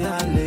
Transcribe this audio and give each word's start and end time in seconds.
I 0.00 0.24
live. 0.24 0.41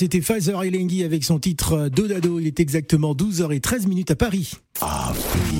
C'était 0.00 0.20
Pfizer 0.20 0.62
Elengi 0.64 1.04
avec 1.04 1.24
son 1.24 1.38
titre 1.38 1.90
Dodado. 1.90 2.40
Il 2.40 2.46
est 2.46 2.58
exactement 2.58 3.14
12h13 3.14 3.86
minutes 3.86 4.10
à 4.10 4.16
Paris. 4.16 4.52
Africa. 4.80 5.59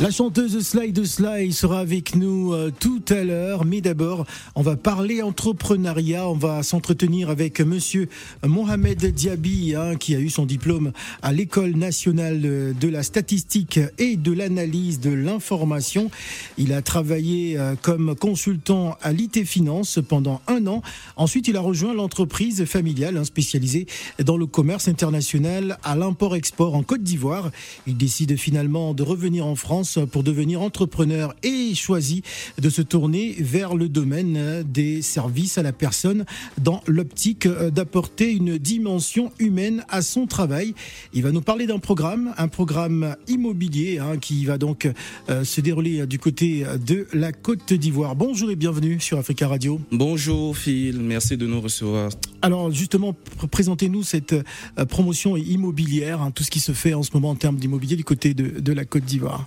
La 0.00 0.10
chanteuse 0.10 0.58
Sly 0.60 0.92
de 0.92 1.04
Sly 1.04 1.52
sera 1.52 1.78
avec 1.78 2.16
nous 2.16 2.52
euh, 2.52 2.72
tout 2.78 3.02
à 3.10 3.22
l'heure, 3.22 3.64
mais 3.64 3.80
d'abord, 3.80 4.26
on 4.56 4.60
va 4.60 4.74
parler 4.74 5.22
entrepreneuriat. 5.22 6.28
On 6.28 6.34
va 6.34 6.64
s'entretenir 6.64 7.30
avec 7.30 7.60
Monsieur 7.60 8.08
Mohamed 8.44 9.06
Diaby, 9.14 9.76
hein, 9.76 9.94
qui 9.94 10.16
a 10.16 10.18
eu 10.18 10.30
son 10.30 10.46
diplôme 10.46 10.90
à 11.22 11.32
l'École 11.32 11.76
nationale 11.76 12.40
de 12.40 12.88
la 12.88 13.04
statistique 13.04 13.78
et 13.98 14.16
de 14.16 14.32
l'analyse 14.32 14.98
de 14.98 15.10
l'information. 15.10 16.10
Il 16.58 16.72
a 16.72 16.82
travaillé 16.82 17.56
euh, 17.56 17.76
comme 17.80 18.16
consultant 18.16 18.96
à 19.00 19.12
l'IT 19.12 19.44
Finance 19.44 20.00
pendant 20.06 20.42
un 20.48 20.66
an. 20.66 20.82
Ensuite, 21.16 21.46
il 21.46 21.56
a 21.56 21.60
rejoint 21.60 21.94
l'entreprise 21.94 22.64
familiale 22.64 23.16
hein, 23.16 23.24
spécialisée 23.24 23.86
dans 24.24 24.36
le 24.36 24.46
commerce 24.46 24.88
international 24.88 25.78
à 25.84 25.94
l'import-export 25.94 26.74
en 26.74 26.82
Côte 26.82 27.04
d'Ivoire. 27.04 27.52
Il 27.86 27.96
décide 27.96 28.36
finalement 28.36 28.92
de 28.92 29.04
revenir 29.04 29.46
en 29.46 29.54
France 29.54 29.83
pour 30.10 30.22
devenir 30.22 30.62
entrepreneur 30.62 31.34
et 31.42 31.74
choisit 31.74 32.24
de 32.60 32.70
se 32.70 32.82
tourner 32.82 33.34
vers 33.38 33.74
le 33.74 33.88
domaine 33.88 34.64
des 34.66 35.02
services 35.02 35.58
à 35.58 35.62
la 35.62 35.72
personne 35.72 36.24
dans 36.60 36.82
l'optique 36.86 37.46
d'apporter 37.46 38.32
une 38.32 38.58
dimension 38.58 39.32
humaine 39.38 39.84
à 39.88 40.02
son 40.02 40.26
travail. 40.26 40.74
Il 41.12 41.22
va 41.22 41.32
nous 41.32 41.40
parler 41.40 41.66
d'un 41.66 41.78
programme, 41.78 42.34
un 42.38 42.48
programme 42.48 43.16
immobilier 43.28 43.98
hein, 43.98 44.16
qui 44.18 44.44
va 44.44 44.58
donc 44.58 44.88
euh, 45.28 45.44
se 45.44 45.60
dérouler 45.60 46.06
du 46.06 46.18
côté 46.18 46.64
de 46.86 47.06
la 47.12 47.32
Côte 47.32 47.72
d'Ivoire. 47.72 48.16
Bonjour 48.16 48.50
et 48.50 48.56
bienvenue 48.56 49.00
sur 49.00 49.18
Africa 49.18 49.48
Radio. 49.48 49.80
Bonjour 49.92 50.56
Phil, 50.56 51.00
merci 51.00 51.36
de 51.36 51.46
nous 51.46 51.60
recevoir. 51.60 52.10
Alors 52.42 52.70
justement, 52.70 53.14
présentez-nous 53.50 54.02
cette 54.02 54.32
euh, 54.32 54.84
promotion 54.84 55.36
immobilière, 55.36 56.22
hein, 56.22 56.30
tout 56.30 56.42
ce 56.42 56.50
qui 56.50 56.60
se 56.60 56.72
fait 56.72 56.94
en 56.94 57.02
ce 57.02 57.10
moment 57.14 57.30
en 57.30 57.34
termes 57.34 57.56
d'immobilier 57.56 57.96
du 57.96 58.04
côté 58.04 58.34
de, 58.34 58.60
de 58.60 58.72
la 58.72 58.84
Côte 58.84 59.04
d'Ivoire. 59.04 59.46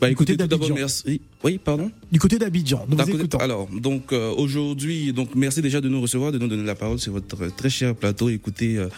Bah, 0.00 0.10
écoutez, 0.10 0.36
tout 0.36 0.46
d'abord, 0.46 0.70
merci. 0.74 1.20
Oui, 1.42 1.58
pardon 1.62 1.90
Du 2.10 2.18
côté 2.18 2.38
d'Abidjan, 2.38 2.86
nous 2.88 2.96
vous 2.96 3.36
Alors, 3.40 3.68
donc 3.68 4.12
euh, 4.12 4.32
aujourd'hui, 4.32 5.12
donc 5.12 5.34
merci 5.34 5.62
déjà 5.62 5.80
de 5.80 5.88
nous 5.88 6.00
recevoir, 6.00 6.32
de 6.32 6.38
nous 6.38 6.48
donner 6.48 6.64
la 6.64 6.74
parole 6.74 6.98
sur 6.98 7.12
votre 7.12 7.54
très 7.54 7.70
cher 7.70 7.94
plateau. 7.94 8.28
Écoutez, 8.28 8.78
euh, 8.78 8.88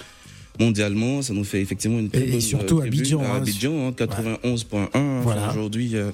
mondialement, 0.58 1.22
ça 1.22 1.32
nous 1.32 1.44
fait 1.44 1.60
effectivement 1.60 1.98
une 1.98 2.10
très 2.10 2.26
et, 2.26 2.30
bonne, 2.32 2.40
surtout 2.40 2.80
Abidjan, 2.80 3.20
à 3.20 3.36
Abidjan, 3.36 3.90
91.1 3.90 4.88
hein, 4.94 5.20
voilà. 5.22 5.50
aujourd'hui. 5.50 5.96
Euh, 5.96 6.10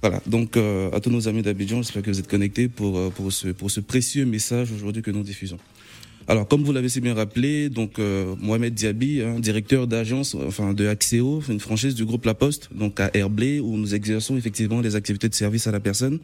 voilà, 0.00 0.20
donc 0.26 0.56
à 0.56 0.98
tous 0.98 1.10
nos 1.10 1.28
amis 1.28 1.42
d'Abidjan, 1.42 1.80
j'espère 1.80 2.02
que 2.02 2.10
vous 2.10 2.18
êtes 2.18 2.26
connectés 2.26 2.66
pour, 2.66 3.12
pour, 3.12 3.32
ce, 3.32 3.48
pour 3.48 3.70
ce 3.70 3.78
précieux 3.78 4.24
message 4.26 4.72
aujourd'hui 4.72 5.00
que 5.00 5.12
nous 5.12 5.22
diffusons. 5.22 5.58
Alors, 6.28 6.46
comme 6.46 6.62
vous 6.62 6.72
l'avez 6.72 6.88
si 6.88 7.00
bien 7.00 7.14
rappelé, 7.14 7.68
donc 7.68 7.98
euh, 7.98 8.34
Mohamed 8.40 8.74
Diaby, 8.74 9.22
hein, 9.22 9.40
directeur 9.40 9.86
d'agence, 9.86 10.34
enfin 10.34 10.72
de 10.72 10.86
Axéo, 10.86 11.42
une 11.48 11.58
franchise 11.58 11.94
du 11.94 12.04
groupe 12.04 12.24
La 12.24 12.34
Poste, 12.34 12.68
donc 12.72 13.00
à 13.00 13.10
Herblay, 13.12 13.58
où 13.58 13.76
nous 13.76 13.94
exerçons 13.94 14.36
effectivement 14.36 14.80
les 14.80 14.94
activités 14.94 15.28
de 15.28 15.34
service 15.34 15.66
à 15.66 15.72
la 15.72 15.80
personne. 15.80 16.20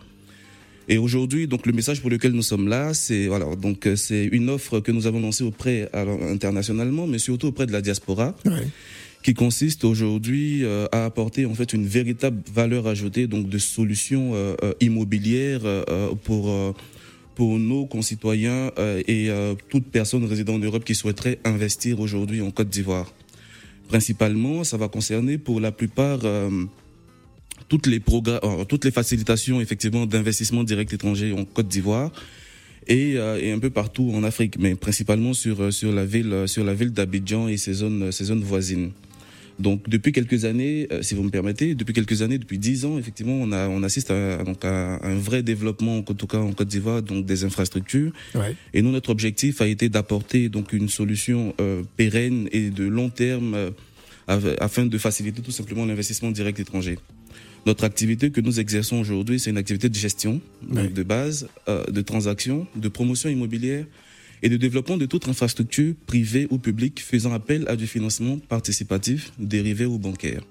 Et 0.89 0.99
aujourd'hui, 0.99 1.49
donc 1.49 1.67
le 1.67 1.73
message 1.73 2.01
pour 2.01 2.11
lequel 2.11 2.33
nous 2.33 2.43
sommes 2.43 2.69
là, 2.69 2.95
c'est 2.95 3.27
voilà, 3.27 3.57
donc 3.57 3.87
euh, 3.87 3.97
c'est 3.97 4.25
une 4.27 4.49
offre 4.49 4.81
que 4.81 4.93
nous 4.93 5.07
avons 5.07 5.21
lancée 5.21 5.45
auprès 5.45 5.89
alors, 5.93 6.23
internationalement, 6.23 7.07
mais 7.07 7.19
surtout 7.19 7.49
auprès 7.49 7.67
de 7.67 7.73
la 7.73 7.81
diaspora. 7.81 8.35
qui 9.21 9.35
consiste 9.35 9.85
aujourd'hui 9.85 10.65
euh, 10.65 10.87
à 10.93 11.05
apporter 11.05 11.45
en 11.45 11.53
fait 11.53 11.73
une 11.73 11.85
véritable 11.85 12.41
valeur 12.55 12.87
ajoutée 12.87 13.27
donc 13.27 13.49
de 13.49 13.59
solutions 13.59 14.33
immobilières 14.81 15.63
pour 16.23 16.75
pour 17.39 17.57
nos 17.57 17.87
concitoyens 17.87 18.73
euh, 18.81 19.01
et 19.07 19.31
euh, 19.31 19.55
toute 19.69 19.87
personne 19.93 20.25
résidant 20.25 20.57
en 20.57 20.59
Europe 20.59 20.83
qui 20.83 20.97
souhaiterait 20.97 21.39
investir 21.45 22.01
aujourd'hui 22.01 22.43
en 22.43 22.51
Côte 22.51 22.69
d'Ivoire. 22.69 23.15
Principalement, 23.87 24.65
ça 24.65 24.77
va 24.77 24.89
concerner 24.89 25.39
pour 25.39 25.61
la 25.61 25.71
plupart 25.71 26.19
euh, 26.25 26.51
toutes 27.69 27.87
les 27.87 28.91
facilitations 28.91 29.61
effectivement 29.61 30.05
d'investissement 30.05 30.65
direct 30.65 30.93
étranger 30.93 31.31
en 31.31 31.45
Côte 31.45 31.69
d'Ivoire. 31.69 32.11
Et, 32.89 33.19
un 33.19 33.59
peu 33.61 33.71
partout 33.71 34.11
en 34.15 34.25
Afrique, 34.25 34.59
mais 34.59 34.75
principalement 34.75 35.35
sur 35.35 35.61
la 35.61 36.07
ville 36.07 36.47
ville 36.75 36.91
d'Abidjan 36.91 37.47
et 37.47 37.59
ses 37.59 37.75
zones 37.75 38.43
voisines. 38.43 38.91
Donc 39.59 39.89
depuis 39.89 40.13
quelques 40.13 40.45
années, 40.45 40.87
euh, 40.93 41.03
si 41.03 41.15
vous 41.15 41.23
me 41.23 41.31
permettez, 41.31 41.75
depuis 41.75 41.93
quelques 41.93 42.23
années, 42.23 42.39
depuis 42.39 42.59
dix 42.59 42.85
ans, 42.85 42.99
effectivement, 42.99 43.35
on, 43.35 43.51
a, 43.53 43.69
on 43.69 43.83
assiste 43.83 44.11
à, 44.11 44.45
donc 44.45 44.65
à 44.65 45.05
un 45.05 45.17
vrai 45.17 45.43
développement, 45.43 45.99
en 45.99 46.03
tout 46.03 46.27
cas 46.27 46.39
en 46.39 46.53
Côte 46.53 46.69
d'Ivoire, 46.69 47.03
donc 47.03 47.27
des 47.27 47.45
infrastructures. 47.45 48.13
Ouais. 48.35 48.55
Et 48.73 48.83
nous, 48.83 48.93
notre 48.93 49.11
objectif 49.11 49.61
a 49.61 49.67
été 49.67 49.89
d'apporter 49.89 50.49
donc 50.49 50.73
une 50.73 50.89
solution 50.89 51.55
euh, 51.61 51.83
pérenne 51.97 52.49
et 52.53 52.71
de 52.71 52.85
long 52.85 53.11
terme 53.11 53.55
euh, 53.55 53.71
afin 54.61 54.87
de 54.87 54.99
faciliter 54.99 55.43
tout 55.43 55.51
simplement 55.51 55.87
l'investissement 55.87 56.31
direct 56.31 56.61
étranger. 56.61 56.99
Notre 57.67 57.85
activité 57.85 58.31
que 58.31 58.41
nous 58.41 58.61
exerçons 58.61 58.97
aujourd'hui, 58.97 59.41
c'est 59.41 59.51
une 59.51 59.59
activité 59.59 59.89
de 59.89 59.95
gestion, 59.95 60.41
donc 60.63 60.93
de 60.93 61.03
base, 61.03 61.49
euh, 61.69 61.85
de 61.87 62.01
transactions, 62.01 62.67
de 62.77 62.89
promotion 62.89 63.29
immobilière 63.29 63.85
et 64.43 64.49
de 64.49 64.57
développement 64.57 64.97
de 64.97 65.07
toute 65.07 65.29
infrastructure 65.29 65.95
privée 66.07 66.47
ou 66.51 66.59
publique 66.59 67.01
faisant 67.01 67.33
appel 67.33 67.65
à 67.69 67.77
du 67.77 67.87
financement 67.87 68.39
participatif, 68.39 69.33
dérivé 69.39 69.85
ou 69.85 69.99
bancaire. 69.99 70.43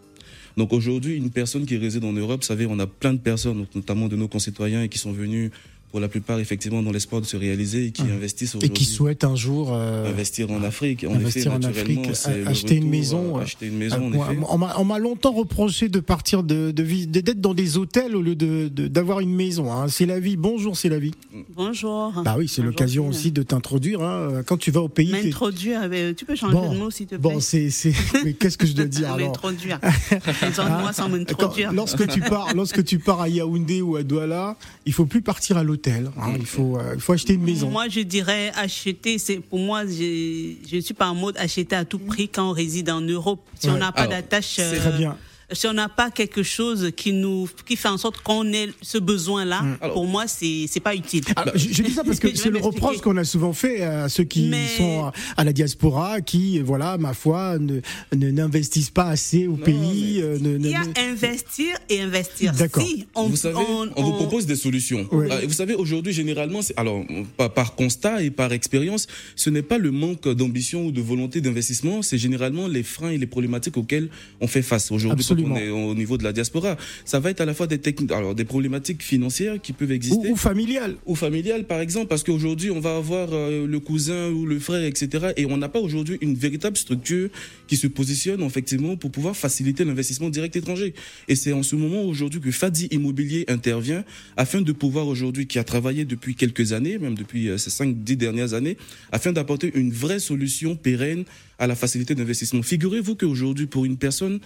Donc 0.57 0.73
aujourd'hui, 0.73 1.15
une 1.15 1.29
personne 1.29 1.65
qui 1.65 1.77
réside 1.77 2.03
en 2.03 2.13
Europe, 2.13 2.41
vous 2.41 2.47
savez, 2.47 2.65
on 2.65 2.79
a 2.79 2.87
plein 2.87 3.13
de 3.13 3.19
personnes, 3.19 3.67
notamment 3.75 4.07
de 4.07 4.15
nos 4.15 4.27
concitoyens, 4.27 4.87
qui 4.87 4.97
sont 4.97 5.11
venus 5.11 5.51
pour 5.97 6.01
la 6.03 6.09
plupart 6.09 6.39
effectivement 6.39 6.83
dans 6.83 6.91
l'espoir 6.91 7.21
de 7.21 7.25
se 7.25 7.35
réaliser 7.35 7.85
et 7.85 7.91
qui 7.91 8.03
mmh. 8.03 8.11
investissent 8.11 8.55
et 8.61 8.69
qui 8.69 8.85
souhaitent 8.85 9.23
un 9.23 9.35
jour 9.35 9.73
euh, 9.73 10.07
investir 10.07 10.51
en 10.51 10.61
Afrique. 10.61 11.03
En 11.09 11.15
investir 11.15 11.51
en 11.51 11.63
Afrique, 11.63 12.07
acheter 12.45 12.75
une 12.75 12.87
maison. 12.87 13.37
acheter 13.37 13.65
une 13.65 13.79
maison. 13.79 14.11
on 14.47 14.85
m'a 14.85 14.99
longtemps 14.99 15.31
reproché 15.31 15.89
de 15.89 15.99
partir 15.99 16.43
de 16.43 16.69
d'être 16.69 17.41
dans 17.41 17.55
des 17.55 17.79
hôtels 17.79 18.15
au 18.15 18.21
lieu 18.21 18.35
de 18.35 18.67
d'avoir 18.67 19.21
une 19.21 19.33
maison. 19.33 19.73
Hein. 19.73 19.87
C'est 19.87 20.05
la 20.05 20.19
vie. 20.19 20.37
Bonjour, 20.37 20.77
c'est 20.77 20.89
la 20.89 20.99
vie. 20.99 21.15
Bonjour. 21.55 22.13
Bah 22.23 22.35
oui, 22.37 22.47
c'est 22.47 22.61
l'occasion 22.61 23.07
aussi 23.07 23.31
de 23.31 23.41
t'introduire. 23.41 24.03
Hein. 24.03 24.43
Quand 24.45 24.57
tu 24.57 24.69
vas 24.69 24.81
au 24.81 24.89
pays. 24.89 25.11
M'introduire. 25.11 25.89
Tu 26.15 26.25
peux 26.25 26.35
changer 26.35 26.53
de 26.53 26.77
mot 26.77 26.91
s'il 26.91 27.07
te 27.07 27.15
plaît. 27.15 27.17
Bon, 27.17 27.39
c'est 27.39 27.69
qu'est-ce 28.39 28.59
que 28.59 28.67
je 28.67 28.73
dois 28.73 28.85
dire 28.85 29.13
alors 29.13 29.29
M'introduire. 29.29 29.79
moi 30.79 30.93
sans 30.93 31.09
m'introduire. 31.09 31.73
Lorsque 31.73 32.07
tu 32.07 32.19
pars, 32.19 32.53
lorsque 32.53 32.83
tu 32.83 32.99
pars 32.99 33.21
à 33.21 33.29
Yaoundé 33.29 33.81
ou 33.81 33.95
à 33.95 34.03
Douala, 34.03 34.57
il 34.85 34.93
faut 34.93 35.07
plus 35.07 35.23
partir 35.23 35.57
à 35.57 35.63
l'hôtel. 35.63 35.86
Hein. 35.91 36.33
Il 36.37 36.45
faut, 36.45 36.77
euh, 36.77 36.93
il 36.95 37.01
faut 37.01 37.13
acheter 37.13 37.33
une 37.33 37.43
maison. 37.43 37.69
Moi, 37.69 37.87
je 37.89 38.01
dirais 38.01 38.51
acheter. 38.55 39.17
C'est 39.17 39.39
pour 39.39 39.59
moi, 39.59 39.85
je 39.85 40.75
ne 40.75 40.81
suis 40.81 40.93
pas 40.93 41.09
en 41.09 41.15
mode 41.15 41.37
acheter 41.37 41.75
à 41.75 41.85
tout 41.85 41.99
prix 41.99 42.29
quand 42.29 42.49
on 42.49 42.53
réside 42.53 42.89
en 42.89 43.01
Europe. 43.01 43.39
Si 43.59 43.69
on 43.69 43.77
n'a 43.77 43.91
pas 43.91 44.07
d'attache. 44.07 44.55
C'est 44.55 44.77
très 44.77 44.97
bien 44.97 45.17
si 45.53 45.65
on 45.67 45.73
n'a 45.73 45.87
pas 45.87 46.11
quelque 46.11 46.43
chose 46.43 46.91
qui 46.95 47.13
nous 47.13 47.47
qui 47.65 47.77
fait 47.77 47.87
en 47.87 47.97
sorte 47.97 48.17
qu'on 48.17 48.51
ait 48.51 48.69
ce 48.81 48.97
besoin-là, 48.97 49.61
mm. 49.61 49.77
pour 49.93 50.05
moi, 50.05 50.27
c'est 50.27 50.65
c'est 50.67 50.81
pas 50.81 50.93
utile. 50.93 51.23
je, 51.55 51.83
dis 51.83 51.91
ça 51.91 52.03
parce 52.03 52.19
que 52.19 52.27
c'est 52.35 52.49
le 52.49 52.59
reproche 52.59 52.97
qu'on 52.97 53.15
a 53.15 53.23
souvent 53.23 53.53
fait 53.53 53.81
à 53.81 54.09
ceux 54.09 54.25
qui 54.25 54.51
sont 54.77 55.11
à 55.37 55.43
la 55.43 55.53
diaspora, 55.53 56.19
qui, 56.21 56.59
voilà, 56.59 56.97
ma 56.97 57.13
foi, 57.13 57.57
ne 57.59 57.81
n'investissent 58.11 58.89
pas 58.89 59.05
assez 59.05 59.47
au 59.47 59.55
pays. 59.55 60.21
Euh, 60.21 60.37
il 60.41 60.67
y 60.67 60.75
a 60.75 60.83
investir 61.09 61.77
et 61.89 62.01
investir. 62.01 62.53
D'accord. 62.53 62.83
on, 63.15 63.27
vous 63.27 63.35
savez, 63.37 63.55
on, 63.55 64.03
vous 64.03 64.13
propose 64.13 64.45
des 64.45 64.55
solutions. 64.55 65.07
Ah, 65.29 65.39
vous 65.45 65.53
savez, 65.53 65.75
aujourd'hui, 65.75 66.11
généralement, 66.11 66.59
alors 66.75 67.03
par, 67.37 67.53
par 67.53 67.75
constat 67.75 68.21
et 68.21 68.31
par 68.31 68.51
expérience, 68.51 69.07
ce 69.35 69.49
n'est 69.49 69.61
pas 69.61 69.77
le 69.77 69.91
manque 69.91 70.27
d'ambition 70.27 70.85
ou 70.85 70.91
de 70.91 71.01
volonté 71.01 71.39
d'investissement, 71.39 72.01
c'est 72.01 72.17
généralement 72.17 72.67
les 72.67 72.83
freins 72.83 73.11
et 73.11 73.17
les 73.17 73.27
problématiques 73.27 73.77
auxquelles 73.77 74.09
on 74.41 74.47
fait 74.47 74.61
face 74.61 74.91
aujourd'hui 74.91 75.36
au 75.43 75.95
niveau 75.95 76.17
de 76.17 76.23
la 76.23 76.33
diaspora. 76.33 76.77
Ça 77.05 77.19
va 77.19 77.29
être 77.29 77.41
à 77.41 77.45
la 77.45 77.53
fois 77.53 77.67
des 77.67 77.77
techniques, 77.79 78.11
alors 78.11 78.35
des 78.35 78.45
problématiques 78.45 79.03
financières 79.03 79.61
qui 79.61 79.73
peuvent 79.73 79.91
exister. 79.91 80.29
Ou, 80.29 80.35
familiales. 80.35 80.95
Ou 81.05 81.15
familiales, 81.15 81.65
par 81.65 81.79
exemple, 81.79 82.07
parce 82.07 82.23
qu'aujourd'hui, 82.23 82.71
on 82.71 82.79
va 82.79 82.95
avoir 82.97 83.29
euh, 83.31 83.67
le 83.67 83.79
cousin 83.79 84.29
ou 84.29 84.45
le 84.45 84.59
frère, 84.59 84.83
etc. 84.83 85.27
Et 85.37 85.45
on 85.45 85.57
n'a 85.57 85.69
pas 85.69 85.79
aujourd'hui 85.79 86.17
une 86.21 86.35
véritable 86.35 86.77
structure 86.77 87.29
qui 87.67 87.77
se 87.77 87.87
positionne, 87.87 88.41
effectivement, 88.41 88.95
pour 88.95 89.11
pouvoir 89.11 89.35
faciliter 89.35 89.83
l'investissement 89.85 90.29
direct 90.29 90.55
étranger. 90.55 90.93
Et 91.27 91.35
c'est 91.35 91.53
en 91.53 91.63
ce 91.63 91.75
moment 91.75 92.03
aujourd'hui 92.03 92.39
que 92.39 92.51
Fadi 92.51 92.87
Immobilier 92.91 93.45
intervient 93.47 94.03
afin 94.35 94.61
de 94.61 94.71
pouvoir 94.71 95.07
aujourd'hui, 95.07 95.47
qui 95.47 95.59
a 95.59 95.63
travaillé 95.63 96.05
depuis 96.05 96.35
quelques 96.35 96.73
années, 96.73 96.97
même 96.97 97.15
depuis 97.15 97.49
euh, 97.49 97.57
ces 97.57 97.69
cinq, 97.69 98.03
dix 98.03 98.17
dernières 98.17 98.53
années, 98.53 98.77
afin 99.11 99.31
d'apporter 99.31 99.71
une 99.75 99.91
vraie 99.91 100.19
solution 100.19 100.75
pérenne 100.75 101.25
à 101.59 101.67
la 101.67 101.75
facilité 101.75 102.15
d'investissement. 102.15 102.61
Figurez-vous 102.61 103.15
qu'aujourd'hui, 103.15 103.67
pour 103.67 103.85
une 103.85 103.97
personne 103.97 104.39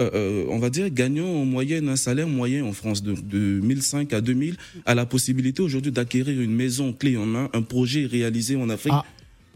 euh, 0.00 0.10
euh, 0.14 0.44
on 0.48 0.58
va 0.58 0.70
dire, 0.70 0.88
gagnant 0.90 1.26
en 1.26 1.44
moyenne 1.44 1.88
un 1.88 1.96
salaire 1.96 2.28
moyen 2.28 2.64
en 2.64 2.72
France 2.72 3.02
de, 3.02 3.14
de 3.14 3.60
1005 3.60 4.12
à 4.12 4.20
2000, 4.20 4.56
a 4.86 4.94
la 4.94 5.06
possibilité 5.06 5.62
aujourd'hui 5.62 5.92
d'acquérir 5.92 6.40
une 6.40 6.54
maison 6.54 6.92
clé 6.92 7.16
en 7.16 7.26
main, 7.26 7.50
un 7.52 7.62
projet 7.62 8.06
réalisé 8.06 8.56
en 8.56 8.68
Afrique. 8.70 8.92
Ah. 8.94 9.04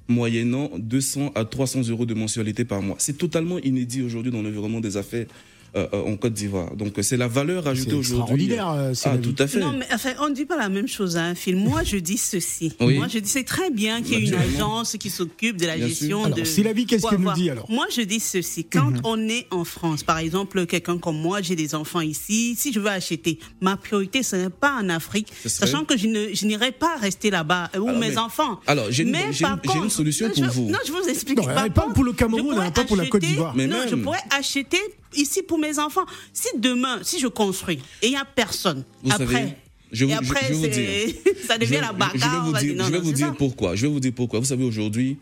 moyennant 0.09 0.71
200 0.79 1.33
à 1.35 1.45
300 1.45 1.89
euros 1.89 2.07
de 2.07 2.15
mensualité 2.15 2.65
par 2.65 2.83
mois. 2.83 2.97
C'est 2.99 3.17
totalement 3.17 3.59
inédit 3.61 4.03
aujourd'hui 4.03 4.33
dans 4.33 4.43
l'environnement 4.43 4.81
des 4.81 4.97
affaires 4.97 5.27
en 5.75 6.17
Côte 6.17 6.35
d'Ivoire. 6.35 6.75
Donc 6.77 6.95
c'est 7.03 7.17
la 7.17 7.29
valeur 7.29 7.67
ajoutée 7.67 7.95
aujourd'hui. 7.95 8.49
C'est 8.49 9.09
euh, 9.09 9.13
ah, 9.15 9.19
tout 9.19 9.35
à 9.39 9.47
fait. 9.47 9.61
Non, 9.61 9.73
mais 9.73 9.87
enfin, 9.93 10.11
on 10.21 10.29
ne 10.29 10.35
dit 10.35 10.45
pas 10.45 10.57
la 10.57 10.69
même 10.69 10.89
chose 10.89 11.17
à 11.17 11.25
un 11.25 11.35
film. 11.35 11.61
Moi, 11.61 11.83
je 11.83 11.97
dis 11.97 12.19
ceci. 12.19 12.73
Moi, 12.81 13.09
je 13.09 13.19
dis 13.19 13.29
c'est 13.29 13.45
très 13.45 13.71
bien 13.71 14.03
qu'il 14.03 14.19
y 14.19 14.25
ait 14.25 14.29
une 14.29 14.35
agence 14.35 14.97
qui 14.99 15.11
s'occupe 15.11 15.57
de 15.57 15.67
la 15.67 15.79
gestion 15.79 16.29
de. 16.29 16.45
C'est 16.45 16.63
la 16.63 16.73
vie, 16.73 16.87
qu'est-ce 16.87 17.07
qu'elle 17.07 17.21
nous 17.21 17.33
dit 17.33 17.51
alors 17.51 17.71
Moi, 17.71 17.87
je 17.95 18.03
dis 18.03 18.21
ceci. 18.21 18.65
Quand 18.65 18.91
mhm. 18.91 19.01
on 19.05 19.29
est 19.29 19.47
en 19.51 19.65
France, 19.65 20.03
par 20.03 20.19
exemple, 20.19 20.67
quelqu'un 20.67 20.99
comme 20.99 21.19
moi, 21.19 21.41
j'ai 21.43 21.57
des 21.57 21.75
enfants 21.75 22.01
ici. 22.01 22.55
Si 22.57 22.73
je 22.73 22.81
veux 22.81 22.89
acheter, 22.89 23.39
ma 23.61 23.77
priorité 23.77 24.23
ce 24.23 24.37
n'est 24.37 24.51
pas 24.51 24.77
en 24.81 24.89
Afrique, 24.89 25.29
sachant 25.47 25.85
que 25.85 25.97
je 25.97 26.07
n'irai 26.47 26.73
pas 26.73 26.97
rester 26.97 27.31
là-bas 27.31 27.71
où 27.79 27.91
mes 27.93 28.19
enfants. 28.19 28.61
Alors, 28.67 28.87
j'ai 28.91 29.05
une, 29.05 29.17
une, 29.17 29.91
solution 29.91 30.29
pour 30.31 30.45
vous. 30.47 30.71
Non, 30.71 30.79
je 30.87 30.93
vous 30.93 31.09
explique. 31.09 31.39
Non, 31.39 31.45
pas 31.45 31.87
pour 31.95 32.05
le 32.05 32.13
Cameroun, 32.13 32.59
hein, 32.59 32.71
pas 32.71 32.85
pour 32.85 32.97
la 32.97 33.07
Côte 33.07 33.23
d'Ivoire. 33.23 33.57
Non, 33.57 33.87
je 33.89 33.95
pourrais 33.97 34.23
acheter 34.31 34.79
ici 35.17 35.43
pour 35.43 35.59
mes 35.59 35.79
enfants. 35.79 36.07
Si 36.33 36.49
demain, 36.59 37.01
si 37.03 37.19
je 37.19 37.27
construis 37.27 37.79
et 38.03 38.07
il 38.07 38.11
n'y 38.11 38.17
a 38.17 38.25
personne, 38.25 38.85
après. 39.11 39.57
je, 39.91 40.07
et 40.07 40.13
après, 40.13 40.53
vous 40.53 40.67
dire, 40.67 41.15
ça 41.47 41.59
devient 41.59 41.81
la 41.81 41.93
bagarre. 41.93 42.13
Je 42.15 42.61
vais 42.61 42.69
vous 42.69 42.75
dire, 42.75 42.85
je 42.87 42.93
vais 42.93 43.01
vous 43.01 43.13
dire 43.13 43.35
pourquoi. 43.37 43.75
Je 43.77 43.87
vais 43.87 43.93
vous 43.93 44.01
dire 44.01 44.13
pourquoi. 44.15 44.41
Vous 44.41 44.47
savez, 44.47 44.65
aujourd'hui, 44.65 45.19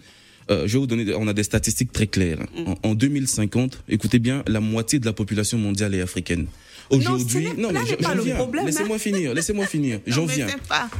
euh, 0.50 0.66
je 0.66 0.74
vais 0.74 0.78
vous 0.78 0.86
donner, 0.86 1.14
on 1.14 1.28
a 1.28 1.32
des 1.32 1.44
statistiques 1.44 1.92
très 1.92 2.06
claires. 2.06 2.40
Mm. 2.56 2.68
En, 2.84 2.90
en, 2.90 2.94
2050, 2.94 3.84
écoutez 3.88 4.18
bien, 4.18 4.42
la 4.46 4.60
moitié 4.60 4.98
de 4.98 5.06
la 5.06 5.12
population 5.12 5.58
mondiale 5.58 5.94
est 5.94 6.00
africaine. 6.00 6.46
Aujourd'hui, 6.90 7.48
non, 7.56 7.70
mais 7.72 7.80
j'en 8.00 8.22
viens. 8.22 8.64
Laissez-moi 8.64 8.98
finir, 8.98 9.34
laissez-moi 9.34 9.66
finir. 9.74 10.00
J'en 10.06 10.26
viens. 10.26 10.48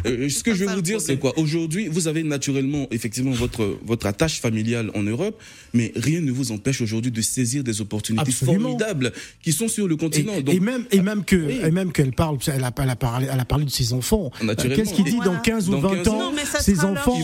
Euh, 0.06 0.28
ce 0.28 0.42
que 0.42 0.54
je 0.54 0.64
vais 0.64 0.75
vous 0.75 0.82
dire, 0.82 1.00
c'est 1.00 1.19
quoi? 1.19 1.37
Aujourd'hui, 1.38 1.88
vous 1.88 2.08
avez 2.08 2.22
naturellement, 2.22 2.87
effectivement, 2.90 3.32
votre 3.32 3.78
votre 3.84 4.06
attache 4.06 4.40
familiale 4.40 4.90
en 4.94 5.02
Europe, 5.02 5.40
mais 5.75 5.92
rien 5.96 6.20
ne 6.20 6.31
vous 6.31 6.52
empêche 6.52 6.81
aujourd'hui 6.81 7.10
de 7.10 7.20
saisir 7.20 7.64
des 7.64 7.81
opportunités 7.81 8.32
formidables 8.32 9.12
qui 9.42 9.52
sont 9.52 9.69
sur 9.69 9.88
le 9.88 9.96
continent. 9.96 10.32
Et, 10.46 10.56
et 10.56 10.60
même 10.60 10.84
et 10.90 11.00
même 11.00 11.25
que 11.25 11.37
et 11.37 11.70
même 11.70 11.93
qu'elle 11.93 12.12
parle, 12.12 12.38
elle 12.46 12.64
a, 12.64 12.72
elle 12.82 12.90
a 12.90 12.96
parlé, 12.96 13.28
elle 13.32 13.40
a 13.40 13.44
parlé 13.44 13.64
de 13.64 13.70
ses 13.70 13.93
enfants. 13.93 14.31
Qu'est-ce 14.40 14.94
qu'il 14.94 15.04
dit 15.04 15.19
dans 15.25 15.38
15 15.38 15.69
ou 15.70 15.81
20 15.81 16.08
ans 16.08 16.32
Ses 16.60 16.84
enfants, 16.84 17.19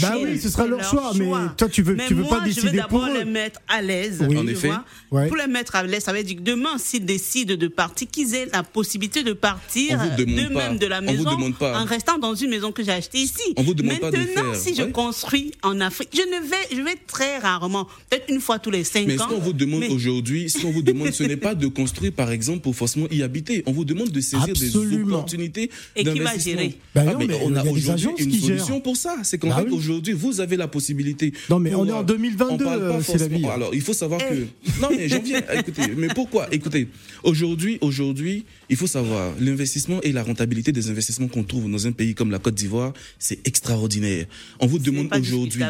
bah 0.00 0.14
oui, 0.22 0.38
ce 0.40 0.48
sera 0.48 0.66
leur 0.66 0.82
choix. 0.82 1.12
Mais 1.14 1.30
toi, 1.56 1.68
tu 1.68 1.82
veux, 1.82 1.96
tu 2.06 2.14
veux 2.14 2.24
pas 2.24 2.40
décider 2.40 2.80
pour 2.88 3.04
eux. 3.04 3.18
les 3.18 3.24
mettre 3.24 3.60
à 3.68 3.82
l'aise. 3.82 4.22
En 4.22 4.46
effet. 4.46 4.70
Pour 5.10 5.36
les 5.36 5.46
mettre 5.46 5.76
à 5.76 5.82
l'aise, 5.82 6.04
ça 6.04 6.12
veut 6.12 6.22
dire 6.22 6.36
que 6.36 6.42
demain, 6.42 6.78
s'ils 6.78 7.04
décident 7.04 7.54
de 7.54 7.68
partir 7.68 8.07
qu'ils 8.10 8.34
aient 8.34 8.48
la 8.52 8.62
possibilité 8.62 9.22
de 9.22 9.32
partir 9.32 9.98
d'eux-mêmes 10.16 10.78
de 10.78 10.86
la 10.86 11.00
maison 11.00 11.30
en 11.60 11.84
restant 11.84 12.18
dans 12.18 12.34
une 12.34 12.50
maison 12.50 12.72
que 12.72 12.82
j'ai 12.82 12.92
achetée 12.92 13.18
ici. 13.18 13.54
Maintenant, 13.56 14.54
si 14.54 14.74
je 14.74 14.82
construis 14.84 15.52
en 15.62 15.80
Afrique, 15.80 16.10
je 16.12 16.22
ne 16.22 16.46
vais, 16.46 16.76
je 16.76 16.82
vais 16.82 16.96
très 17.06 17.38
rarement, 17.38 17.86
peut-être 18.10 18.28
une 18.28 18.40
fois 18.40 18.58
tous 18.58 18.70
les 18.70 18.84
cinq 18.84 19.02
ans. 19.02 19.06
Mais 19.08 19.18
ce 19.18 19.22
qu'on 19.24 19.38
vous 19.38 19.52
demande 19.52 19.84
aujourd'hui, 19.90 20.48
ce 20.50 20.60
qu'on 20.60 20.70
vous 20.70 20.82
demande, 20.82 21.10
ce 21.12 21.24
n'est 21.24 21.36
pas 21.36 21.54
de 21.54 21.66
construire, 21.66 22.12
par 22.12 22.30
exemple, 22.30 22.60
pour 22.60 22.74
forcément 22.74 23.06
y 23.10 23.22
habiter. 23.22 23.62
On 23.66 23.72
vous 23.72 23.84
demande 23.84 24.10
de 24.10 24.20
saisir 24.20 24.54
des 24.54 24.76
opportunités 24.76 25.70
Et 25.96 26.04
qui 26.04 26.18
va 26.20 26.36
gérer 26.38 26.76
bah 26.94 27.02
ah, 27.06 27.16
On 27.44 27.54
a 27.54 27.64
aujourd'hui 27.64 28.08
une 28.18 28.32
solution 28.32 28.80
pour 28.80 28.96
ça. 28.96 29.16
C'est 29.22 29.38
qu'en 29.38 29.48
bah 29.48 29.62
fait, 29.64 29.70
aujourd'hui, 29.70 30.12
vous 30.12 30.40
avez 30.40 30.56
la 30.56 30.68
possibilité. 30.68 31.32
Non, 31.50 31.58
mais 31.58 31.74
on 31.74 31.86
est 31.86 31.92
en 31.92 32.02
2022, 32.02 32.66
euh, 32.66 33.00
c'est 33.02 33.18
la 33.18 33.28
vie. 33.28 33.46
Alors, 33.46 33.74
il 33.74 33.80
faut 33.80 33.92
savoir 33.92 34.20
que. 34.20 34.34
Eh. 34.34 34.80
Non, 34.80 34.88
mais 34.90 35.08
j'en 35.08 35.22
viens. 35.22 35.42
Écoutez, 35.58 35.82
mais 35.96 36.08
pourquoi? 36.08 36.48
Écoutez, 36.52 36.88
aujourd'hui, 37.22 37.78
aujourd'hui, 37.80 37.97
il 38.70 38.76
faut 38.76 38.86
savoir, 38.86 39.34
l'investissement 39.40 40.00
et 40.02 40.12
la 40.12 40.22
rentabilité 40.22 40.72
des 40.72 40.90
investissements 40.90 41.28
qu'on 41.28 41.44
trouve 41.44 41.70
dans 41.70 41.86
un 41.86 41.92
pays 41.92 42.14
comme 42.14 42.30
la 42.30 42.38
Côte 42.38 42.54
d'Ivoire, 42.54 42.92
c'est 43.18 43.46
extraordinaire. 43.46 44.26
On 44.60 44.66
vous 44.66 44.78
demande 44.78 45.08
aujourd'hui, 45.14 45.62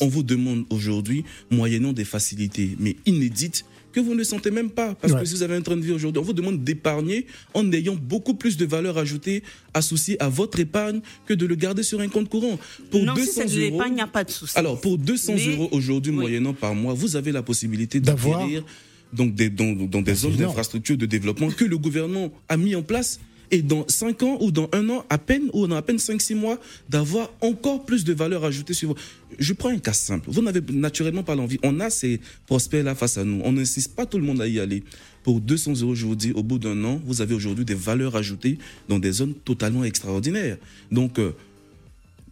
on, 0.00 0.08
vous 0.08 0.22
demande 0.22 0.64
aujourd'hui, 0.70 1.24
moyennant 1.50 1.92
des 1.92 2.04
facilités, 2.04 2.76
mais 2.78 2.96
inédites, 3.06 3.64
que 3.92 4.00
vous 4.00 4.14
ne 4.14 4.24
sentez 4.24 4.50
même 4.50 4.68
pas. 4.68 4.94
Parce 4.94 5.14
que 5.14 5.24
si 5.24 5.34
vous 5.34 5.42
avez 5.42 5.56
un 5.56 5.62
train 5.62 5.76
de 5.76 5.80
vie 5.80 5.92
aujourd'hui, 5.92 6.20
on 6.20 6.24
vous 6.24 6.34
demande 6.34 6.62
d'épargner 6.62 7.26
en 7.54 7.72
ayant 7.72 7.96
beaucoup 7.96 8.34
plus 8.34 8.58
de 8.58 8.66
valeur 8.66 8.98
ajoutée 8.98 9.42
associée 9.72 10.22
à 10.22 10.28
votre 10.28 10.60
épargne 10.60 11.00
que 11.24 11.32
de 11.32 11.46
le 11.46 11.54
garder 11.54 11.82
sur 11.82 12.00
un 12.00 12.08
compte 12.08 12.28
courant. 12.28 12.58
Pour 12.90 13.02
non, 13.02 13.14
200 13.14 13.42
si 13.48 13.70
euros, 13.70 13.82
il 13.86 13.94
n'y 13.94 14.02
a 14.02 14.06
pas 14.06 14.24
de 14.24 14.30
souci. 14.30 14.58
Alors, 14.58 14.78
pour 14.82 14.98
200 14.98 15.36
euros 15.52 15.68
aujourd'hui, 15.72 16.12
moyennant 16.12 16.52
par 16.52 16.74
mois, 16.74 16.92
vous 16.92 17.16
avez 17.16 17.32
la 17.32 17.42
possibilité 17.42 17.98
d'acquérir 17.98 18.64
donc 19.12 19.34
des, 19.34 19.50
dans, 19.50 19.72
dans 19.72 20.02
des 20.02 20.14
zones 20.14 20.36
d'infrastructures 20.36 20.96
de 20.96 21.06
développement 21.06 21.50
que 21.50 21.64
le 21.64 21.78
gouvernement 21.78 22.32
a 22.48 22.56
mis 22.56 22.74
en 22.74 22.82
place 22.82 23.20
et 23.50 23.62
dans 23.62 23.86
5 23.86 24.22
ans 24.22 24.38
ou 24.40 24.50
dans 24.50 24.68
un 24.72 24.88
an 24.90 25.04
à 25.08 25.18
peine 25.18 25.50
ou 25.52 25.66
dans 25.66 25.76
à 25.76 25.82
peine 25.82 25.98
5 25.98 26.20
6 26.20 26.34
mois 26.34 26.58
d'avoir 26.88 27.30
encore 27.40 27.84
plus 27.84 28.04
de 28.04 28.12
valeur 28.12 28.44
ajoutée 28.44 28.74
sur 28.74 28.90
vous. 28.90 28.94
Je 29.38 29.52
prends 29.52 29.68
un 29.68 29.78
cas 29.78 29.92
simple. 29.92 30.28
Vous 30.30 30.42
n'avez 30.42 30.60
naturellement 30.72 31.22
pas 31.22 31.34
l'envie. 31.34 31.58
On 31.62 31.80
a 31.80 31.90
ces 31.90 32.20
prospects 32.46 32.82
là 32.82 32.94
face 32.94 33.18
à 33.18 33.24
nous. 33.24 33.40
On 33.44 33.52
n'insiste 33.52 33.94
pas 33.94 34.06
tout 34.06 34.18
le 34.18 34.24
monde 34.24 34.40
à 34.40 34.48
y 34.48 34.58
aller. 34.60 34.82
Pour 35.22 35.40
200 35.40 35.80
euros, 35.82 35.94
je 35.94 36.06
vous 36.06 36.16
dis, 36.16 36.32
au 36.32 36.42
bout 36.42 36.58
d'un 36.58 36.82
an, 36.84 37.00
vous 37.04 37.20
avez 37.20 37.34
aujourd'hui 37.34 37.64
des 37.64 37.74
valeurs 37.74 38.16
ajoutées 38.16 38.58
dans 38.88 38.98
des 38.98 39.12
zones 39.12 39.34
totalement 39.34 39.84
extraordinaires. 39.84 40.56
Donc, 40.92 41.18
euh, 41.18 41.32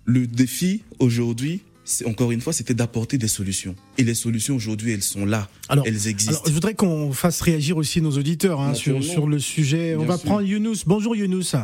le 0.05 0.27
défi 0.27 0.83
aujourd'hui, 0.99 1.61
encore 2.07 2.33
une 2.33 2.41
fois, 2.41 2.53
c'était 2.53 2.75
d'apporter 2.75 3.19
des 3.19 3.29
solutions. 3.29 3.75
Et 3.99 4.05
les 4.05 4.15
solutions 4.15 4.57
aujourd'hui, 4.57 4.93
elles 4.93 5.03
sont 5.03 5.27
là, 5.27 5.49
elles 5.85 6.09
existent. 6.09 6.33
Alors, 6.33 6.47
je 6.47 6.53
voudrais 6.53 6.75
qu'on 6.75 7.13
fasse 7.13 7.41
réagir 7.41 7.77
aussi 7.77 8.01
nos 8.01 8.13
auditeurs 8.13 8.61
hein, 8.61 8.75
sur, 8.75 9.03
sur 9.03 9.27
le 9.27 9.39
sujet. 9.39 9.97
On 9.97 10.05
va 10.05 10.19
prendre 10.19 10.43
Younous. 10.43 10.85
Bonjour 10.87 11.15
Younous. 11.15 11.57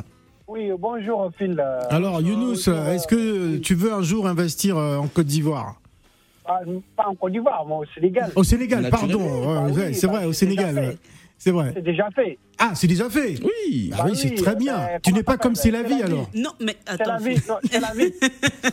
Oui, 0.49 0.69
bonjour 0.79 1.31
Phil. 1.39 1.63
Alors 1.91 2.21
Younous, 2.21 2.69
est-ce 2.69 3.07
que 3.07 3.57
tu 3.59 3.75
veux 3.75 3.93
un 3.93 4.03
jour 4.03 4.27
investir 4.27 4.77
euh, 4.77 4.97
en 4.97 5.07
Côte 5.07 5.27
d'Ivoire? 5.27 5.81
Ah, 6.45 6.59
Pas 6.97 7.07
en 7.07 7.15
Côte 7.15 7.33
d'Ivoire, 7.33 7.65
mais 7.69 7.75
au 7.75 7.85
Sénégal. 7.95 8.33
Au 8.35 8.43
Sénégal, 8.43 8.91
pardon. 8.91 9.49
Ah 9.49 9.69
c'est 9.93 10.07
vrai, 10.07 10.25
au 10.25 10.33
Sénégal. 10.33 10.97
C'est 11.43 11.53
vrai. 11.53 11.73
C'est 11.75 11.83
déjà 11.83 12.11
fait. 12.15 12.39
Ah, 12.59 12.73
c'est 12.75 12.87
déjà 12.87 13.09
fait 13.09 13.37
Oui. 13.43 13.91
Ah 13.97 14.05
oui, 14.05 14.13
c'est 14.15 14.35
très 14.35 14.55
bien. 14.55 14.79
Euh, 14.79 14.99
tu 15.03 15.15
n'es 15.15 15.23
pas 15.23 15.39
comme 15.39 15.55
c'est 15.55 15.71
la 15.71 15.83
vie 15.83 16.03
alors 16.03 16.29
Non, 16.35 16.51
mais 16.61 16.77
attends. 16.87 17.17
C'est 17.19 17.27
la 17.27 17.35
vie, 17.35 17.41
c'est 17.71 17.81
la 17.81 17.93
vie. 17.95 18.13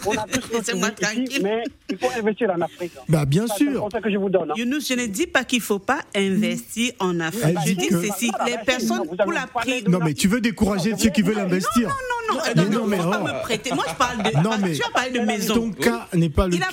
On 0.05 0.11
a 0.11 0.25
tous 0.27 0.51
notre 0.75 0.95
tranquille. 0.95 1.39
mais 1.41 1.63
il 1.89 1.97
faut 1.97 2.09
investir 2.19 2.49
en 2.49 2.59
Afrique. 2.59 2.91
Bah, 3.07 3.23
bien 3.23 3.47
sûr. 3.47 3.87
C'est 3.89 4.01
que 4.01 4.11
je 4.11 4.17
vous 4.17 4.29
donne. 4.29 4.51
Hein. 4.51 4.55
Younous, 4.57 4.81
je 4.81 4.95
ne 4.95 5.05
dis 5.05 5.27
pas 5.27 5.45
qu'il 5.45 5.59
ne 5.59 5.63
faut 5.63 5.79
pas 5.79 6.01
investir 6.13 6.91
en 6.99 7.21
Afrique. 7.21 7.57
je 7.65 7.71
dis 7.71 7.87
que 7.87 8.01
ceci, 8.05 8.31
les 8.45 8.57
personnes 8.65 9.07
pour 9.07 9.31
la 9.31 9.47
prise. 9.47 9.87
Non, 9.87 9.99
mais 10.03 10.13
tu 10.13 10.27
veux 10.27 10.41
décourager 10.41 10.93
ceux 10.97 11.09
qui 11.09 11.21
veulent 11.21 11.39
investir. 11.39 11.87
Non, 11.87 12.35
non, 12.35 12.41
non. 12.55 12.63
non, 12.63 12.79
non, 12.81 12.87
mais 12.87 12.97
pas 12.97 13.23
me 13.23 13.41
prêter. 13.43 13.73
Moi, 13.73 13.85
je 13.87 13.95
parle 13.95 14.23
de. 14.23 14.43
Non, 14.43 14.57
mais. 14.61 14.73
Tu 14.73 14.83
as 14.83 14.89
parlé 14.89 15.17
de 15.17 15.25
maison. 15.25 15.53
Ton 15.53 15.71
cas 15.71 16.09
n'est 16.13 16.29
pas 16.29 16.49
le 16.49 16.57
cas 16.57 16.67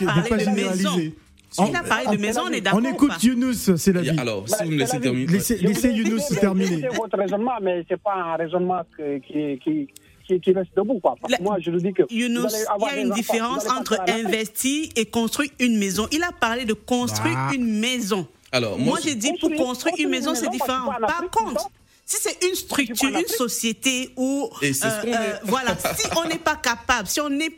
généralisé. 1.54 1.73
Il 1.73 1.76
a 1.76 1.88
parlé 1.88 2.16
de 2.16 2.23
maison, 2.23 2.42
on 2.46 2.52
est 2.52 2.61
d'accord. 2.61 2.80
On 2.82 2.92
écoute 2.92 3.23
Younous, 3.23 3.76
c'est 3.76 3.92
la 3.92 4.02
vie. 4.02 4.18
Alors, 4.18 4.49
si 4.49 4.64
vous 4.64 4.70
me 4.70 4.78
laissez 4.78 5.00
terminer. 5.00 5.26
Laissez, 5.26 5.90
Younous 5.90 6.20
terminer. 6.40 6.80
C'est 6.80 6.96
votre 6.96 7.16
raisonnement, 7.16 7.52
mais 7.62 7.84
ce 7.88 7.94
n'est 7.94 8.00
pas 8.00 8.14
un 8.14 8.37
raisonnement 8.37 8.82
qui, 8.96 9.58
qui, 9.58 9.88
qui, 10.26 10.40
qui, 10.40 10.52
reste 10.52 10.70
debout. 10.76 11.00
Quoi. 11.00 11.16
moi, 11.40 11.56
je 11.61 11.70
dis 11.70 11.92
que. 11.92 12.02
Younous, 12.11 12.49
il 12.78 12.84
y 12.84 12.99
a 12.99 13.00
une 13.00 13.11
différence 13.11 13.68
entre 13.70 13.99
investir 14.08 14.88
et 14.96 15.06
construire 15.06 15.50
une 15.61 15.78
maison. 15.78 16.08
Il 16.12 16.23
a 16.23 16.32
parlé 16.32 16.64
de 16.64 16.75
construire 16.75 17.34
bah. 17.34 17.54
une 17.54 17.80
maison. 17.80 18.26
Alors, 18.52 18.78
moi, 18.78 18.87
moi 18.87 18.99
j'ai 19.02 19.16
dit 19.16 19.32
pour 19.40 19.52
construire 19.54 19.94
une 19.99 20.11
maison, 20.11 20.34
c'est 20.34 20.49
différent. 20.49 20.90
Par 21.00 21.28
contre, 21.30 21.68
si 22.06 22.16
c'est 22.20 22.46
une 22.46 22.54
structure, 22.54 23.08
une 23.08 23.26
société 23.26 24.11
où, 24.16 24.50
euh, 24.62 24.73
euh, 24.84 25.37
voilà, 25.44 25.75
si 25.96 26.06
on 26.16 26.28
n'est 26.28 26.38
pas 26.38 26.56
capable, 26.56 27.08
si 27.08 27.20
on 27.20 27.30
n'est, 27.30 27.50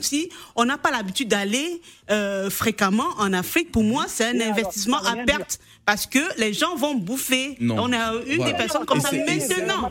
si 0.00 0.30
on 0.56 0.64
n'a 0.64 0.78
pas 0.78 0.90
l'habitude 0.90 1.28
d'aller 1.28 1.82
euh, 2.10 2.48
fréquemment 2.48 3.08
en 3.18 3.32
Afrique, 3.34 3.70
pour 3.70 3.84
moi, 3.84 4.06
c'est 4.08 4.24
un 4.24 4.40
investissement 4.40 4.98
à 5.04 5.16
perte 5.24 5.60
parce 5.90 6.06
que 6.06 6.20
les 6.38 6.52
gens 6.52 6.76
vont 6.76 6.94
bouffer. 6.94 7.56
On 7.60 7.92
a 7.92 8.14
eu 8.24 8.38
des 8.38 8.54
personnes 8.54 8.86
comme 8.86 9.00
ça. 9.00 9.10
Maintenant, 9.10 9.88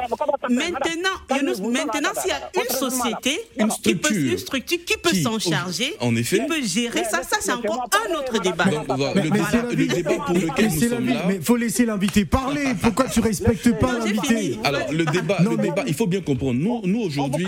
maintenant, 0.49 1.09
maintenant, 1.29 2.09
s'il 2.21 2.29
y 2.29 2.33
a 2.33 2.49
une 2.55 2.73
société, 2.73 3.37
une 3.57 3.69
structure, 3.69 4.09
qui 4.09 4.29
peut, 4.29 4.37
structure 4.37 4.77
qui 4.85 4.93
peut 4.97 5.13
s'en 5.13 5.39
charger, 5.39 5.93
en 5.99 6.15
effet, 6.15 6.39
qui 6.39 6.45
peut 6.45 6.63
gérer 6.65 7.03
ça, 7.03 7.21
ça 7.23 7.39
c'est 7.41 7.51
encore 7.51 7.89
un 8.07 8.13
autre 8.15 8.41
débat. 8.41 8.63
le, 8.65 9.87
débat, 9.87 10.23
pour 10.25 10.35
lequel 10.35 10.71
nous 10.71 10.79
sommes 10.79 11.09
là. 11.09 11.25
Mais 11.27 11.35
il 11.35 11.41
faut 11.41 11.57
laisser 11.57 11.85
l'invité 11.85 12.23
parler. 12.23 12.67
Pourquoi 12.81 13.09
tu 13.09 13.19
respectes 13.19 13.77
pas 13.77 13.99
l'invité 13.99 14.57
Alors 14.63 14.89
le 14.93 15.03
débat, 15.03 15.39
le 15.41 15.57
débat, 15.57 15.83
il 15.85 15.93
faut 15.93 16.07
bien 16.07 16.21
comprendre. 16.21 16.61
Nous, 16.61 16.81
nous 16.85 17.01
aujourd'hui, 17.01 17.47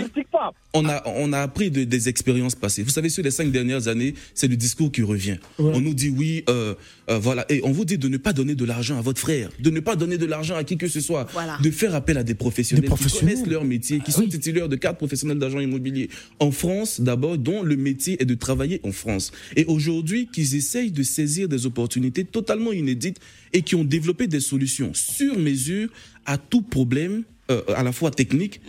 on 0.74 0.86
a, 0.90 1.02
on 1.06 1.32
a 1.32 1.38
appris 1.38 1.70
des 1.70 2.08
expériences 2.10 2.54
passées. 2.54 2.82
Vous 2.82 2.90
savez, 2.90 3.08
sur 3.08 3.22
les 3.22 3.30
cinq 3.30 3.50
dernières 3.50 3.88
années, 3.88 4.12
c'est 4.34 4.48
le 4.48 4.56
discours 4.56 4.92
qui 4.92 5.02
revient. 5.02 5.38
On 5.58 5.80
nous 5.80 5.94
dit 5.94 6.10
oui, 6.10 6.44
euh, 6.50 6.74
euh, 7.08 7.18
voilà, 7.18 7.46
et 7.48 7.62
on 7.64 7.72
vous 7.72 7.86
dit 7.86 7.96
de 7.96 8.08
ne 8.08 8.18
pas 8.18 8.32
donner 8.32 8.41
de 8.44 8.64
l'argent 8.64 8.98
à 8.98 9.00
votre 9.00 9.20
frère, 9.20 9.50
de 9.58 9.70
ne 9.70 9.80
pas 9.80 9.96
donner 9.96 10.18
de 10.18 10.26
l'argent 10.26 10.56
à 10.56 10.64
qui 10.64 10.76
que 10.76 10.88
ce 10.88 11.00
soit, 11.00 11.26
de 11.62 11.70
faire 11.70 11.94
appel 11.94 12.18
à 12.18 12.24
des 12.24 12.34
professionnels, 12.34 12.90
qui 12.90 13.18
connaissent 13.18 13.46
leur 13.46 13.64
métier, 13.64 13.98
qui 13.98 14.06
ah 14.08 14.12
sont 14.12 14.26
titulaires 14.26 14.68
de 14.68 14.76
cartes 14.76 14.98
professionnelles 14.98 15.38
d'agent 15.38 15.60
immobilier 15.60 16.10
en 16.40 16.50
France 16.50 17.00
d'abord, 17.00 17.38
dont 17.38 17.62
le 17.62 17.76
métier 17.76 18.20
est 18.20 18.26
de 18.26 18.34
travailler 18.34 18.80
en 18.84 18.92
France. 18.92 19.32
Et 19.56 19.64
aujourd'hui, 19.66 20.28
qu'ils 20.32 20.54
essayent 20.54 20.92
de 20.92 21.02
saisir 21.02 21.48
des 21.48 21.66
opportunités 21.66 22.24
totalement 22.24 22.72
inédites 22.72 23.18
et 23.52 23.62
qui 23.62 23.74
ont 23.74 23.84
développé 23.84 24.26
des 24.26 24.40
solutions 24.40 24.92
sur 24.94 25.38
mesure 25.38 25.88
à 26.26 26.38
tout 26.38 26.62
problème, 26.62 27.22
euh, 27.50 27.62
à 27.74 27.82
la 27.82 27.92
fois 27.92 28.10
technique. 28.10 28.60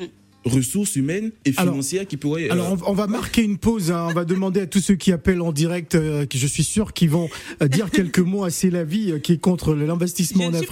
Ressources 0.46 0.96
humaines 0.96 1.32
et 1.46 1.54
financières 1.54 2.06
qui 2.06 2.18
pourraient. 2.18 2.50
Alors, 2.50 2.74
euh, 2.74 2.78
on, 2.86 2.94
va 2.94 3.08
marquer 3.08 3.44
une 3.44 3.58
pause. 3.58 3.92
Hein. 3.92 4.08
On 4.10 4.14
va 4.14 4.26
demander 4.26 4.62
à 4.62 4.68
tous 4.68 4.82
ceux 4.82 4.96
qui 4.96 5.12
appellent 5.12 5.42
en 5.42 5.52
direct, 5.52 5.96
euh, 5.96 6.26
que 6.26 6.38
je 6.38 6.48
suis 6.48 6.64
sûr 6.64 6.94
qu'ils 6.94 7.10
vont 7.10 7.30
euh, 7.62 7.68
dire 7.68 7.90
quelques 7.92 8.20
mots 8.20 8.44
à 8.44 8.50
C'est 8.50 8.70
la 8.70 8.84
vie 8.84 9.20
qui 9.22 9.34
est 9.34 9.38
contre 9.38 9.74
l'investissement 9.74 10.46
en 10.46 10.54
Afrique. 10.54 10.72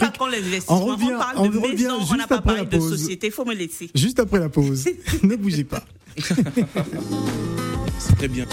on 0.68 0.86
revient, 0.86 1.14
on, 1.38 1.44
revient 1.44 1.92
juste 2.02 2.32
après 2.32 2.58
la 2.58 2.66
pause. 2.66 2.98
Société, 2.98 3.32
faut 3.32 3.46
me 3.46 3.56
laisser. 3.56 3.90
Juste 3.96 4.20
après 4.20 4.40
la 4.40 4.50
pause. 4.50 4.90
ne 5.24 5.36
bougez 5.36 5.64
pas. 5.64 5.86
C'est 6.18 8.16
très 8.18 8.28
bien. 8.28 8.46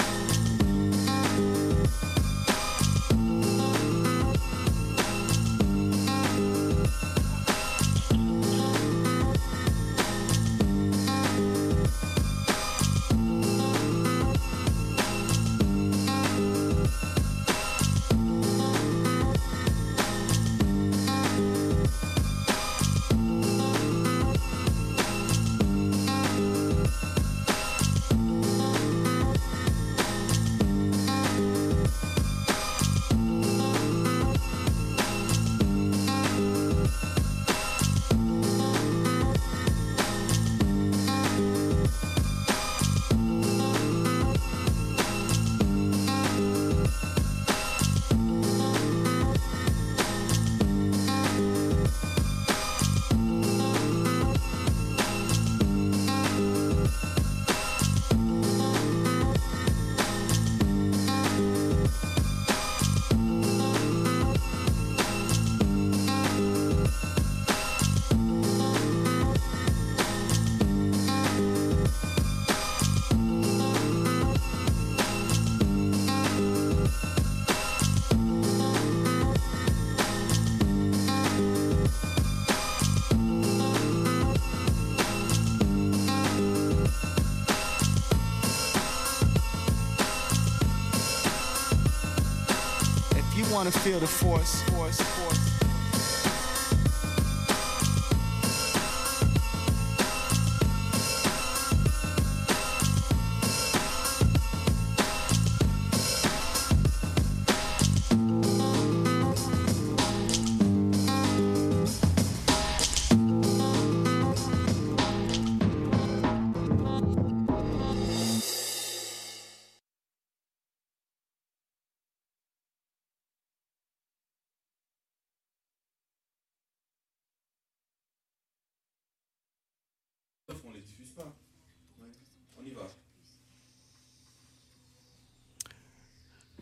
Wanna 93.58 93.72
feel 93.72 93.98
the 93.98 94.06
force. 94.06 94.62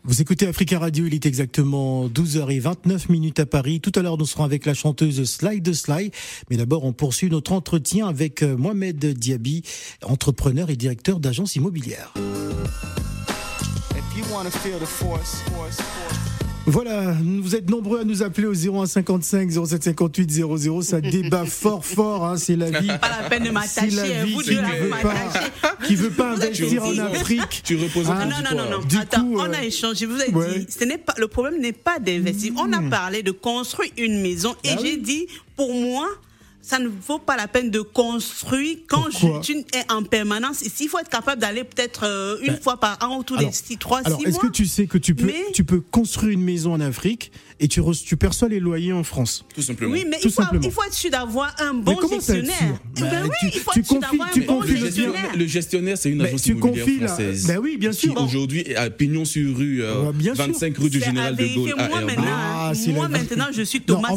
Vous 0.07 0.21
écoutez 0.21 0.47
Africa 0.47 0.79
Radio, 0.79 1.05
il 1.05 1.13
est 1.13 1.25
exactement 1.25 2.07
12h29 2.07 3.11
minutes 3.11 3.41
à 3.41 3.45
Paris. 3.45 3.81
Tout 3.81 3.91
à 3.93 4.01
l'heure, 4.01 4.17
nous 4.17 4.25
serons 4.25 4.45
avec 4.45 4.65
la 4.65 4.73
chanteuse 4.73 5.21
Sly 5.25 5.59
de 5.59 5.73
Sly. 5.73 6.11
Mais 6.49 6.55
d'abord, 6.55 6.85
on 6.85 6.93
poursuit 6.93 7.29
notre 7.29 7.51
entretien 7.51 8.07
avec 8.07 8.41
euh, 8.41 8.55
Mohamed 8.55 9.05
Diaby, 9.05 9.63
entrepreneur 10.03 10.69
et 10.69 10.77
directeur 10.77 11.19
d'agence 11.19 11.57
immobilière. 11.57 12.13
Voilà, 16.69 17.15
vous 17.23 17.55
êtes 17.55 17.69
nombreux 17.69 18.01
à 18.01 18.03
nous 18.03 18.23
appeler 18.23 18.45
au 18.45 18.53
0155 18.53 19.49
0758 19.49 20.31
00. 20.31 20.81
Ça 20.81 20.99
débat 20.99 21.45
fort, 21.47 21.85
fort. 21.85 22.25
Hein, 22.25 22.35
c'est 22.35 22.57
la 22.57 22.69
vie. 22.69 22.87
Pas 22.87 23.09
la 23.21 23.29
peine 23.29 23.45
de 23.45 23.51
m'attacher. 23.51 24.25
Vous 24.33 24.43
deux, 24.43 24.59
qui 25.85 25.95
veut 25.95 26.09
pas 26.09 26.33
investir 26.33 26.83
en 26.83 26.97
Afrique. 26.97 27.61
Tu 27.63 27.77
reposes 27.77 28.07
ah, 28.09 28.25
Non, 28.25 28.35
non, 28.43 28.63
non, 28.63 28.69
non. 28.69 28.99
Attends, 28.99 29.25
on 29.33 29.39
a 29.53 29.59
euh, 29.59 29.61
échangé. 29.61 30.05
Vous 30.05 30.19
avez 30.19 30.31
dit, 30.31 30.67
ce 30.69 30.83
n'est 30.83 30.97
pas 30.97 31.13
le 31.17 31.29
problème 31.29 31.61
n'est 31.61 31.71
pas 31.71 31.99
d'investir. 31.99 32.51
On 32.57 32.73
a 32.73 32.81
hmm. 32.81 32.89
parlé 32.89 33.23
de 33.23 33.31
construire 33.31 33.91
une 33.97 34.21
maison 34.21 34.53
et 34.65 34.75
bah 34.75 34.81
j'ai 34.83 34.97
dit, 34.97 35.25
pour 35.55 35.73
moi, 35.73 36.05
ça 36.67 36.79
ne 36.79 36.89
vaut 36.89 37.19
pas 37.19 37.37
la 37.37 37.47
peine 37.47 37.71
de 37.71 37.79
construire 37.79 38.77
quand 38.87 39.07
tu 39.41 39.53
es 39.53 39.65
en 39.89 40.03
permanence. 40.03 40.61
Ici, 40.61 40.83
il 40.83 40.89
faut 40.89 40.99
être 40.99 41.09
capable 41.09 41.41
d'aller 41.41 41.63
peut-être 41.63 42.01
euh, 42.03 42.37
une 42.41 42.53
ben, 42.53 42.61
fois 42.61 42.77
par 42.77 42.97
an, 43.01 43.17
autour 43.17 43.37
des 43.37 43.49
six, 43.53 43.77
trois, 43.77 44.01
alors, 44.03 44.19
Est-ce 44.25 44.37
que 44.37 44.47
tu 44.47 44.65
sais 44.65 44.85
que 44.85 44.97
tu 44.97 45.15
peux, 45.15 45.31
tu 45.53 45.63
peux 45.63 45.79
construire 45.79 46.33
une 46.33 46.43
maison 46.43 46.73
en 46.73 46.81
Afrique 46.81 47.31
et 47.61 47.69
tu, 47.69 47.81
tu 48.05 48.17
perçois 48.17 48.49
les 48.49 48.59
loyers 48.59 48.91
en 48.91 49.05
France? 49.05 49.45
Tout 49.55 49.61
simplement. 49.61 49.93
Oui, 49.93 50.05
mais 50.09 50.17
il, 50.21 50.29
faut, 50.29 50.43
il, 50.61 50.71
faut, 50.71 50.83
être 50.83 50.93
sûr 50.93 51.09
d'avoir 51.09 51.55
un 51.59 51.73
bon 51.73 51.97
gestionnaire. 52.09 52.53
Eh 52.97 53.01
ben, 53.01 53.23
oui, 53.23 53.49
il 53.53 53.59
faut 53.61 53.71
être 53.73 53.85
sûr 53.85 53.99
d'avoir 54.01 54.27
un 54.35 54.39
bon 54.41 54.61
gestionnaire. 54.61 55.35
Le 55.37 55.47
gestionnaire, 55.47 55.97
c'est 55.97 56.09
une 56.09 56.21
agence 56.21 56.47
immobilière 56.47 57.07
française. 57.07 57.47
Ben 57.47 57.59
oui, 57.59 57.77
bien 57.77 57.93
sûr. 57.93 58.13
Qui 58.13 58.21
aujourd'hui 58.21 58.61
est 58.61 58.75
à 58.75 58.89
Pignon 58.89 59.23
sur 59.23 59.55
rue, 59.55 59.83
25 60.35 60.77
rue 60.77 60.89
du 60.89 60.99
Général 60.99 61.37
de 61.37 61.45
Gaulle. 61.55 61.75
Moi, 61.89 62.01
maintenant, 62.01 62.23
ah, 62.27 62.73
moi 62.87 63.07
maintenant, 63.07 63.47
je 63.53 63.61
suis 63.61 63.79
Thomas 63.79 64.09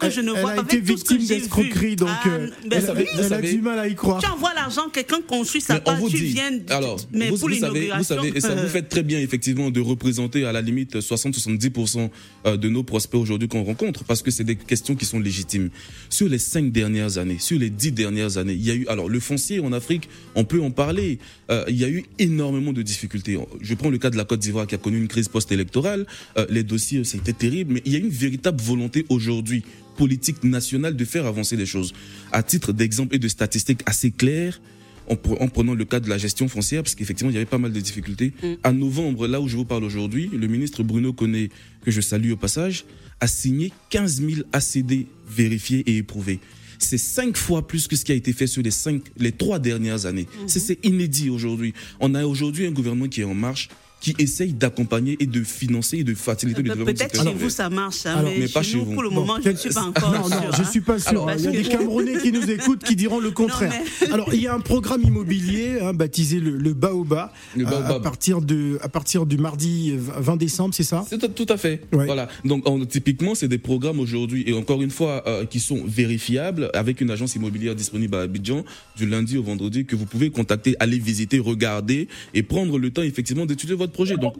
que 0.00 0.08
je 0.08 0.22
ne 0.22 0.30
vois 0.30 0.54
pas 0.54 0.60
avec 0.62 0.84
tout 0.86 0.96
ce 0.96 1.04
que 1.04 1.20
j'ai 1.20 1.40
vu. 1.40 1.97
Donc 1.98 2.08
ah, 2.10 2.28
euh, 2.28 2.48
ben 2.66 2.82
elle, 3.18 3.32
a 3.32 3.40
du 3.40 3.60
mal 3.60 3.78
à 3.78 3.88
y 3.88 3.94
croire. 3.94 4.22
Tu 4.22 4.30
envoies 4.30 4.54
l'argent, 4.54 4.88
quelqu'un 4.92 5.20
construit 5.26 5.60
sa 5.60 5.80
part, 5.80 5.98
tu 6.08 6.16
viens. 6.16 6.50
Alors, 6.68 6.98
mais 7.12 7.28
vous, 7.30 7.38
pour 7.38 7.50
savez, 7.50 7.90
vous 7.96 8.04
savez, 8.04 8.32
et 8.34 8.40
ça 8.40 8.54
vous 8.54 8.68
fait 8.68 8.82
très 8.82 9.02
bien 9.02 9.18
effectivement 9.18 9.70
de 9.70 9.80
représenter 9.80 10.44
à 10.44 10.52
la 10.52 10.62
limite 10.62 10.96
60-70% 10.96 12.10
euh, 12.46 12.56
de 12.56 12.68
nos 12.68 12.82
prospects 12.82 13.20
aujourd'hui 13.20 13.48
qu'on 13.48 13.64
rencontre, 13.64 14.04
parce 14.04 14.22
que 14.22 14.30
c'est 14.30 14.44
des 14.44 14.56
questions 14.56 14.94
qui 14.94 15.04
sont 15.04 15.18
légitimes. 15.18 15.70
Sur 16.08 16.28
les 16.28 16.38
cinq 16.38 16.72
dernières 16.72 17.18
années, 17.18 17.38
sur 17.38 17.58
les 17.58 17.70
dix 17.70 17.92
dernières 17.92 18.38
années, 18.38 18.54
il 18.54 18.64
y 18.64 18.70
a 18.70 18.74
eu 18.74 18.86
alors 18.88 19.08
le 19.08 19.20
foncier 19.20 19.60
en 19.60 19.72
Afrique, 19.72 20.08
on 20.34 20.44
peut 20.44 20.62
en 20.62 20.70
parler. 20.70 21.18
Euh, 21.50 21.64
il 21.68 21.76
y 21.76 21.84
a 21.84 21.88
eu 21.88 22.04
énormément 22.18 22.72
de 22.72 22.82
difficultés. 22.82 23.38
Je 23.60 23.74
prends 23.74 23.90
le 23.90 23.98
cas 23.98 24.10
de 24.10 24.16
la 24.16 24.24
Côte 24.24 24.40
d'Ivoire 24.40 24.66
qui 24.66 24.74
a 24.74 24.78
connu 24.78 24.98
une 24.98 25.08
crise 25.08 25.28
post-électorale. 25.28 26.06
les 26.48 26.62
dossiers, 26.62 27.04
c'était 27.04 27.32
terrible, 27.32 27.74
mais 27.74 27.82
il 27.84 27.92
y 27.92 27.96
a 27.96 27.98
une 27.98 28.08
véritable 28.08 28.60
volonté 28.60 29.04
aujourd'hui 29.08 29.64
politique 29.98 30.44
nationale 30.44 30.96
de 30.96 31.04
faire 31.04 31.26
avancer 31.26 31.56
les 31.56 31.66
choses. 31.66 31.92
À 32.32 32.42
titre 32.42 32.72
d'exemple 32.72 33.16
et 33.16 33.18
de 33.18 33.28
statistiques 33.28 33.82
assez 33.84 34.10
claires, 34.12 34.60
en, 35.08 35.16
prenant 35.16 35.74
le 35.74 35.84
cas 35.84 36.00
de 36.00 36.08
la 36.08 36.18
gestion 36.18 36.48
foncière, 36.48 36.82
parce 36.82 36.94
qu'effectivement, 36.94 37.30
il 37.30 37.34
y 37.34 37.36
avait 37.36 37.46
pas 37.46 37.58
mal 37.58 37.72
de 37.72 37.80
difficultés. 37.80 38.32
Mm. 38.42 38.46
À 38.62 38.72
novembre, 38.72 39.26
là 39.26 39.40
où 39.40 39.48
je 39.48 39.56
vous 39.56 39.64
parle 39.64 39.84
aujourd'hui, 39.84 40.30
le 40.32 40.46
ministre 40.46 40.82
Bruno 40.82 41.12
Conné, 41.12 41.50
que 41.82 41.90
je 41.90 42.00
salue 42.00 42.30
au 42.30 42.36
passage, 42.36 42.84
a 43.20 43.26
signé 43.26 43.72
15 43.90 44.20
000 44.20 44.32
ACD 44.52 45.06
vérifiés 45.28 45.82
et 45.86 45.96
éprouvés. 45.96 46.40
C'est 46.78 46.98
cinq 46.98 47.36
fois 47.36 47.66
plus 47.66 47.88
que 47.88 47.96
ce 47.96 48.04
qui 48.04 48.12
a 48.12 48.14
été 48.14 48.32
fait 48.32 48.46
sur 48.46 48.62
les 48.62 48.70
cinq, 48.70 49.02
les 49.16 49.32
trois 49.32 49.58
dernières 49.58 50.06
années. 50.06 50.28
Mm-hmm. 50.46 50.58
C'est 50.58 50.84
inédit 50.84 51.30
aujourd'hui. 51.30 51.74
On 51.98 52.14
a 52.14 52.24
aujourd'hui 52.24 52.66
un 52.66 52.70
gouvernement 52.70 53.08
qui 53.08 53.22
est 53.22 53.24
en 53.24 53.34
marche, 53.34 53.68
qui 54.00 54.14
essaye 54.18 54.52
d'accompagner 54.52 55.16
et 55.20 55.26
de 55.26 55.42
financer 55.42 55.98
et 55.98 56.04
de 56.04 56.14
faciliter 56.14 56.62
le 56.62 56.68
développement. 56.68 56.94
Peut-être 56.94 57.22
chez 57.22 57.34
vous 57.34 57.50
ça 57.50 57.68
marche, 57.68 58.06
hein, 58.06 58.24
mais, 58.24 58.48
pas 58.48 58.62
chez 58.62 58.78
vous. 58.78 58.92
Pour 58.92 59.02
le 59.02 59.10
moment, 59.10 59.38
je 59.42 59.50
ne 59.50 59.56
suis 59.56 59.70
pas 59.70 59.82
encore 59.86 60.12
non, 60.12 60.28
non, 60.28 60.36
je 60.56 60.62
suis 60.64 60.80
pas 60.80 60.98
sûr. 60.98 61.28
il 61.36 61.44
y 61.44 61.48
a 61.48 61.50
des 61.50 61.62
Camerounais 61.62 62.18
qui 62.18 62.32
nous 62.32 62.48
écoutent 62.50 62.84
qui 62.84 62.96
diront 62.96 63.20
le 63.20 63.30
contraire. 63.38 63.72
Alors, 64.12 64.32
il 64.32 64.40
y 64.40 64.46
a 64.46 64.54
un 64.54 64.60
programme 64.60 65.02
immobilier 65.02 65.78
hein, 65.82 65.92
baptisé 65.92 66.40
le, 66.40 66.56
le 66.56 66.74
Baoba, 66.74 67.32
le 67.56 67.66
à 67.66 68.00
partir 68.00 68.40
de 68.40 68.78
à 68.82 68.88
partir 68.88 69.26
du 69.26 69.36
mardi 69.36 69.94
20 69.96 70.36
décembre, 70.36 70.74
c'est 70.74 70.82
ça? 70.82 71.04
C'est 71.08 71.34
tout 71.34 71.46
à 71.48 71.56
fait. 71.56 71.82
Voilà. 71.92 72.28
Donc, 72.44 72.64
typiquement, 72.88 73.34
c'est 73.34 73.48
des 73.48 73.58
programmes 73.58 74.00
aujourd'hui 74.00 74.44
et 74.46 74.52
encore 74.52 74.82
une 74.82 74.90
fois 74.90 75.22
euh, 75.26 75.44
qui 75.44 75.60
sont 75.60 75.82
vérifiables 75.86 76.70
avec 76.74 77.00
une 77.00 77.10
agence 77.10 77.34
immobilière 77.34 77.74
disponible 77.74 78.16
à 78.16 78.22
Abidjan 78.22 78.64
du 78.96 79.06
lundi 79.06 79.36
au 79.38 79.42
vendredi 79.42 79.84
que 79.84 79.96
vous 79.96 80.06
pouvez 80.06 80.30
contacter, 80.30 80.76
aller 80.80 80.98
visiter, 80.98 81.38
regarder 81.38 82.08
et 82.34 82.42
prendre 82.42 82.78
le 82.78 82.90
temps 82.90 83.02
effectivement 83.02 83.46
d'étudier 83.46 83.74
votre 83.74 83.87
projet. 83.92 84.16
Donc, 84.16 84.34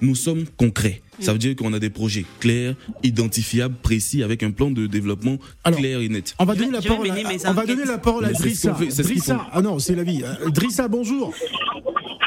nous 0.00 0.14
sommes 0.14 0.44
concrets. 0.56 1.02
Ça 1.18 1.32
veut 1.32 1.38
dire 1.38 1.54
qu'on 1.54 1.72
a 1.72 1.78
des 1.78 1.90
projets 1.90 2.24
clairs, 2.40 2.74
identifiables, 3.02 3.74
précis, 3.82 4.22
avec 4.22 4.42
un 4.42 4.50
plan 4.50 4.70
de 4.70 4.86
développement 4.86 5.36
clair 5.64 6.00
et 6.00 6.08
net. 6.08 6.34
On 6.38 6.44
va 6.44 6.54
donner 6.54 6.72
la 6.72 6.82
parole. 6.82 7.10
À, 7.10 7.50
on 7.50 7.52
va 7.52 7.66
donner 7.66 7.84
la 7.84 7.98
parole 7.98 8.24
à 8.24 8.32
Drissa. 8.32 8.72
Drissa. 8.72 9.46
Ah 9.52 9.60
non, 9.60 9.78
c'est 9.78 9.94
la 9.94 10.02
vie. 10.02 10.22
Drissa, 10.54 10.88
bonjour. 10.88 11.34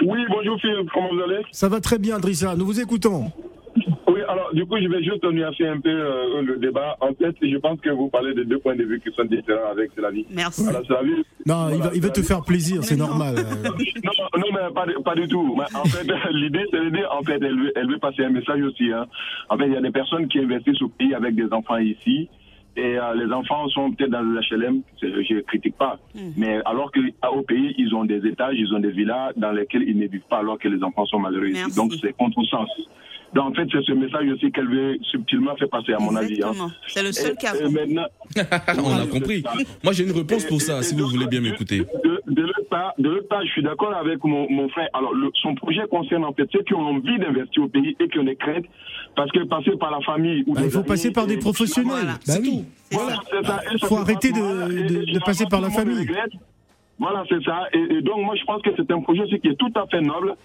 Oui, 0.05 0.19
bonjour 0.29 0.59
Philippe. 0.59 0.89
Comment 0.93 1.13
vous 1.13 1.21
allez? 1.21 1.43
Ça 1.51 1.69
va 1.69 1.79
très 1.79 1.97
bien, 1.97 2.19
Drissa. 2.19 2.55
Nous 2.55 2.65
vous 2.65 2.79
écoutons. 2.79 3.31
Oui, 4.07 4.21
alors 4.27 4.53
du 4.53 4.65
coup, 4.65 4.77
je 4.77 4.87
vais 4.87 5.03
juste 5.03 5.23
nuancer 5.23 5.65
un 5.67 5.79
peu 5.79 5.89
euh, 5.89 6.41
le 6.41 6.57
débat. 6.57 6.97
En 7.01 7.13
fait, 7.13 7.35
je 7.41 7.57
pense 7.57 7.79
que 7.81 7.89
vous 7.89 8.09
parlez 8.09 8.33
de 8.33 8.43
deux 8.43 8.59
points 8.59 8.75
de 8.75 8.83
vue 8.83 8.99
qui 8.99 9.11
sont 9.15 9.25
différents 9.25 9.71
avec 9.71 9.91
C'est 9.95 10.01
la 10.01 10.11
vie. 10.11 10.25
Merci. 10.29 10.65
non, 11.45 11.69
il, 11.69 11.81
va, 11.81 11.91
il 11.95 12.01
va 12.01 12.09
te 12.09 12.21
faire 12.21 12.43
plaisir, 12.43 12.83
c'est 12.83 12.95
normal. 12.95 13.35
non, 14.03 14.11
non, 14.37 14.47
mais 14.51 14.73
pas, 14.73 14.85
pas 15.03 15.15
du 15.15 15.27
tout. 15.27 15.57
en 15.73 15.85
fait, 15.85 16.07
l'idée, 16.31 16.65
c'est 16.71 16.83
de 16.83 16.89
dire, 16.89 17.09
en 17.11 17.23
fait, 17.23 17.39
elle 17.41 17.59
veut, 17.59 17.71
elle 17.75 17.87
veut 17.87 17.99
passer 17.99 18.23
un 18.23 18.29
message 18.29 18.61
aussi. 18.61 18.91
Hein. 18.91 19.05
En 19.49 19.57
fait, 19.57 19.67
il 19.67 19.73
y 19.73 19.77
a 19.77 19.81
des 19.81 19.91
personnes 19.91 20.27
qui 20.27 20.39
investissent 20.39 20.81
au 20.81 20.89
pays 20.89 21.13
avec 21.13 21.35
des 21.35 21.51
enfants 21.51 21.77
ici. 21.77 22.29
Et 22.75 22.97
euh, 22.97 23.13
les 23.13 23.31
enfants 23.31 23.67
sont 23.69 23.91
peut-être 23.91 24.09
dans 24.09 24.23
les 24.23 24.39
HLM, 24.49 24.81
je 24.99 25.33
ne 25.35 25.41
critique 25.41 25.77
pas. 25.77 25.99
Hmm. 26.15 26.31
Mais 26.37 26.59
alors 26.65 26.91
qu'au 26.91 27.41
pays, 27.43 27.75
ils 27.77 27.93
ont 27.93 28.03
des 28.03 28.25
étages, 28.27 28.55
ils 28.57 28.73
ont 28.73 28.79
des 28.79 28.89
villas 28.89 29.31
dans 29.37 29.51
lesquelles 29.51 29.83
ils 29.87 29.97
ne 29.97 30.07
vivent 30.07 30.21
pas 30.27 30.39
alors 30.39 30.57
que 30.57 30.67
les 30.67 30.83
enfants 30.83 31.05
sont 31.05 31.19
malheureux 31.19 31.49
ici. 31.49 31.75
Donc 31.75 31.93
c'est 32.01 32.13
contre-sens. 32.13 32.69
Donc, 33.33 33.51
en 33.51 33.53
fait, 33.53 33.67
c'est 33.71 33.83
ce 33.83 33.91
message 33.93 34.27
aussi 34.29 34.51
qu'elle 34.51 34.67
veut 34.67 34.97
subtilement 35.09 35.55
faire 35.55 35.69
passer, 35.69 35.93
à 35.93 35.99
mon 35.99 36.15
avis. 36.15 36.39
Hein. 36.43 36.51
C'est 36.87 37.01
le 37.01 37.11
seul 37.11 37.35
cas. 37.35 37.53
Maintenant... 37.63 38.05
On 38.83 38.95
a 38.95 39.07
compris. 39.07 39.43
Moi, 39.83 39.93
j'ai 39.93 40.03
une 40.03 40.11
réponse 40.11 40.45
pour 40.45 40.61
ça, 40.61 40.81
si 40.83 40.95
vous 40.95 41.07
voulez 41.07 41.25
bien 41.27 41.41
m'écouter. 41.41 41.79
De, 42.27 42.41
l'autre 42.41 43.27
part, 43.27 43.45
je 43.45 43.51
suis 43.51 43.63
d'accord 43.63 43.93
avec 43.93 44.23
mon, 44.23 44.49
mon, 44.49 44.69
frère. 44.69 44.87
Alors, 44.93 45.13
son 45.41 45.55
projet 45.55 45.81
concerne 45.89 46.25
en 46.25 46.33
fait 46.33 46.47
ceux 46.51 46.61
qui 46.61 46.73
ont 46.73 46.81
envie 46.81 47.17
d'investir 47.17 47.63
au 47.63 47.67
pays 47.67 47.95
et 47.99 48.07
qui 48.07 48.19
ont 48.19 48.23
des 48.23 48.35
craintes, 48.35 48.65
parce 49.15 49.31
que 49.31 49.43
passer 49.45 49.71
par 49.79 49.91
la 49.91 50.01
famille... 50.01 50.43
Ou 50.47 50.53
bah, 50.53 50.61
il 50.63 50.71
faut 50.71 50.83
passer 50.83 51.11
par 51.11 51.25
des 51.25 51.37
professionnels. 51.37 52.13
Bah 52.27 52.33
oui. 52.41 52.65
Voilà, 52.91 53.17
Il 53.73 53.79
faut 53.87 53.97
arrêter 53.97 54.31
de, 54.31 55.13
de, 55.13 55.19
passer 55.19 55.45
par 55.49 55.61
la 55.61 55.69
famille. 55.69 56.07
Voilà, 56.99 57.23
c'est 57.27 57.43
ça. 57.43 57.67
Et, 57.73 57.95
et, 57.95 58.01
donc, 58.01 58.23
moi, 58.23 58.35
je 58.35 58.43
pense 58.45 58.61
que 58.61 58.69
c'est 58.75 58.91
un 58.91 59.01
projet 59.01 59.23
qui 59.39 59.47
est 59.47 59.55
tout 59.55 59.71
à 59.75 59.87
fait 59.87 60.01
noble. 60.01 60.35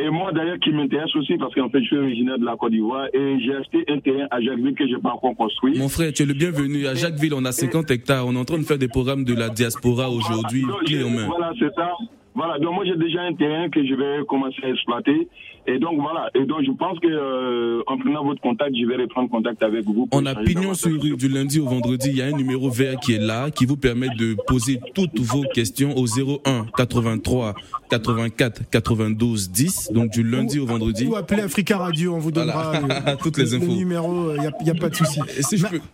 Et 0.00 0.10
moi, 0.10 0.30
d'ailleurs, 0.32 0.58
qui 0.60 0.70
m'intéresse 0.70 1.14
aussi, 1.16 1.36
parce 1.38 1.54
qu'en 1.54 1.68
fait, 1.70 1.80
je 1.80 1.86
suis 1.86 1.98
originaire 1.98 2.38
de 2.38 2.44
la 2.44 2.56
Côte 2.56 2.70
d'Ivoire 2.70 3.06
et 3.12 3.40
j'ai 3.40 3.54
acheté 3.54 3.84
un 3.88 3.98
terrain 3.98 4.26
à 4.30 4.40
Jacquesville 4.40 4.74
que 4.74 4.86
je 4.86 4.94
n'ai 4.94 5.00
pas 5.00 5.10
encore 5.10 5.34
construit. 5.34 5.76
Mon 5.76 5.88
frère, 5.88 6.12
tu 6.12 6.22
es 6.22 6.26
le 6.26 6.34
bienvenu. 6.34 6.86
À 6.86 6.94
Jacquesville, 6.94 7.34
on 7.34 7.44
a 7.44 7.52
50 7.52 7.90
hectares. 7.90 8.26
On 8.26 8.34
est 8.34 8.38
en 8.38 8.44
train 8.44 8.58
de 8.58 8.64
faire 8.64 8.78
des 8.78 8.88
programmes 8.88 9.24
de 9.24 9.34
la 9.34 9.48
diaspora 9.48 10.08
aujourd'hui, 10.10 10.62
main. 10.62 11.26
Voilà, 11.26 11.52
c'est 11.58 11.74
ça. 11.74 11.92
Voilà, 12.34 12.56
donc 12.60 12.72
moi 12.74 12.84
j'ai 12.84 12.94
déjà 12.94 13.22
un 13.22 13.34
terrain 13.34 13.68
que 13.68 13.84
je 13.84 13.94
vais 13.94 14.24
commencer 14.28 14.58
à 14.62 14.68
exploiter. 14.68 15.26
Et 15.70 15.78
donc 15.78 16.00
voilà, 16.00 16.30
et 16.34 16.46
donc 16.46 16.62
je 16.64 16.70
pense 16.70 16.98
que 16.98 17.06
euh, 17.06 17.82
en 17.86 17.98
prenant 17.98 18.24
votre 18.24 18.40
contact, 18.40 18.74
je 18.74 18.86
vais 18.86 18.96
reprendre 18.96 19.28
contact 19.28 19.62
avec 19.62 19.84
vous. 19.84 20.08
On 20.12 20.24
a 20.24 20.34
pignon 20.34 20.72
sur 20.72 20.98
rue 20.98 21.14
du 21.14 21.28
lundi 21.28 21.60
au 21.60 21.66
vendredi. 21.66 22.08
Il 22.08 22.16
y 22.16 22.22
a 22.22 22.26
un 22.26 22.32
numéro 22.32 22.70
vert 22.70 22.98
qui 22.98 23.12
est 23.12 23.18
là, 23.18 23.50
qui 23.50 23.66
vous 23.66 23.76
permet 23.76 24.08
de 24.16 24.34
poser 24.46 24.80
toutes 24.94 25.20
vos 25.20 25.42
questions 25.52 25.94
au 25.94 26.06
01 26.06 26.68
83 26.74 27.54
84 27.90 28.70
92 28.70 29.50
10. 29.50 29.92
Donc 29.92 30.10
du 30.10 30.22
lundi 30.22 30.58
au 30.58 30.64
vendredi. 30.64 31.06
Ou 31.06 31.16
appelez 31.16 31.42
Africa 31.42 31.76
Radio, 31.76 32.14
on 32.14 32.18
vous 32.18 32.32
donnera 32.32 32.72
toutes 33.22 33.36
les 33.36 33.54
infos. 33.54 33.66
Le 33.66 33.72
numéro, 33.72 34.32
il 34.36 34.40
n'y 34.64 34.70
a, 34.70 34.74
pas 34.74 34.88
de 34.88 34.94
souci. 34.94 35.20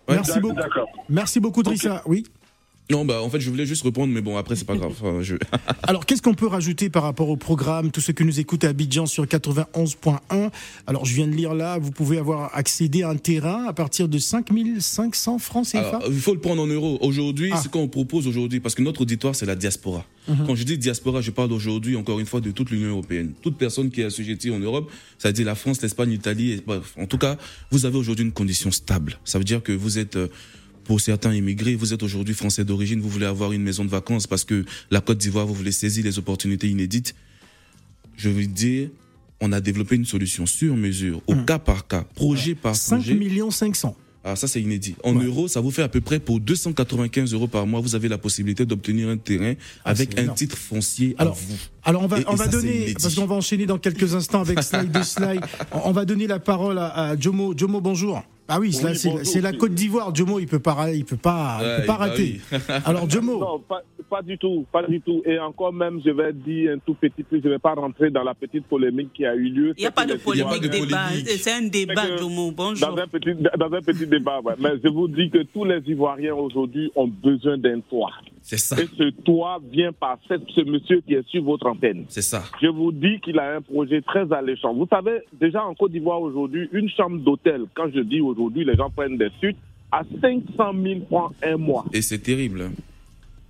Merci 0.07 0.39
beaucoup. 0.39 0.55
Merci 1.09 1.39
beaucoup, 1.41 1.63
Drissa. 1.63 2.01
Oui. 2.05 2.23
Non, 2.91 3.03
bah 3.03 3.21
en 3.23 3.29
fait, 3.31 3.39
je 3.39 3.49
voulais 3.49 3.65
juste 3.65 3.83
répondre, 3.83 4.13
mais 4.13 4.21
bon, 4.21 4.37
après, 4.37 4.55
c'est 4.55 4.65
pas 4.65 4.75
grave. 4.75 4.93
Alors, 5.83 6.05
qu'est-ce 6.05 6.21
qu'on 6.21 6.35
peut 6.35 6.45
rajouter 6.45 6.89
par 6.89 7.01
rapport 7.01 7.29
au 7.29 7.35
programme 7.35 7.89
Tous 7.89 7.99
ceux 7.99 8.13
qui 8.13 8.23
nous 8.23 8.39
écoutent 8.39 8.63
à 8.63 8.69
Abidjan 8.69 9.07
sur 9.07 9.25
91.1. 9.25 10.51
Alors, 10.85 11.05
je 11.05 11.15
viens 11.15 11.27
de 11.27 11.33
lire 11.33 11.55
là, 11.55 11.79
vous 11.79 11.89
pouvez 11.89 12.19
avoir 12.19 12.55
accédé 12.55 13.01
à 13.01 13.09
un 13.09 13.15
terrain 13.15 13.65
à 13.65 13.73
partir 13.73 14.07
de 14.07 14.19
5500 14.19 15.39
francs 15.39 15.65
CFA. 15.65 15.99
il 16.07 16.19
faut 16.19 16.35
le 16.35 16.39
prendre 16.39 16.61
en 16.61 16.67
euros. 16.67 16.99
Aujourd'hui, 17.01 17.49
ah. 17.53 17.61
ce 17.61 17.69
qu'on 17.69 17.87
propose 17.87 18.27
aujourd'hui, 18.27 18.59
parce 18.59 18.75
que 18.75 18.83
notre 18.83 19.01
auditoire, 19.01 19.35
c'est 19.35 19.47
la 19.47 19.55
diaspora. 19.55 20.05
Mhm. 20.27 20.45
Quand 20.45 20.55
je 20.55 20.63
dis 20.63 20.77
diaspora, 20.77 21.21
je 21.21 21.31
parle 21.31 21.53
aujourd'hui, 21.53 21.95
encore 21.95 22.19
une 22.19 22.27
fois, 22.27 22.39
de 22.39 22.51
toute 22.51 22.69
l'Union 22.69 22.89
européenne. 22.89 23.33
Toute 23.41 23.57
personne 23.57 23.89
qui 23.89 24.01
est 24.01 24.05
assujettie 24.05 24.51
en 24.51 24.59
Europe, 24.59 24.91
ça 25.17 25.29
veut 25.29 25.33
dire 25.33 25.45
la 25.45 25.55
France, 25.55 25.81
l'Espagne, 25.81 26.11
l'Italie. 26.11 26.61
Bref, 26.65 26.93
en 26.99 27.07
tout 27.07 27.17
cas, 27.17 27.37
vous 27.71 27.87
avez 27.87 27.97
aujourd'hui 27.97 28.25
une 28.25 28.31
condition 28.31 28.69
stable. 28.69 29.17
Ça 29.25 29.39
veut 29.39 29.43
dire 29.43 29.63
que 29.63 29.71
vous 29.71 29.97
êtes. 29.97 30.17
Euh, 30.17 30.27
pour 30.85 31.01
certains 31.01 31.33
immigrés, 31.33 31.75
vous 31.75 31.93
êtes 31.93 32.03
aujourd'hui 32.03 32.33
français 32.33 32.63
d'origine, 32.63 33.01
vous 33.01 33.09
voulez 33.09 33.25
avoir 33.25 33.51
une 33.51 33.63
maison 33.63 33.83
de 33.83 33.89
vacances 33.89 34.27
parce 34.27 34.45
que 34.45 34.63
la 34.91 35.01
Côte 35.01 35.17
d'Ivoire, 35.17 35.45
vous 35.45 35.53
voulez 35.53 35.71
saisir 35.71 36.05
les 36.05 36.17
opportunités 36.17 36.69
inédites. 36.69 37.15
Je 38.15 38.29
veux 38.29 38.45
dire, 38.45 38.89
on 39.41 39.51
a 39.51 39.59
développé 39.59 39.95
une 39.95 40.05
solution 40.05 40.45
sur 40.45 40.75
mesure, 40.75 41.21
au 41.27 41.35
hmm. 41.35 41.45
cas 41.45 41.59
par 41.59 41.87
cas, 41.87 42.05
projet 42.15 42.55
par 42.55 42.73
projet. 42.73 43.11
5 43.11 43.19
millions 43.19 43.51
500. 43.51 43.97
Ah, 44.27 44.35
ça, 44.35 44.47
c'est 44.47 44.59
inédit. 44.59 44.95
En 45.03 45.13
euros, 45.13 45.47
ça 45.47 45.61
vous 45.61 45.69
fait 45.69 45.83
à 45.83 45.87
peu 45.87 46.01
près 46.01 46.19
pour 46.19 46.39
295 46.39 47.33
euros 47.33 47.47
par 47.47 47.67
mois, 47.67 47.79
vous 47.79 47.93
avez 47.93 48.07
la 48.07 48.17
possibilité 48.17 48.65
d'obtenir 48.65 49.07
un 49.07 49.17
terrain 49.17 49.53
ah, 49.83 49.91
avec 49.91 50.17
un 50.17 50.29
titre 50.29 50.57
foncier 50.57 51.13
alors, 51.19 51.33
à 51.33 51.35
vous. 51.35 51.57
Alors, 51.83 52.03
on 52.03 52.07
va, 52.07 52.17
on 52.27 52.33
va 52.33 52.47
donner, 52.47 52.95
parce 52.99 53.13
qu'on 53.13 53.27
va 53.27 53.35
enchaîner 53.35 53.67
dans 53.67 53.77
quelques 53.77 54.15
instants 54.15 54.41
avec 54.41 54.63
Slide 54.63 54.91
de 54.91 55.03
Slide, 55.03 55.41
on 55.83 55.91
va 55.91 56.05
donner 56.05 56.25
la 56.25 56.39
parole 56.39 56.79
à, 56.79 57.09
à 57.09 57.19
Jomo. 57.19 57.53
Jomo, 57.55 57.81
bonjour. 57.81 58.23
Ah 58.47 58.59
oui, 58.59 58.73
c'est 58.73 59.41
la 59.41 59.53
Côte 59.53 59.73
d'Ivoire. 59.73 60.13
Jomo, 60.13 60.39
il 60.39 60.47
peut 60.47 60.59
pas, 60.59 60.91
il 60.93 61.03
peut 61.03 61.17
pas, 61.17 61.57
peut 61.59 61.85
pas 61.85 61.93
bah 61.93 62.05
rater. 62.05 62.39
Alors 62.85 63.09
Jomo. 63.09 63.39
Non, 63.39 63.63
pas, 64.07 64.21
du 64.21 64.37
tout, 64.37 64.65
pas 64.71 64.83
du 64.83 65.01
tout. 65.01 65.23
Et 65.25 65.39
encore 65.39 65.73
même, 65.73 65.99
je 66.05 66.11
vais 66.11 66.31
dire 66.31 66.73
un 66.73 66.77
tout 66.77 66.93
petit 66.93 67.23
peu. 67.23 67.41
Je 67.43 67.49
vais 67.49 67.57
pas 67.57 67.73
rentrer 67.73 68.11
dans 68.11 68.23
la 68.23 68.35
petite 68.35 68.65
polémique 68.67 69.09
qui 69.13 69.25
a 69.25 69.35
eu 69.35 69.49
lieu. 69.49 69.73
Il 69.77 69.81
n'y 69.81 69.87
a 69.87 69.91
pas 69.91 70.05
de 70.05 70.13
polémique, 70.13 70.61
débat. 70.61 71.09
C'est 71.25 71.53
un 71.53 71.63
débat, 71.63 72.17
Jomo. 72.17 72.51
Bonjour. 72.51 72.87
Dans 72.87 73.01
un 73.01 73.07
petit, 73.07 73.33
dans 73.33 73.73
un 73.73 73.81
petit 73.81 74.05
débat, 74.05 74.41
mais 74.59 74.73
je 74.83 74.89
vous 74.89 75.07
dis 75.07 75.31
que 75.31 75.41
tous 75.43 75.65
les 75.65 75.81
Ivoiriens 75.87 76.35
aujourd'hui 76.35 76.91
ont 76.95 77.07
besoin 77.07 77.57
d'un 77.57 77.79
toit. 77.79 78.11
C'est 78.43 78.59
ça. 78.59 78.79
Et 78.79 78.85
ce 78.95 79.09
toit 79.23 79.59
vient 79.71 79.91
par 79.91 80.19
ce 80.27 80.61
monsieur 80.61 81.01
qui 81.01 81.15
est 81.15 81.27
sur 81.29 81.43
votre 81.43 81.65
antenne. 81.65 82.05
C'est 82.09 82.21
ça. 82.21 82.43
Je 82.61 82.67
vous 82.67 82.91
dis 82.91 83.19
qu'il 83.21 83.39
a 83.39 83.55
un 83.55 83.61
projet 83.61 84.03
très 84.03 84.31
alléchant. 84.31 84.71
Vous 84.71 84.85
savez, 84.87 85.21
déjà 85.33 85.65
en 85.65 85.73
Côte 85.73 85.91
d'Ivoire 85.91 86.21
aujourd'hui, 86.21 86.69
une 86.71 86.87
chambre 86.89 87.17
d'hôtel, 87.17 87.63
quand 87.73 87.89
je 87.91 88.01
dis 88.01 88.21
aujourd'hui, 88.21 88.34
les 88.55 88.75
gens 88.75 88.89
prennent 88.89 89.17
des 89.17 89.29
suites, 89.39 89.57
à 89.91 90.01
500 90.21 90.73
000 90.83 91.05
francs 91.07 91.33
un 91.43 91.57
mois. 91.57 91.85
Et 91.93 92.01
c'est 92.01 92.19
terrible. 92.19 92.71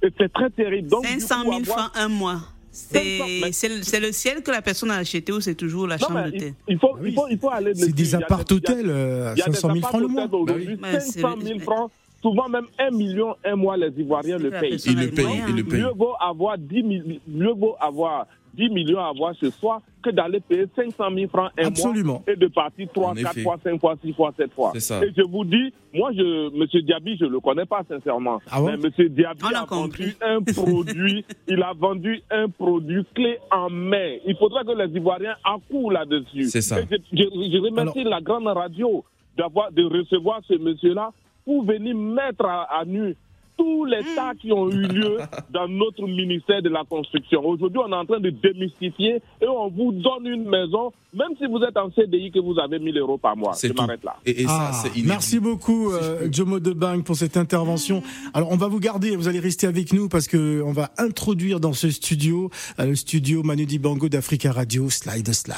Et 0.01 0.09
c'est 0.17 0.31
très 0.31 0.49
terrible. 0.49 0.89
Donc, 0.89 1.05
500 1.05 1.43
000 1.43 1.63
francs 1.63 1.91
un 1.95 2.07
mois. 2.07 2.41
C'est 2.71 3.99
le 3.99 4.11
ciel 4.11 4.43
que 4.43 4.51
la 4.51 4.61
personne 4.61 4.91
a 4.91 4.97
acheté 4.97 5.31
ou 5.31 5.39
c'est 5.39 5.55
toujours 5.55 5.87
la 5.87 5.97
chambre 5.97 6.25
d'hôtel 6.25 6.53
il, 6.67 6.77
faut, 6.77 6.97
il, 7.03 7.13
faut, 7.13 7.27
il 7.29 7.39
faut 7.39 7.49
aller. 7.49 7.73
C'est 7.73 7.93
des 7.93 8.15
appart-hôtels 8.15 8.91
à 8.91 9.35
500 9.35 9.73
000 9.73 9.87
francs 9.87 10.01
le 10.01 10.07
mois. 10.07 10.99
500 10.99 11.35
000 11.41 11.59
francs 11.59 11.91
souvent 12.25 12.49
même 12.49 12.65
un 12.79 12.89
million 12.89 13.35
un 13.43 13.55
mois, 13.55 13.77
les 13.77 13.91
Ivoiriens 13.97 14.39
le 14.39 14.49
payent. 14.49 14.81
Ils 14.83 14.99
le 14.99 15.11
payent, 15.11 15.43
ils 15.47 15.55
le 15.57 15.63
payent. 15.63 15.81
Mieux 15.81 15.91
vaut 15.95 16.15
avoir 16.19 16.57
10, 16.57 16.83
mieux 17.27 17.53
vaut 17.53 17.75
avoir 17.79 18.25
10 18.55 18.69
millions 18.69 18.99
à 18.99 19.09
avoir 19.09 19.35
ce 19.35 19.49
soir 19.49 19.81
que 20.03 20.09
d'aller 20.09 20.39
payer 20.39 20.65
500 20.75 21.03
000 21.15 21.29
francs 21.29 21.51
un 21.57 21.67
Absolument. 21.67 22.13
mois 22.13 22.23
et 22.27 22.35
de 22.35 22.47
partir 22.47 22.87
3, 22.93 23.15
4 23.15 23.39
fois, 23.41 23.57
5 23.63 23.79
fois, 23.79 23.95
6 24.03 24.13
fois, 24.13 24.33
7 24.37 24.53
fois. 24.53 24.73
Ça. 24.79 25.03
Et 25.03 25.11
je 25.15 25.23
vous 25.23 25.43
dis, 25.43 25.73
moi, 25.93 26.11
je, 26.13 26.47
M. 26.47 26.83
Diaby, 26.85 27.17
je 27.17 27.25
ne 27.25 27.31
le 27.31 27.39
connais 27.39 27.65
pas 27.65 27.81
sincèrement. 27.87 28.39
Ah 28.51 28.61
mais 28.61 28.73
M. 28.73 28.89
Diaby 29.09 29.53
a, 29.53 29.61
a 29.61 29.65
vendu 29.65 30.15
un 30.21 30.41
produit, 30.41 31.25
il 31.47 31.61
a 31.63 31.73
vendu 31.73 32.21
un 32.29 32.49
produit 32.49 33.05
clé 33.13 33.39
en 33.51 33.69
main. 33.69 34.17
Il 34.25 34.35
faudra 34.37 34.63
que 34.63 34.71
les 34.71 34.95
Ivoiriens 34.95 35.35
accourent 35.43 35.91
là-dessus. 35.91 36.45
C'est 36.45 36.61
ça. 36.61 36.77
je, 36.81 36.97
je, 37.13 37.57
remercie 37.61 38.03
la 38.03 38.21
grande 38.21 38.47
radio 38.47 39.03
d'avoir 39.37 39.71
de 39.71 39.83
recevoir 39.83 40.41
ce 40.47 40.55
monsieur-là 40.55 41.11
pour 41.45 41.63
venir 41.63 41.95
mettre 41.95 42.45
à, 42.45 42.83
nu 42.85 43.15
tous 43.57 43.85
les 43.85 44.01
tas 44.15 44.33
qui 44.39 44.51
ont 44.51 44.69
eu 44.69 44.87
lieu 44.87 45.17
dans 45.49 45.67
notre 45.67 46.03
ministère 46.03 46.61
de 46.61 46.69
la 46.69 46.83
Construction. 46.83 47.45
Aujourd'hui, 47.45 47.79
on 47.85 47.91
est 47.91 47.95
en 47.95 48.05
train 48.05 48.19
de 48.19 48.29
démystifier 48.29 49.21
et 49.41 49.47
on 49.47 49.69
vous 49.69 49.91
donne 49.91 50.25
une 50.25 50.47
maison, 50.49 50.91
même 51.13 51.31
si 51.37 51.45
vous 51.47 51.59
êtes 51.59 51.77
en 51.77 51.91
CDI 51.91 52.31
que 52.31 52.39
vous 52.39 52.59
avez 52.59 52.79
1000 52.79 52.97
euros 52.97 53.17
par 53.17 53.35
mois. 53.35 53.53
Je 53.61 53.73
m'arrête 53.73 54.03
là. 54.03 54.17
Et, 54.25 54.43
ça, 54.45 54.71
ah, 54.73 54.83
merci 55.05 55.39
beaucoup, 55.39 55.91
euh, 55.91 56.27
Jomo 56.31 56.59
Debang, 56.59 57.01
pour 57.03 57.15
cette 57.15 57.37
intervention. 57.37 58.03
Alors, 58.33 58.51
on 58.51 58.57
va 58.57 58.67
vous 58.67 58.79
garder, 58.79 59.15
vous 59.15 59.27
allez 59.27 59.39
rester 59.39 59.67
avec 59.67 59.93
nous 59.93 60.09
parce 60.09 60.27
qu'on 60.27 60.71
va 60.71 60.91
introduire 60.97 61.59
dans 61.59 61.73
ce 61.73 61.89
studio, 61.89 62.49
euh, 62.79 62.85
le 62.85 62.95
studio 62.95 63.43
Manu 63.43 63.65
Dibango 63.65 64.09
d'Africa 64.09 64.51
Radio, 64.51 64.89
Slide 64.89 65.33
Slide. 65.33 65.55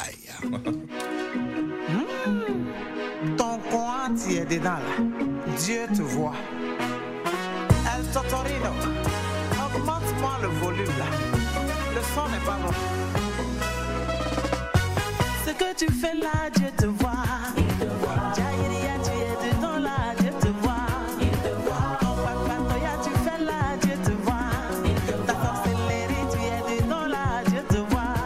Ton 3.37 3.57
coin, 3.69 4.13
tu 4.15 4.35
es 4.35 4.45
dedans 4.45 4.77
là. 4.77 5.27
Dieu 5.57 5.87
te 5.95 6.01
voit. 6.01 6.33
Augmente-moi 8.29 10.33
le 10.41 10.49
volume 10.59 10.91
là. 10.99 11.05
Le 11.95 12.01
son 12.13 12.27
n'est 12.29 12.43
pas 12.45 12.57
bon. 12.61 12.73
Ce 15.45 15.51
que 15.51 15.73
tu 15.75 15.87
fais 15.93 16.13
là, 16.13 16.49
Dieu 16.53 16.67
te 16.75 16.87
voit. 16.87 17.23
Jaïria, 18.35 18.95
tu 19.03 19.11
es 19.11 19.37
dedans 19.49 19.77
là, 19.77 20.13
Dieu 20.19 20.31
te 20.41 20.49
voit. 20.61 20.89
Ton 21.99 22.15
papa, 22.15 22.33
tu 23.01 23.11
fais 23.23 23.39
là, 23.43 23.77
Dieu 23.81 23.95
te 24.03 24.11
voit. 24.23 24.51
Ta 25.25 25.33
sorcellerie, 25.33 26.25
tu 26.31 26.37
es 26.75 26.81
dedans 26.81 27.07
là, 27.07 27.25
Dieu 27.45 27.61
te 27.69 27.77
voit. 27.77 28.17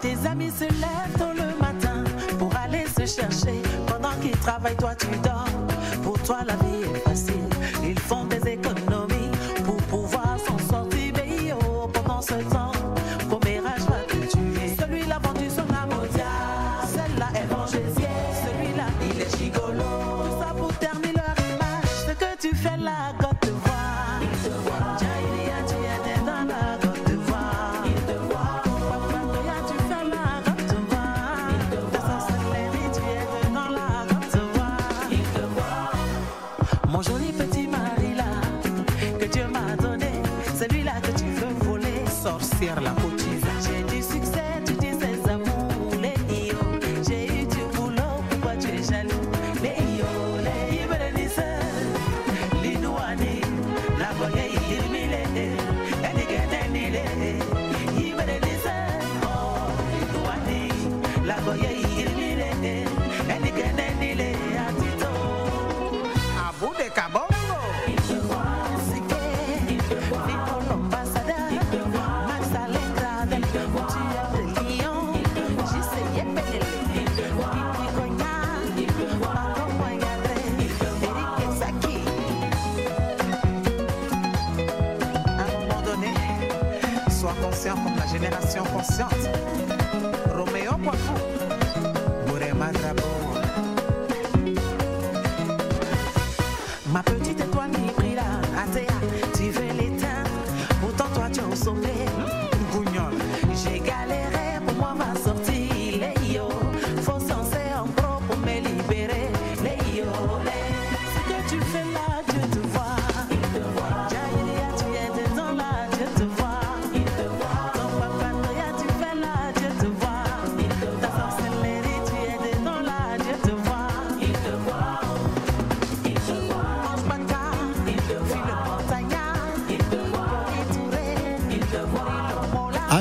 Tes 0.00 0.16
amis 0.28 0.52
se 0.52 0.64
lèvent 0.64 1.18
tôt 1.18 1.32
le 1.34 1.56
matin 1.60 2.04
pour 2.38 2.54
aller 2.56 2.86
se 2.86 3.04
chercher. 3.04 3.62
Pendant 3.88 4.14
qu'ils 4.20 4.38
travaillent, 4.38 4.76
toi 4.76 4.94
tu 4.94 5.08
dors 5.24 5.48
toi 6.24 6.38
la 6.46 6.54
vaciar. 42.66 43.13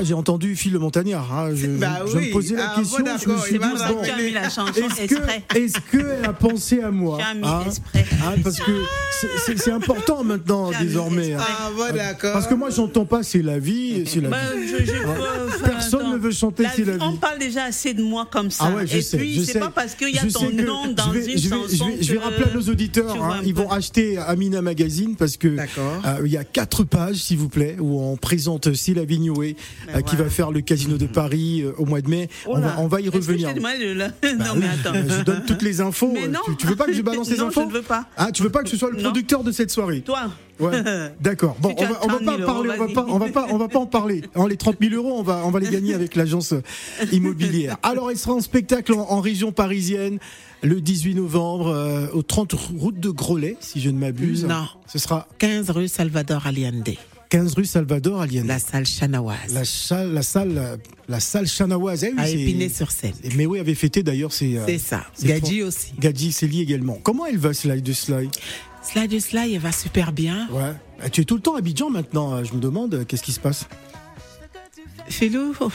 J'ai 0.04 0.14
entendu 0.14 0.56
Phil 0.56 0.74
le 0.74 0.80
Montagnard. 0.80 1.32
Hein. 1.34 1.50
Je, 1.56 1.68
bah 1.68 2.02
je, 2.06 2.18
me 2.18 2.32
posais 2.32 2.56
la 2.56 2.72
ah, 2.72 2.80
question. 2.80 3.04
Bon, 3.04 3.12
je 3.20 3.30
me 3.30 3.38
suis 3.38 3.60
dit, 3.60 5.16
est-ce 5.56 5.80
qu'elle 5.92 6.26
a 6.26 6.34
pensé 6.34 6.82
à 6.82 6.92
moi 6.92 7.20
hein, 7.22 7.40
hein, 7.44 8.36
Parce 8.44 8.60
que 8.60 8.72
c'est 9.58 9.72
important 9.72 10.24
maintenant, 10.24 10.72
désormais. 10.80 11.34
Hein. 11.34 11.40
Ah, 11.42 11.70
bon. 11.76 11.84
Parce 12.34 12.48
que 12.48 12.54
moi, 12.54 12.70
j'entends 12.70 13.06
pas 13.06 13.24
c'est 13.24 13.42
la 13.42 13.60
vie, 13.60 14.04
c'est 14.06 14.22
la 14.22 14.30
bah, 14.30 14.38
vie. 14.56 14.68
Je, 14.68 14.86
je, 14.86 15.64
Personne 15.64 16.12
ne 16.12 16.18
veut 16.18 16.32
chanter 16.32 16.66
c'est 16.76 16.86
la 16.86 16.98
vie. 16.98 17.04
On 17.04 17.18
parle 17.18 17.40
déjà 17.40 17.64
assez 17.66 17.94
de 17.94 18.04
moi 18.04 18.28
comme 18.32 18.52
ça. 18.52 18.66
Ah 18.68 18.76
ouais, 18.76 18.88
je 18.88 18.98
Et 18.98 19.02
sais, 19.02 19.18
puis, 19.18 19.46
c'est 19.46 19.60
pas 19.60 19.70
parce 19.70 19.96
qu'il 19.96 20.14
y 20.14 20.20
a 20.20 20.26
ton 20.26 20.50
nom 20.52 20.88
dans 20.92 21.14
une 21.14 21.40
chanson. 21.40 21.90
Je 22.00 22.14
vais 22.14 22.20
rappeler 22.20 22.52
à 22.52 22.54
nos 22.54 22.70
auditeurs, 22.70 23.16
ils 23.46 23.54
vont 23.54 23.72
acheter 23.72 24.18
Amina 24.18 24.62
Magazine 24.62 25.16
parce 25.16 25.38
que 25.38 25.48
euh, 25.48 26.22
il 26.26 26.32
y 26.32 26.38
a 26.38 26.44
quatre 26.44 26.84
pages, 26.84 27.18
s'il 27.18 27.38
vous 27.38 27.50
plaît, 27.50 27.78
où 27.80 28.02
on 28.02 28.18
présente 28.18 28.74
C'est 28.74 28.94
la 28.94 29.06
ben 29.94 30.02
qui 30.04 30.16
va 30.16 30.30
faire 30.30 30.52
le 30.52 30.62
Casino 30.62 30.98
de 30.98 31.06
Paris 31.06 31.64
au 31.78 31.86
mois 31.86 32.02
de 32.02 32.10
mai. 32.10 32.30
On, 32.46 32.88
va, 32.88 33.02
y 33.02 33.10
revenir. 33.10 33.54
non, 33.56 33.62
mais 34.56 34.68
attends. 34.68 34.94
Je 34.94 35.24
donne 35.24 35.44
toutes 35.46 35.62
les 35.62 35.82
infos. 35.82 36.14
Tu, 36.58 36.68
veux 36.68 36.76
pas 36.76 36.86
que 36.86 36.94
je 36.94 37.02
balance 37.02 37.30
les 37.30 37.40
infos 37.40 37.62
je 37.62 37.68
ne 37.68 37.72
veux 37.72 37.82
pas. 37.82 38.06
Ah, 38.18 38.32
tu 38.32 38.44
veux 38.44 38.50
pas 38.50 38.64
que 38.64 38.70
ce 38.70 38.78
soit 38.78 38.92
le 38.92 38.98
producteur 38.98 39.44
de 39.44 39.52
cette 39.52 39.72
soirée 39.72 40.02
Toi. 40.02 40.32
Ouais. 40.60 40.84
D'accord. 41.22 41.56
Bon, 41.60 41.74
on 41.78 41.86
va, 41.86 42.00
on 42.04 42.08
va 42.08 42.20
pas 42.20 42.46
parler, 42.46 42.70
on 42.78 42.78
va 42.78 42.94
pas, 42.94 43.06
on 43.08 43.18
va 43.18 43.30
pas, 43.30 43.48
on 43.50 43.58
va 43.58 43.68
pas 43.68 43.80
en 43.80 43.86
parler. 43.86 44.22
En 44.36 44.48
les 44.48 44.58
30 44.58 44.78
000 44.82 44.96
euros, 44.96 45.18
on 45.18 45.24
va, 45.24 45.42
on 45.46 45.52
va 45.52 45.60
les 45.60 45.70
gagner 45.70 45.94
avec 45.94 46.16
l'agence 46.16 46.54
immobilière. 47.12 47.78
Alors, 47.84 48.12
il 48.12 48.18
sera 48.18 48.34
en 48.34 48.42
spectacle 48.42 48.94
en, 48.94 49.22
région 49.22 49.52
parisienne 49.52 50.20
le 50.62 50.82
18 50.82 51.16
novembre 51.16 51.68
euh, 51.68 52.08
au 52.14 52.22
30 52.22 52.54
route 52.78 53.00
de 53.00 53.10
Grolet, 53.10 53.58
si 53.60 53.82
je 53.82 53.90
ne 53.90 53.98
m'abuse. 53.98 54.46
Non. 54.46 54.68
Ce 54.88 55.00
sera 55.00 55.28
15 55.40 55.70
rue 55.72 55.88
Salvador 55.88 56.46
Allende. 56.46 56.96
15 57.34 57.56
rue 57.56 57.66
Salvador 57.66 58.22
Allende. 58.22 58.46
La 58.46 58.60
salle 58.60 58.86
chanoise. 58.86 59.56
La 59.56 59.66
salle, 59.66 60.14
la 60.14 60.22
salle, 60.22 60.80
la 61.10 61.20
salle 61.20 61.48
chanoise. 61.48 62.04
Eh 62.04 62.14
à 62.16 62.30
Épinay-sur-Seine. 62.30 63.16
Mais 63.36 63.48
oui, 63.48 63.58
avait 63.58 63.74
fêté 63.74 64.04
d'ailleurs. 64.04 64.32
C'est 64.32 64.56
euh, 64.56 64.78
ça. 64.78 65.04
Gadji 65.20 65.64
aussi. 65.64 65.94
Gadji, 65.98 66.32
c'est 66.32 66.46
lié 66.46 66.62
également. 66.62 67.00
Comment 67.02 67.26
elle 67.26 67.40
va, 67.40 67.52
Slide 67.56 67.82
de 67.82 67.92
Slide 67.92 68.30
Slide 68.84 69.10
de 69.10 69.18
Slide, 69.18 69.52
elle 69.52 69.60
va 69.60 69.72
super 69.72 70.12
bien. 70.12 70.48
Ouais. 70.52 70.74
Ah, 71.02 71.10
tu 71.10 71.22
es 71.22 71.24
tout 71.24 71.34
le 71.34 71.42
temps 71.42 71.56
à 71.56 71.58
Abidjan 71.58 71.90
maintenant. 71.90 72.34
Euh, 72.36 72.44
je 72.44 72.54
me 72.54 72.60
demande, 72.60 73.04
qu'est-ce 73.08 73.24
qui 73.24 73.32
se 73.32 73.40
passe? 73.40 73.68
Philou 75.10 75.56
On 75.60 75.68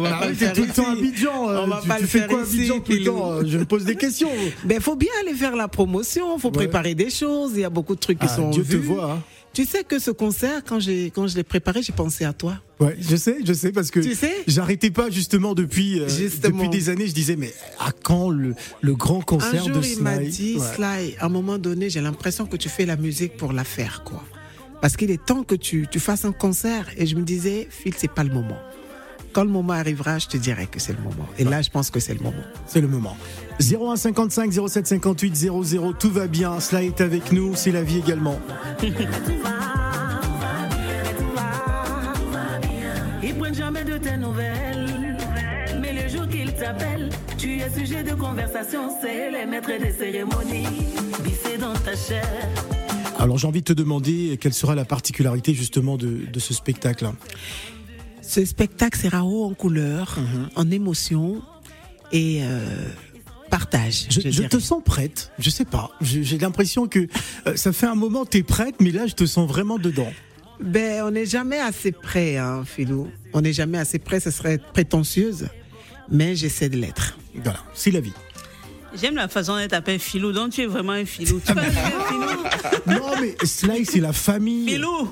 va 0.00 0.28
tout 0.54 0.62
le 0.62 0.72
temps 0.72 0.86
à 0.86 0.92
Abidjan. 0.92 1.50
Euh, 1.50 1.64
on 1.64 1.66
va 1.66 1.80
tu, 1.82 1.88
pas 1.88 1.98
tu 1.98 2.06
fais 2.06 2.28
quoi 2.28 2.38
à 2.38 2.42
Abidjan 2.42 2.78
tout 2.78 2.92
le 2.92 3.02
temps 3.02 3.44
Je 3.44 3.58
me 3.58 3.64
pose 3.64 3.84
des 3.84 3.96
questions. 3.96 4.30
Ben, 4.62 4.78
faut 4.78 4.94
bien 4.94 5.10
aller 5.22 5.34
faire 5.34 5.56
la 5.56 5.66
promotion, 5.66 6.38
faut 6.38 6.52
préparer 6.52 6.94
des 6.94 7.10
choses. 7.10 7.50
Il 7.56 7.62
y 7.62 7.64
a 7.64 7.70
beaucoup 7.70 7.96
de 7.96 8.00
trucs 8.00 8.20
qui 8.20 8.26
ah, 8.28 8.36
sont 8.36 8.50
Dieu 8.50 8.62
te 8.62 8.76
voit. 8.76 9.14
Hein. 9.14 9.22
Tu 9.52 9.64
sais 9.64 9.82
que 9.82 9.98
ce 9.98 10.12
concert, 10.12 10.62
quand, 10.64 10.78
j'ai, 10.78 11.10
quand 11.10 11.26
je 11.26 11.36
l'ai 11.36 11.42
préparé, 11.42 11.82
j'ai 11.82 11.92
pensé 11.92 12.24
à 12.24 12.32
toi. 12.32 12.58
Ouais, 12.78 12.96
je 13.00 13.16
sais, 13.16 13.38
je 13.44 13.52
sais, 13.52 13.72
parce 13.72 13.90
que 13.90 14.00
tu 14.00 14.14
sais 14.14 14.32
j'arrêtais 14.46 14.90
pas 14.90 15.10
justement 15.10 15.54
depuis, 15.54 16.00
euh, 16.00 16.06
depuis 16.42 16.68
des 16.68 16.88
années. 16.88 17.08
Je 17.08 17.12
disais, 17.12 17.36
mais 17.36 17.52
à 17.78 17.90
quand 17.92 18.30
le, 18.30 18.54
le 18.80 18.94
grand 18.94 19.20
concert 19.22 19.62
Un 19.62 19.72
jour, 19.72 19.80
de 19.82 19.86
il 19.86 20.02
m'a 20.02 20.18
dit, 20.18 20.58
Sly, 20.74 21.16
à 21.18 21.26
un 21.26 21.28
moment 21.28 21.58
donné, 21.58 21.90
j'ai 21.90 22.00
l'impression 22.00 22.46
que 22.46 22.56
tu 22.56 22.68
fais 22.68 22.86
la 22.86 22.96
musique 22.96 23.36
pour 23.36 23.52
la 23.52 23.64
faire, 23.64 24.02
quoi. 24.04 24.22
Parce 24.80 24.96
qu'il 24.96 25.10
est 25.10 25.22
temps 25.22 25.42
que 25.42 25.56
tu, 25.56 25.86
tu 25.90 26.00
fasses 26.00 26.24
un 26.24 26.32
concert. 26.32 26.88
Et 26.96 27.06
je 27.06 27.16
me 27.16 27.22
disais, 27.22 27.66
Phil, 27.70 27.92
c'est 27.96 28.10
pas 28.10 28.24
le 28.24 28.32
moment. 28.32 28.56
Quand 29.32 29.44
le 29.44 29.50
moment 29.50 29.74
arrivera, 29.74 30.18
je 30.18 30.26
te 30.26 30.36
dirai 30.36 30.66
que 30.66 30.80
c'est 30.80 30.92
le 30.92 31.02
moment. 31.02 31.28
Et 31.38 31.44
là, 31.44 31.62
je 31.62 31.70
pense 31.70 31.90
que 31.90 32.00
c'est 32.00 32.14
le 32.14 32.20
moment. 32.20 32.42
C'est 32.66 32.80
le 32.80 32.88
moment. 32.88 33.16
0155 33.60 34.52
07 34.68 34.86
58 34.86 35.36
00, 35.36 35.92
tout 35.92 36.10
va 36.10 36.26
bien. 36.26 36.58
Cela 36.58 36.82
est 36.82 37.00
avec 37.00 37.30
nous, 37.30 37.54
c'est 37.54 37.70
la 37.70 37.82
vie 37.82 37.98
également. 37.98 38.40
Ils 43.22 43.34
prennent 43.34 43.54
jamais 43.54 43.84
de 43.84 43.98
tes 43.98 44.16
nouvelles. 44.16 45.16
Mais 45.80 45.92
le 46.02 46.08
jour 46.08 46.26
qu'ils 46.26 46.52
t'appellent, 46.52 47.10
tu 47.38 47.60
es 47.60 47.70
sujet 47.70 48.02
de 48.02 48.14
conversation. 48.14 48.90
C'est 49.00 49.30
les 49.30 49.46
maîtres 49.46 49.78
des 49.78 49.92
cérémonies. 49.92 50.66
Bissé 51.22 51.56
dans 51.58 51.74
ta 51.74 51.94
chair. 51.94 52.26
Alors 53.20 53.38
j'ai 53.38 53.46
envie 53.46 53.60
de 53.60 53.66
te 53.66 53.72
demander 53.74 54.38
quelle 54.40 54.54
sera 54.54 54.74
la 54.74 54.86
particularité 54.86 55.54
justement 55.54 55.96
de, 55.96 56.26
de 56.32 56.40
ce 56.40 56.54
spectacle? 56.54 57.06
Ce 58.30 58.44
spectacle 58.44 58.96
sera 58.96 59.24
haut 59.24 59.42
en 59.42 59.54
couleur, 59.54 60.16
mhm. 60.16 60.50
en 60.54 60.70
émotion 60.70 61.42
et 62.12 62.44
euh, 62.44 62.60
partage. 63.50 64.06
Je, 64.08 64.42
te 64.44 64.60
sens 64.60 64.84
prête, 64.84 65.32
je 65.40 65.50
sais 65.50 65.64
pas. 65.64 65.90
J'ai 66.00 66.38
l'impression 66.38 66.86
que 66.86 67.08
euh, 67.48 67.56
ça 67.56 67.72
fait 67.72 67.88
un 67.88 67.96
moment 67.96 68.24
tu 68.24 68.38
es 68.38 68.42
prête, 68.44 68.76
mais 68.78 68.92
là 68.92 69.08
je 69.08 69.14
te 69.14 69.26
sens 69.26 69.48
vraiment 69.48 69.78
dedans. 69.78 70.12
Ben, 70.60 71.02
on 71.02 71.10
n'est 71.10 71.26
jamais 71.26 71.58
assez 71.58 71.90
prêt, 71.90 72.36
hein, 72.36 72.62
Philou. 72.64 73.08
On 73.32 73.40
n'est 73.40 73.52
jamais 73.52 73.78
assez 73.78 73.98
prêt, 73.98 74.20
ce 74.20 74.30
serait 74.30 74.58
prétentieuse, 74.58 75.48
mais 76.08 76.36
j'essaie 76.36 76.68
de 76.68 76.76
l'être. 76.76 77.18
Voilà, 77.34 77.58
c'est 77.74 77.90
la 77.90 78.00
vie. 78.00 78.12
J'aime 78.94 79.14
la 79.14 79.28
façon 79.28 79.56
d'être 79.56 79.72
appelé 79.72 79.98
Philou, 79.98 80.32
donc 80.32 80.52
tu 80.52 80.62
es 80.62 80.66
vraiment 80.66 80.92
un 80.92 81.04
Philou. 81.04 81.40
Tu 81.44 81.52
non, 82.86 83.12
mais 83.20 83.36
Sly, 83.44 83.84
c'est 83.84 84.00
la 84.00 84.12
famille. 84.12 84.68
Philou 84.68 85.10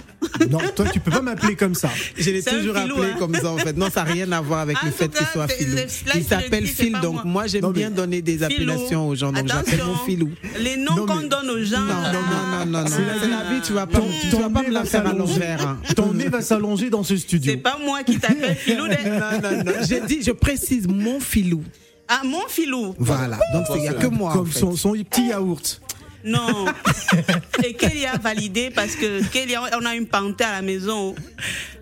Non, 0.50 0.58
toi, 0.74 0.86
tu 0.92 1.00
peux 1.00 1.10
pas 1.10 1.20
m'appeler 1.20 1.54
comme 1.54 1.74
ça. 1.74 1.90
Je 2.16 2.30
l'ai 2.30 2.42
toujours 2.42 2.76
appelé 2.76 3.10
hein. 3.12 3.16
comme 3.18 3.34
ça, 3.34 3.50
en 3.50 3.58
fait. 3.58 3.76
Non, 3.76 3.88
ça 3.90 4.04
n'a 4.04 4.12
rien 4.12 4.32
à 4.32 4.40
voir 4.40 4.60
avec 4.60 4.76
ah, 4.80 4.86
le 4.86 4.90
fait 4.90 5.08
qu'il 5.08 5.26
soit 5.26 5.48
Philou. 5.48 5.76
Il 6.14 6.24
s'appelle 6.24 6.66
Phil, 6.66 6.98
donc 7.00 7.24
moi, 7.24 7.46
j'aime 7.46 7.70
bien 7.72 7.90
donner 7.90 8.22
des 8.22 8.42
appellations 8.42 9.08
aux 9.08 9.14
gens, 9.14 9.32
donc 9.32 9.46
j'appelle 9.46 9.82
mon 9.84 9.96
Philou. 10.04 10.30
Les 10.58 10.76
noms 10.76 11.06
qu'on 11.06 11.22
donne 11.22 11.50
aux 11.50 11.64
gens. 11.64 11.80
Non, 11.80 12.02
non, 12.12 12.66
non, 12.66 12.66
non, 12.66 12.80
non. 12.82 12.86
C'est 12.86 13.28
la 13.28 13.44
vie, 13.50 13.60
tu 13.64 13.72
vas 13.72 13.86
pas, 13.86 14.00
tu 14.30 14.36
vas 14.36 14.50
pas 14.50 14.62
me 14.62 14.72
la 14.72 14.84
faire 14.84 15.06
à 15.06 15.12
l'envers. 15.12 15.66
Hein. 15.66 15.78
Ton 15.94 16.12
nez 16.12 16.28
va 16.28 16.40
s'allonger 16.40 16.90
dans 16.90 17.02
ce 17.02 17.16
studio. 17.16 17.52
C'est 17.52 17.58
pas 17.58 17.78
moi 17.82 18.02
qui 18.02 18.18
t'appelle 18.18 18.56
Philou. 18.56 18.86
Non, 18.88 19.40
non, 19.42 19.64
non. 19.64 19.72
J'ai 19.88 20.00
dit, 20.00 20.22
je 20.22 20.32
précise 20.32 20.86
mon 20.88 21.20
Philou. 21.20 21.62
Ah, 22.08 22.22
mon 22.24 22.46
filou. 22.48 22.94
Voilà, 22.98 23.38
donc 23.52 23.66
il 23.74 23.82
n'y 23.82 23.88
a 23.88 23.94
que 23.94 24.06
moi. 24.06 24.32
Comme 24.32 24.50
son, 24.50 24.74
son 24.76 24.92
petit 24.92 25.28
yaourt. 25.28 25.80
Non. 26.24 26.66
Et 27.64 27.74
Kelly 27.74 28.06
a 28.06 28.18
validé 28.18 28.70
parce 28.70 28.96
que 28.96 29.22
Kelly, 29.30 29.54
on 29.56 29.84
a 29.84 29.94
une 29.94 30.06
panthère 30.06 30.48
à 30.48 30.52
la 30.52 30.62
maison. 30.62 31.14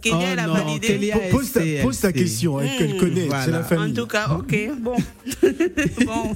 Kelly, 0.02 0.16
oh 0.20 0.40
a 0.40 0.46
validé. 0.46 1.12
pose, 1.30 1.52
ta, 1.52 1.60
pose 1.82 2.00
ta, 2.00 2.12
question, 2.12 2.60
elle, 2.60 2.76
qu'elle 2.76 2.94
hmm. 2.94 3.00
connaît, 3.00 3.28
c'est 3.44 3.50
la 3.50 3.62
famille. 3.62 3.92
En 3.92 3.94
tout 3.94 4.06
cas, 4.06 4.28
ok, 4.38 4.70
bon. 4.78 4.96
bon. 6.06 6.34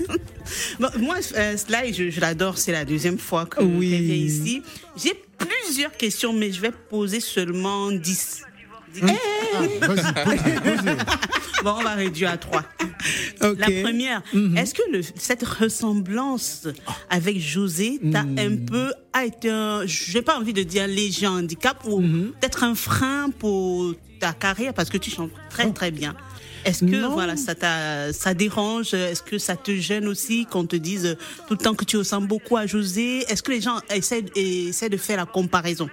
moi, 0.99 1.17
euh, 1.37 1.57
Sly, 1.57 2.11
je, 2.11 2.21
l'adore, 2.21 2.59
c'est 2.59 2.73
la 2.73 2.85
deuxième 2.85 3.19
fois 3.19 3.47
que 3.47 3.63
oui. 3.63 4.01
vient 4.01 4.15
ici. 4.15 4.63
J'ai 4.97 5.15
plusieurs 5.39 5.93
questions, 5.93 6.33
mais 6.33 6.53
je 6.53 6.61
vais 6.61 6.73
poser 6.73 7.21
seulement 7.21 7.91
10. 7.91 8.43
Mmh. 8.95 9.07
bon, 11.65 11.75
on 11.79 11.83
va 11.83 11.95
réduire 11.95 12.31
à 12.31 12.37
trois. 12.37 12.65
La 13.41 13.67
première, 13.83 14.23
mmh. 14.33 14.57
est-ce 14.57 14.75
que 14.75 14.83
le, 14.93 15.03
cette 15.03 15.45
ressemblance 15.45 16.69
avec 17.09 17.41
José 17.41 18.01
t'a 18.13 18.25
mmh. 18.25 18.39
un 18.39 18.57
peu 18.57 18.93
été, 19.25 19.49
je 19.87 20.15
n'ai 20.15 20.23
pas 20.23 20.39
envie 20.39 20.53
de 20.53 20.63
dire 20.63 20.87
léger 20.87 21.27
handicap 21.27 21.85
ou 21.87 22.01
peut-être 22.01 22.65
un 22.65 22.75
frein 22.75 23.31
pour 23.31 23.95
ta 24.19 24.33
carrière 24.33 24.75
parce 24.75 24.91
que 24.91 24.99
tu 24.99 25.11
chantes 25.11 25.31
très 25.49 25.67
oh. 25.67 25.73
très 25.73 25.91
bien. 25.91 26.15
Est-ce 26.65 26.85
que 26.85 27.07
voilà 27.07 27.37
ça 27.37 27.55
ça 28.13 28.35
dérange? 28.35 28.93
Est-ce 28.93 29.23
que 29.23 29.39
ça 29.39 29.57
te 29.57 29.75
gêne 29.75 30.07
aussi 30.07 30.45
qu'on 30.45 30.67
te 30.67 30.77
dise 30.77 31.17
tout 31.49 31.55
le 31.55 31.59
temps 31.59 31.75
que 31.75 31.87
tu 31.87 31.97
ressembles 31.97 32.29
beaucoup 32.29 32.57
à 32.57 32.67
José? 32.67 33.25
Est-ce 33.29 33.43
que 33.43 33.53
les 33.53 33.63
gens 33.63 33.79
essaient, 33.89 34.25
essaient 34.37 34.91
de 34.91 34.99
faire 34.99 35.17
la 35.17 35.27
comparaison? 35.27 35.89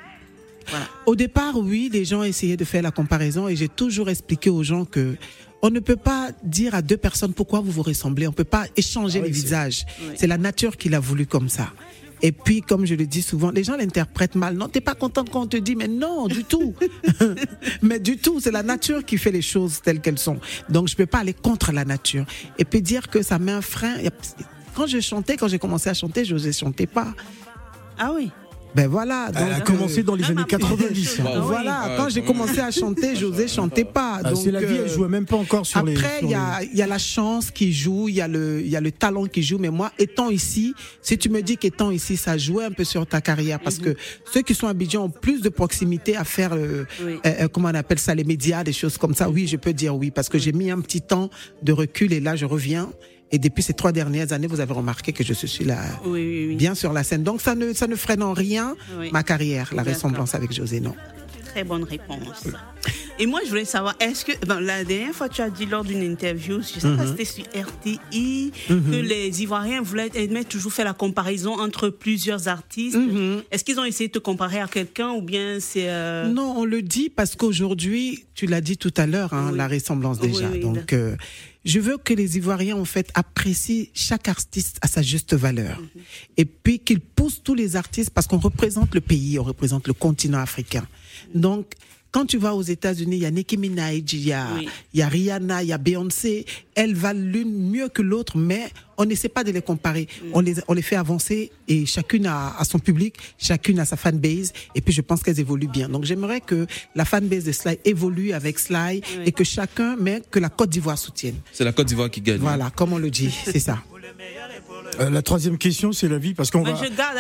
Au 1.06 1.16
départ, 1.16 1.58
oui, 1.58 1.90
les 1.92 2.06
gens 2.06 2.24
essayaient 2.24 2.58
de 2.58 2.66
faire 2.66 2.82
la 2.82 2.92
comparaison 2.92 3.48
et 3.48 3.56
j'ai 3.56 3.70
toujours 3.70 4.10
expliqué 4.10 4.50
aux 4.50 4.64
gens 4.64 4.86
que 4.86 5.16
on 5.62 5.70
ne 5.70 5.80
peut 5.80 5.96
pas 5.96 6.30
dire 6.44 6.76
à 6.76 6.82
deux 6.82 6.98
personnes 6.98 7.34
pourquoi 7.34 7.62
vous 7.62 7.72
vous 7.72 7.82
ressemblez. 7.82 8.28
On 8.28 8.32
ne 8.32 8.36
peut 8.36 8.44
pas 8.44 8.66
échanger 8.76 9.20
ah 9.22 9.26
les 9.26 9.32
visages. 9.32 9.86
C'est 10.16 10.28
la 10.28 10.38
nature 10.38 10.78
qui 10.78 10.90
l'a 10.90 11.00
voulu 11.00 11.26
comme 11.26 11.50
ça. 11.50 11.74
Et 12.22 12.32
puis, 12.32 12.62
comme 12.62 12.86
je 12.86 12.96
le 12.96 13.06
dis 13.06 13.22
souvent, 13.22 13.52
les 13.52 13.64
gens 13.64 13.78
l'interprètent 13.78 14.36
mal. 14.36 14.56
Non, 14.56 14.68
t'es 14.68 14.82
pas 14.82 14.96
contente 14.96 15.30
quand 15.30 15.44
on 15.44 15.48
te 15.48 15.58
dit, 15.58 15.76
mais 15.76 15.88
non, 15.88 16.28
du 16.28 16.44
tout. 16.44 16.74
mais 17.82 18.00
du 18.00 18.18
tout, 18.18 18.40
c'est 18.40 18.52
la 18.52 18.64
nature 18.64 19.06
qui 19.06 19.18
fait 19.18 19.32
les 19.32 19.44
choses 19.44 19.82
telles 19.82 20.02
qu'elles 20.02 20.18
sont. 20.18 20.40
Donc, 20.70 20.88
je 20.88 20.96
peux 20.96 21.06
pas 21.06 21.20
aller 21.20 21.34
contre 21.34 21.72
la 21.72 21.86
nature. 21.86 22.26
Et 22.58 22.66
puis 22.66 22.82
dire 22.82 23.08
que 23.10 23.22
ça 23.22 23.38
met 23.38 23.52
un 23.52 23.62
frein. 23.62 23.98
Quand 24.74 24.88
je 24.88 25.00
chantais, 25.00 25.38
quand 25.38 25.48
j'ai 25.48 25.60
commencé 25.60 25.90
à 25.90 25.94
chanter, 25.94 26.26
je 26.26 26.34
n'osais 26.34 26.54
chanter 26.54 26.88
pas. 26.88 27.14
Ah 28.00 28.12
oui. 28.16 28.32
Ben 28.76 28.88
voilà. 28.88 29.32
Elle 29.36 29.54
a 29.54 29.62
commencé 29.62 30.04
dans 30.04 30.16
les 30.16 30.26
années 30.26 30.44
90. 30.48 31.22
voilà. 31.42 31.96
Quand 31.98 32.10
j'ai 32.10 32.24
commencé 32.24 32.60
à 32.60 32.72
chanter, 32.72 33.16
José 33.16 33.48
chantait 33.48 33.86
pas. 33.86 34.22
Ah, 34.24 34.36
c'est 34.36 34.52
la 34.52 34.62
vie, 34.62 34.76
elle 34.76 34.90
jouait 34.90 35.08
même 35.08 35.26
pas 35.26 35.38
encore 35.38 35.66
sur 35.66 35.80
après, 35.80 35.94
les. 35.94 35.98
Après, 36.00 36.20
il 36.24 36.30
y 36.30 36.36
a, 36.36 36.64
y 36.64 36.82
a 36.82 36.88
la 36.88 36.98
chance 36.98 37.52
qui 37.52 37.74
joue, 37.74 38.10
il 38.10 38.16
y 38.16 38.22
a 38.22 38.28
le, 38.28 38.62
il 38.62 38.70
y 38.70 38.76
a 38.76 38.82
le 38.82 38.92
talent 38.92 39.26
qui 39.26 39.44
joue. 39.44 39.58
Mais 39.58 39.70
moi, 39.70 39.92
étant 39.98 40.30
ici, 40.30 40.74
si 41.02 41.18
tu 41.18 41.30
me 41.30 41.42
dis 41.42 41.58
qu'étant 41.58 41.92
ici, 41.92 42.18
ça 42.18 42.38
jouait 42.38 42.66
un 42.66 42.72
peu 42.72 42.84
sur 42.84 43.06
ta 43.06 43.22
carrière, 43.22 43.60
parce 43.60 43.80
que 43.80 43.96
ceux 44.32 44.42
qui 44.42 44.54
sont 44.54 44.68
à 44.68 44.72
Abidjan 44.72 45.06
ont 45.06 45.10
plus 45.10 45.42
de 45.42 45.50
proximité 45.50 46.16
à 46.16 46.24
faire, 46.24 46.54
euh, 46.54 46.86
euh, 47.02 47.18
euh, 47.26 47.48
comment 47.48 47.70
on 47.70 47.76
appelle 47.76 48.00
ça, 48.00 48.14
les 48.14 48.24
médias, 48.24 48.64
des 48.64 48.74
choses 48.74 48.98
comme 48.98 49.16
ça. 49.16 49.30
Oui, 49.30 49.48
je 49.48 49.58
peux 49.58 49.74
dire 49.74 49.96
oui, 49.96 50.12
parce 50.12 50.30
que 50.30 50.38
j'ai 50.38 50.52
mis 50.52 50.70
un 50.72 50.80
petit 50.82 51.02
temps 51.02 51.30
de 51.64 51.74
recul 51.74 52.14
et 52.14 52.20
là, 52.20 52.36
je 52.36 52.46
reviens. 52.46 52.90
Et 53.32 53.40
depuis 53.40 53.62
ces 53.62 53.74
trois 53.74 53.92
dernières 53.92 54.32
années, 54.32 54.48
vous 54.48 54.62
avez 54.62 54.74
remarqué 54.74 55.12
que 55.12 55.24
je 55.24 55.34
suis 55.34 55.66
là, 55.66 55.80
bien 56.56 56.76
sur 56.76 56.94
la 56.94 57.04
scène. 57.04 57.24
Donc 57.24 57.42
ça 57.42 57.56
ne, 57.56 57.74
ça 57.74 57.88
ne 57.88 57.96
freine 57.96 58.24
en 58.24 58.34
rien 58.34 58.76
ma 59.12 59.24
carrière, 59.24 59.74
la 59.76 59.84
ressemblance 59.84 60.34
avec 60.36 60.54
José, 60.54 60.80
non. 60.80 60.96
Très 61.54 61.64
bonne 61.64 61.84
réponse. 61.84 62.48
Et 63.20 63.26
moi, 63.26 63.40
je 63.44 63.50
voulais 63.50 63.66
savoir, 63.66 63.96
est-ce 64.00 64.24
que 64.26 64.32
la 64.48 64.84
dernière 64.84 65.14
fois, 65.14 65.28
tu 65.28 65.42
as 65.42 65.50
dit 65.50 65.66
lors 65.66 65.84
d'une 65.84 66.04
interview, 66.04 66.62
je 66.62 66.80
sais 66.80 66.96
pas 66.96 67.06
si 67.06 67.12
mhm. 67.12 67.18
c'était 67.18 67.26
sur 67.26 67.44
RTI, 67.46 68.52
mhm. 68.70 68.92
que 68.92 68.96
les 68.96 69.42
Ivoiriens 69.42 69.82
voulaient 69.82 70.12
aimer 70.14 70.46
toujours 70.46 70.72
faire 70.72 70.86
la 70.86 70.94
comparaison 70.94 71.60
entre 71.60 71.90
plusieurs 71.90 72.48
artistes. 72.48 72.96
Mhm. 72.96 73.42
Est-ce 73.50 73.64
qu'ils 73.64 73.80
ont 73.80 73.86
essayé 73.86 74.08
de 74.08 74.14
te 74.14 74.20
comparer 74.20 74.60
à 74.60 74.68
quelqu'un 74.68 75.12
ou 75.12 75.22
bien 75.22 75.60
c'est 75.60 75.90
euh, 75.90 76.28
Non, 76.28 76.54
on 76.58 76.66
le 76.66 76.84
dit 76.84 77.10
parce 77.10 77.36
qu'aujourd'hui, 77.36 78.26
tu 78.36 78.46
l'as 78.46 78.62
dit 78.62 78.78
tout 78.78 78.94
à 78.98 79.08
l'heure, 79.08 79.34
hein, 79.34 79.52
la 79.54 79.68
ressemblance 79.68 80.20
déjà. 80.20 80.50
Donc 80.50 80.94
euh, 80.94 81.16
je 81.66 81.80
veux 81.80 81.98
que 81.98 82.14
les 82.14 82.38
Ivoiriens, 82.38 82.78
en 82.78 82.86
fait, 82.86 83.10
apprécient 83.14 83.88
chaque 83.94 84.30
artiste 84.30 84.78
à 84.82 84.88
sa 84.88 85.02
juste 85.02 85.34
valeur. 85.34 85.82
Et 86.38 86.46
puis 86.46 86.80
qu'ils 86.80 87.02
poussent 87.02 87.42
tous 87.44 87.56
les 87.56 87.76
artistes 87.76 88.12
parce 88.12 88.28
qu'on 88.28 88.38
représente 88.38 88.94
le 88.94 89.02
pays, 89.02 89.40
on 89.40 89.44
représente 89.44 89.88
le 89.88 89.94
continent 89.94 90.38
africain. 90.40 90.88
Donc, 91.34 91.74
Quand 92.10 92.26
tu 92.26 92.38
vas 92.38 92.56
aux 92.56 92.64
États-Unis, 92.64 93.18
il 93.18 93.22
y 93.24 93.26
a 93.26 93.32
Nicki 93.32 93.58
Minaj, 93.58 94.14
il 94.14 94.28
y 94.28 94.32
a, 94.34 94.48
il 94.94 95.00
y 95.00 95.02
a 95.04 95.08
Rihanna, 95.08 95.62
il 95.62 95.70
y 95.70 95.74
a 95.74 95.78
Beyoncé. 95.78 96.46
Elles 96.74 96.96
valent 96.96 97.20
l'une 97.20 97.70
mieux 97.70 97.90
que 97.90 98.02
l'autre, 98.02 98.38
mais 98.38 98.70
on 98.98 99.06
n'essaie 99.06 99.30
pas 99.30 99.44
de 99.44 99.52
les 99.52 99.62
comparer. 99.62 100.08
On, 100.34 100.40
les, 100.40 100.56
on 100.68 100.74
les 100.74 100.82
fait 100.82 100.96
avancer 100.96 101.52
et 101.68 101.86
chacune 101.86 102.26
a, 102.26 102.56
a, 102.58 102.64
son 102.64 102.80
public, 102.80 103.16
chacune 103.38 103.78
a 103.80 103.86
sa 103.86 103.98
fanbase. 103.98 104.54
Et 104.74 104.82
puis 104.82 104.94
je 104.94 105.02
pense 105.02 105.22
qu'elles 105.22 105.40
évoluent 105.40 105.68
bien. 105.68 105.90
Donc 105.90 106.06
j'aimerais 106.06 106.42
que 106.42 106.66
la 106.96 107.04
fanbase 107.06 107.44
de 107.44 107.52
Sly 107.52 107.78
évolue 107.84 108.32
avec 108.32 108.58
Sly 108.58 109.02
et 109.26 109.32
que 109.32 109.44
chacun, 109.44 109.98
mais 110.00 110.22
que 110.32 110.40
la 110.40 110.50
Côte 110.50 110.70
d'Ivoire 110.70 110.98
soutienne. 110.98 111.36
C'est 111.52 111.66
la 111.66 111.74
Côte 111.74 111.88
d'Ivoire 111.88 112.10
qui 112.10 112.22
gagne. 112.22 112.40
Voilà, 112.40 112.72
comme 112.72 112.94
on 112.94 113.00
le 113.00 113.12
dit, 113.12 113.30
c'est 113.46 113.60
ça. 113.60 113.84
Euh, 115.00 115.10
la 115.10 115.22
troisième 115.22 115.58
question, 115.58 115.92
c'est 115.92 116.08
la 116.08 116.18
vie, 116.18 116.34
parce 116.34 116.52
qu'on 116.52 116.64
va, 116.64 116.74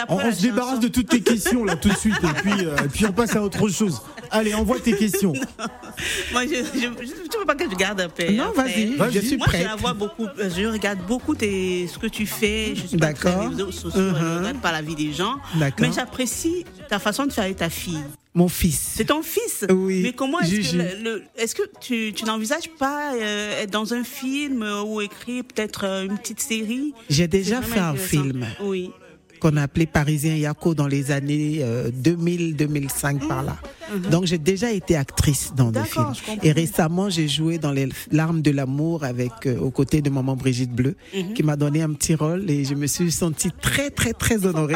on, 0.09 0.31
se 0.31 0.41
débarrasse 0.41 0.79
de 0.79 0.87
toutes 0.87 1.09
tes 1.09 1.21
questions 1.21 1.63
là 1.63 1.75
tout 1.75 1.89
de 1.89 1.95
suite, 1.95 2.17
et 2.23 2.41
puis, 2.41 2.65
euh, 2.65 2.75
et 2.83 2.87
puis 2.87 3.05
on 3.05 3.11
passe 3.11 3.35
à 3.35 3.41
autre 3.41 3.67
chose. 3.69 4.01
Allez, 4.31 4.53
envoie 4.53 4.79
tes 4.79 4.93
questions. 4.93 5.33
Moi, 6.31 6.43
je 6.45 6.85
ne 6.85 7.39
veux 7.39 7.45
pas 7.45 7.55
que 7.55 7.69
je 7.69 7.75
garde 7.75 8.01
un 8.01 8.09
peu. 8.09 8.31
Non, 8.31 8.51
vas-y, 8.55 8.97
je 9.11 9.19
suis 9.19 9.37
Moi, 9.37 9.47
je, 9.51 9.79
vois 9.79 9.93
beaucoup, 9.93 10.25
euh, 10.25 10.49
je 10.55 10.65
regarde 10.65 10.99
beaucoup 11.07 11.35
tes, 11.35 11.87
ce 11.87 11.97
que 11.97 12.07
tu 12.07 12.25
fais. 12.25 12.73
Je 12.75 12.87
suis 12.87 12.97
pas 12.97 13.13
réseaux 13.13 13.71
sociaux, 13.71 13.91
je 13.93 13.99
uh-huh. 13.99 14.37
regarde 14.39 14.61
pas 14.61 14.71
la 14.71 14.81
vie 14.81 14.95
des 14.95 15.13
gens. 15.13 15.35
Mais 15.79 15.91
j'apprécie 15.93 16.65
ta 16.89 16.99
façon 16.99 17.25
de 17.25 17.33
faire 17.33 17.45
avec 17.45 17.57
ta 17.57 17.69
fille. 17.69 18.03
Mon 18.38 18.50
fils. 18.50 18.93
C'est 18.95 19.06
ton 19.06 19.23
fils 19.23 19.65
Oui. 19.67 20.02
Mais 20.04 20.13
comment 20.13 20.39
est-ce 20.41 20.71
que, 20.71 21.23
est-ce 21.38 21.56
que 21.56 21.63
tu, 21.82 22.13
tu 22.13 22.23
n'envisages 22.23 22.69
pas 22.78 23.15
euh, 23.15 23.63
être 23.63 23.71
dans 23.71 23.95
un 23.95 24.04
film 24.04 24.63
ou 24.86 25.02
écrire 25.02 25.43
peut-être 25.43 25.86
euh, 25.86 26.06
une 26.06 26.19
petite 26.19 26.39
série? 26.39 26.93
J'ai 27.10 27.28
déjà 27.28 27.63
fait 27.63 27.80
un 27.80 27.95
film. 27.95 28.45
Oui 28.62 28.91
qu'on 29.39 29.58
a 29.58 29.63
appelé 29.63 29.86
Parisien 29.86 30.36
Yako 30.36 30.73
dans 30.73 30.88
les 30.88 31.12
années 31.12 31.63
2000-2005 31.91 33.23
euh, 33.23 33.28
par 33.28 33.43
là. 33.43 33.58
Mhm. 33.91 34.10
Donc 34.10 34.26
j'ai 34.26 34.38
déjà 34.38 34.71
été 34.71 34.95
actrice 34.95 35.54
dans 35.56 35.71
des 35.71 35.84
films. 35.84 36.13
Et 36.43 36.52
récemment 36.52 37.10
j'ai 37.10 37.28
joué 37.28 37.58
dans 37.58 37.71
les 37.71 37.89
Larmes 38.12 38.41
de 38.41 38.52
l'amour 38.52 39.04
avec 39.04 39.32
euh, 39.45 39.58
aux 39.60 39.71
côtés 39.71 40.02
de 40.02 40.10
maman 40.10 40.36
Brigitte 40.36 40.71
Bleu, 40.71 40.95
mhm. 41.15 41.34
qui 41.34 41.43
m'a 41.43 41.56
donné 41.56 41.82
un 41.82 41.93
petit 41.93 42.15
rôle 42.15 42.50
et 42.50 42.65
je 42.65 42.73
me 42.76 42.88
suis 42.88 43.12
sentie 43.12 43.52
très 43.62 43.89
très 43.89 44.13
très 44.13 44.45
honorée. 44.45 44.76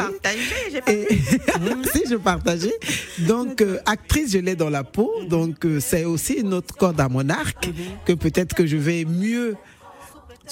Et 0.88 1.08
si 1.92 2.02
je 2.10 2.16
partageais. 2.16 2.78
Donc 3.20 3.60
euh, 3.60 3.78
actrice 3.86 4.32
je 4.32 4.38
l'ai 4.38 4.56
dans 4.56 4.70
la 4.70 4.84
peau, 4.84 5.10
donc 5.28 5.66
c'est 5.80 6.04
aussi 6.04 6.34
une 6.34 6.54
autre 6.54 6.74
corde 6.76 7.00
à 7.00 7.08
mon 7.08 7.28
arc 7.28 7.68
mhm. 7.68 7.74
que 8.06 8.12
peut-être 8.12 8.54
que 8.54 8.66
je 8.66 8.76
vais 8.76 9.04
mieux 9.04 9.56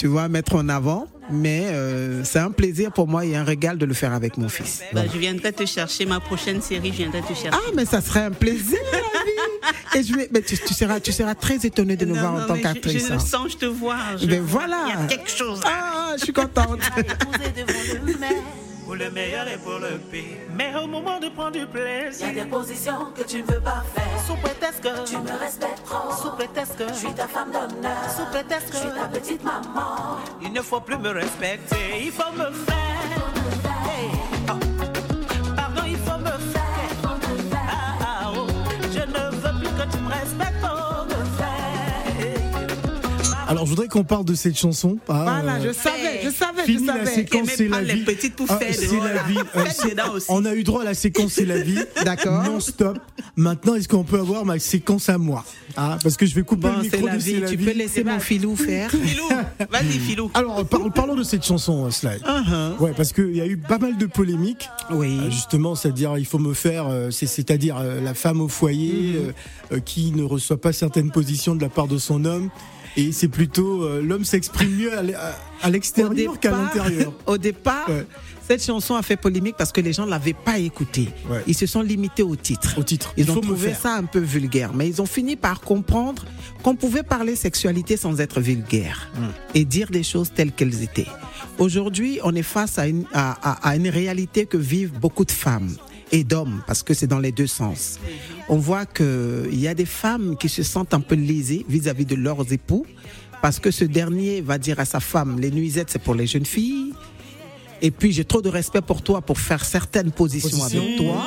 tu 0.01 0.07
vois, 0.07 0.29
mettre 0.29 0.55
en 0.55 0.71
avant. 0.71 1.09
Mais 1.31 1.67
euh, 1.67 2.25
c'est 2.25 2.39
un 2.39 2.51
plaisir 2.51 2.91
pour 2.91 3.07
moi 3.07 3.27
et 3.27 3.37
un 3.37 3.45
régal 3.45 3.77
de 3.77 3.85
le 3.85 3.93
faire 3.93 4.15
avec 4.15 4.39
mon 4.39 4.49
fils. 4.49 4.81
Bah, 4.95 5.03
je 5.13 5.17
viendrai 5.19 5.53
te 5.53 5.67
chercher 5.67 6.07
ma 6.07 6.21
prochaine 6.21 6.63
série, 6.63 6.91
je 6.91 6.97
viendrai 6.97 7.21
te 7.21 7.35
chercher. 7.35 7.51
Ah, 7.53 7.71
mais 7.77 7.85
ça 7.85 8.01
serait 8.01 8.25
un 8.25 8.31
plaisir, 8.31 8.79
Et 9.95 10.03
je 10.03 10.15
vais, 10.15 10.29
mais 10.33 10.41
tu, 10.41 10.57
seras, 10.57 11.01
tu 11.01 11.13
seras 11.13 11.35
très 11.35 11.67
étonné 11.67 11.97
de 11.97 12.07
nous 12.07 12.15
voir 12.15 12.35
en 12.35 12.47
tant 12.47 12.57
qu'actrice. 12.57 12.95
Je, 12.95 12.99
je, 13.01 13.09
le 13.09 13.15
hein. 13.15 13.19
sens, 13.19 13.53
je 13.53 13.57
te 13.59 13.67
vois. 13.67 13.99
Je 14.21 14.27
mais 14.27 14.39
voilà. 14.39 14.87
Il 14.87 14.89
y 14.89 15.05
a 15.05 15.07
quelque 15.07 15.31
chose. 15.31 15.61
Ah, 15.67 16.15
je 16.17 16.25
suis 16.25 16.33
contente. 16.33 16.81
pour 18.91 18.97
le 18.97 19.09
meilleur 19.13 19.47
et 19.47 19.57
pour 19.57 19.79
le 19.79 19.99
pire. 20.11 20.37
Mais 20.53 20.73
au 20.75 20.89
moment 20.89 21.21
de 21.21 21.29
prendre 21.29 21.53
du 21.53 21.65
plaisir, 21.65 22.27
il 22.29 22.37
y 22.37 22.41
a 22.41 22.43
des 22.43 22.51
positions 22.51 23.13
que 23.17 23.23
tu 23.23 23.37
ne 23.37 23.47
veux 23.47 23.61
pas 23.61 23.85
faire. 23.95 24.21
Sous 24.27 24.35
prétexte 24.35 24.81
que 24.83 25.09
tu 25.09 25.17
me 25.17 25.39
respectes 25.39 25.85
trop. 25.85 26.11
Sous 26.11 26.31
prétexte 26.31 26.77
que 26.77 26.89
je 26.89 26.95
suis 26.95 27.15
ta 27.15 27.29
femme 27.29 27.53
d'honneur. 27.53 28.11
Sous 28.17 28.27
prétexte 28.33 28.71
que 28.71 28.77
je 28.79 28.81
suis 28.81 29.01
ta 29.01 29.07
petite 29.07 29.45
maman. 29.45 30.19
Il 30.43 30.53
ne 30.53 30.61
faut 30.61 30.81
plus 30.81 30.99
me 30.99 31.11
respecter, 31.11 32.03
il 32.03 32.11
faut 32.11 32.33
me 32.33 32.51
faire. 32.51 33.20
Alors, 43.51 43.65
je 43.65 43.71
voudrais 43.71 43.89
qu'on 43.89 44.05
parle 44.05 44.25
de 44.25 44.35
cette 44.35 44.57
chanson. 44.57 44.99
Ah, 45.09 45.25
voilà, 45.25 45.59
je 45.59 45.73
savais, 45.73 46.21
je 46.23 46.31
savais, 46.31 46.63
fini 46.63 46.83
je 46.83 46.87
savais. 46.87 47.05
la 47.05 47.11
séquence, 47.11 47.49
c'est 47.57 47.67
la 47.67 47.83
vie. 47.83 48.05
ah, 48.49 48.55
c'est 48.61 48.89
la 48.95 49.23
vie. 49.25 49.39
Euh, 49.57 50.21
on 50.29 50.45
a 50.45 50.55
eu 50.55 50.63
droit 50.63 50.83
à 50.83 50.85
la 50.85 50.95
séquence, 50.95 51.33
c'est 51.33 51.47
la 51.47 51.61
vie. 51.61 51.81
D'accord. 52.05 52.45
Non-stop. 52.45 53.01
Maintenant, 53.35 53.75
est-ce 53.75 53.89
qu'on 53.89 54.05
peut 54.05 54.21
avoir 54.21 54.45
ma 54.45 54.61
séquence 54.61 55.09
à 55.09 55.19
moi? 55.19 55.45
Ah, 55.77 55.99
Parce 56.01 56.17
que 56.17 56.27
je 56.27 56.35
vais 56.37 56.45
couper 56.45 56.69
le 56.69 56.83
micro 56.83 57.01
de 57.01 57.07
la 57.41 57.49
Tu 57.49 57.57
vie. 57.57 57.65
peux 57.65 57.73
laisser 57.73 58.05
mon 58.05 58.21
filou 58.21 58.55
faire. 58.55 58.89
Filou, 59.11 59.29
vas-y, 59.69 59.99
filou. 59.99 60.31
Alors, 60.35 60.65
parlons 60.95 61.17
de 61.17 61.25
cette 61.25 61.45
chanson, 61.45 61.87
euh, 61.87 61.91
Sly. 61.91 62.19
Uh-huh. 62.25 62.79
Ouais, 62.79 62.93
parce 62.97 63.13
qu'il 63.13 63.35
y 63.35 63.41
a 63.41 63.47
eu 63.47 63.57
pas 63.57 63.79
mal 63.79 63.97
de 63.99 64.07
polémiques. 64.07 64.69
Oui. 64.93 65.19
Euh, 65.21 65.31
justement, 65.31 65.75
c'est-à-dire, 65.75 66.17
il 66.19 66.27
faut 66.27 66.39
me 66.39 66.55
faire, 66.55 66.87
c'est-à-dire 67.11 67.83
la 67.83 68.15
femme 68.15 68.41
au 68.41 68.49
foyer 68.49 69.17
mm-hmm. 69.73 69.81
qui 69.81 70.13
ne 70.13 70.23
reçoit 70.23 70.61
pas 70.61 70.73
certaines 70.73 71.11
positions 71.11 71.57
de 71.57 71.63
la 71.63 71.69
part 71.69 71.89
de 71.89 71.99
son 71.99 72.25
homme. 72.25 72.51
Et 72.97 73.13
c'est 73.13 73.29
plutôt 73.29 73.85
euh, 73.85 74.03
l'homme 74.03 74.25
s'exprime 74.25 74.75
mieux 74.77 74.91
à 75.63 75.71
l'extérieur 75.71 76.39
qu'à 76.41 76.51
l'intérieur. 76.51 77.13
Au 77.27 77.39
départ, 77.39 77.89
cette 78.47 78.65
chanson 78.65 78.97
a 78.97 79.03
fait 79.03 79.17
polémique 79.17 79.55
parce 79.57 79.71
que 79.71 79.81
les 79.81 79.93
gens 79.93 80.07
ne 80.07 80.11
l'avaient 80.11 80.35
pas 80.35 80.59
écoutée. 80.59 81.09
Ils 81.47 81.55
se 81.55 81.67
sont 81.67 81.83
limités 81.83 82.23
au 82.23 82.35
titre. 82.35 82.75
Au 82.79 82.83
titre. 82.83 83.13
Ils 83.17 83.31
ont 83.31 83.41
trouvé 83.41 83.75
ça 83.75 83.95
un 83.95 84.05
peu 84.05 84.19
vulgaire, 84.19 84.75
mais 84.75 84.89
ils 84.89 85.01
ont 85.01 85.07
fini 85.07 85.37
par 85.37 85.61
comprendre 85.61 86.25
qu'on 86.63 86.75
pouvait 86.75 87.05
parler 87.05 87.37
sexualité 87.37 87.97
sans 87.97 88.21
être 88.21 88.41
vulgaire 88.41 89.09
hmm. 89.15 89.27
et 89.55 89.65
dire 89.65 89.91
des 89.91 90.03
choses 90.03 90.33
telles 90.35 90.53
qu'elles 90.53 90.83
étaient. 90.83 91.07
Aujourd'hui, 91.59 92.19
on 92.25 92.35
est 92.35 92.43
face 92.43 92.79
à 92.79 92.89
une, 92.89 93.05
à, 93.13 93.69
à 93.69 93.77
une 93.77 93.89
réalité 93.89 94.47
que 94.47 94.57
vivent 94.57 94.99
beaucoup 94.99 95.25
de 95.25 95.31
femmes 95.31 95.77
et 96.13 96.25
d'hommes, 96.25 96.63
parce 96.67 96.83
que 96.83 96.95
c'est 96.95 97.07
dans 97.07 97.19
les 97.19 97.33
deux 97.33 97.47
sens. 97.47 97.99
On 98.49 98.57
voit 98.57 98.87
qu'il 98.87 99.61
y 99.61 99.69
a 99.69 99.75
des 99.75 99.85
femmes 99.85 100.37
qui 100.37 100.49
se 100.49 100.63
sentent 100.63 100.95
un 100.95 101.01
peu 101.01 101.15
lésées 101.15 101.65
vis-à-vis 101.69 102.05
de 102.05 102.17
leurs 102.17 102.53
époux, 102.53 102.85
parce 103.43 103.59
que 103.59 103.71
ce 103.71 103.85
dernier 103.85 104.41
va 104.41 104.59
dire 104.59 104.81
à 104.81 104.85
sa 104.85 105.01
femme, 105.01 105.41
les 105.41 105.51
nuisettes, 105.51 105.91
c'est 105.91 106.03
pour 106.03 106.15
les 106.15 106.27
jeunes 106.27 106.47
filles, 106.47 106.93
et 107.83 107.91
puis 107.91 108.13
j'ai 108.13 108.25
trop 108.25 108.43
de 108.43 108.49
respect 108.49 108.83
pour 108.83 109.03
toi 109.03 109.23
pour 109.23 109.39
faire 109.39 109.65
certaines 109.65 110.11
positions 110.11 110.63
avec 110.65 110.97
toi. 110.97 111.27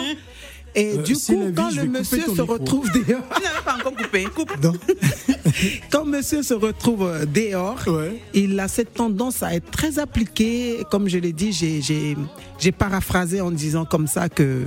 Et 0.75 0.97
euh, 0.97 1.03
du 1.03 1.13
coup, 1.13 1.51
quand 1.55 1.71
le 1.71 1.85
monsieur 1.85 2.23
se 2.35 2.41
retrouve 2.41 2.89
dehors. 3.07 3.21
pas 3.63 3.75
encore 3.75 3.95
coupé. 3.95 4.25
quand 5.91 6.05
monsieur 6.05 6.41
se 6.41 6.53
retrouve 6.53 7.03
euh, 7.03 7.25
dehors, 7.25 7.83
il 8.33 8.59
a 8.59 8.67
cette 8.67 8.93
tendance 8.93 9.43
à 9.43 9.53
être 9.53 9.69
très 9.69 9.99
appliqué. 9.99 10.83
Comme 10.89 11.07
je 11.07 11.17
l'ai 11.17 11.33
dit, 11.33 11.53
j'ai 12.59 12.71
paraphrasé 12.71 13.41
en 13.41 13.51
disant 13.51 13.85
comme 13.85 14.07
ça 14.07 14.29
que 14.29 14.63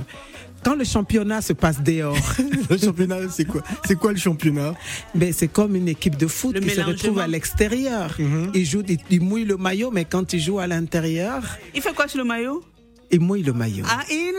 quand 0.63 0.75
le 0.75 0.83
championnat 0.83 1.41
se 1.41 1.53
passe 1.53 1.81
dehors. 1.81 2.17
le 2.69 2.77
championnat, 2.77 3.29
c'est 3.29 3.45
quoi 3.45 3.61
C'est 3.85 3.95
quoi 3.95 4.11
le 4.11 4.17
championnat? 4.17 4.73
Ben, 5.15 5.31
C'est 5.31 5.47
comme 5.47 5.75
une 5.75 5.87
équipe 5.87 6.17
de 6.17 6.27
foot 6.27 6.59
qui 6.59 6.69
se 6.69 6.81
retrouve 6.81 7.19
à 7.19 7.27
l'extérieur. 7.27 8.15
Mhm. 8.19 8.51
Il 8.53 8.65
joue, 8.65 8.83
il, 9.09 9.21
mouille 9.21 9.45
le 9.45 9.57
maillot, 9.57 9.91
mais 9.91 10.05
quand 10.05 10.33
il 10.33 10.39
joue 10.39 10.59
à 10.59 10.67
l'intérieur. 10.67 11.41
Il 11.75 11.81
fait 11.81 11.93
quoi 11.93 12.07
sur 12.07 12.17
le 12.17 12.25
maillot? 12.25 12.63
Il 13.11 13.21
mouille 13.21 13.43
le 13.43 13.53
maillot. 13.53 13.85
Ah, 13.87 14.03
il 14.09 14.33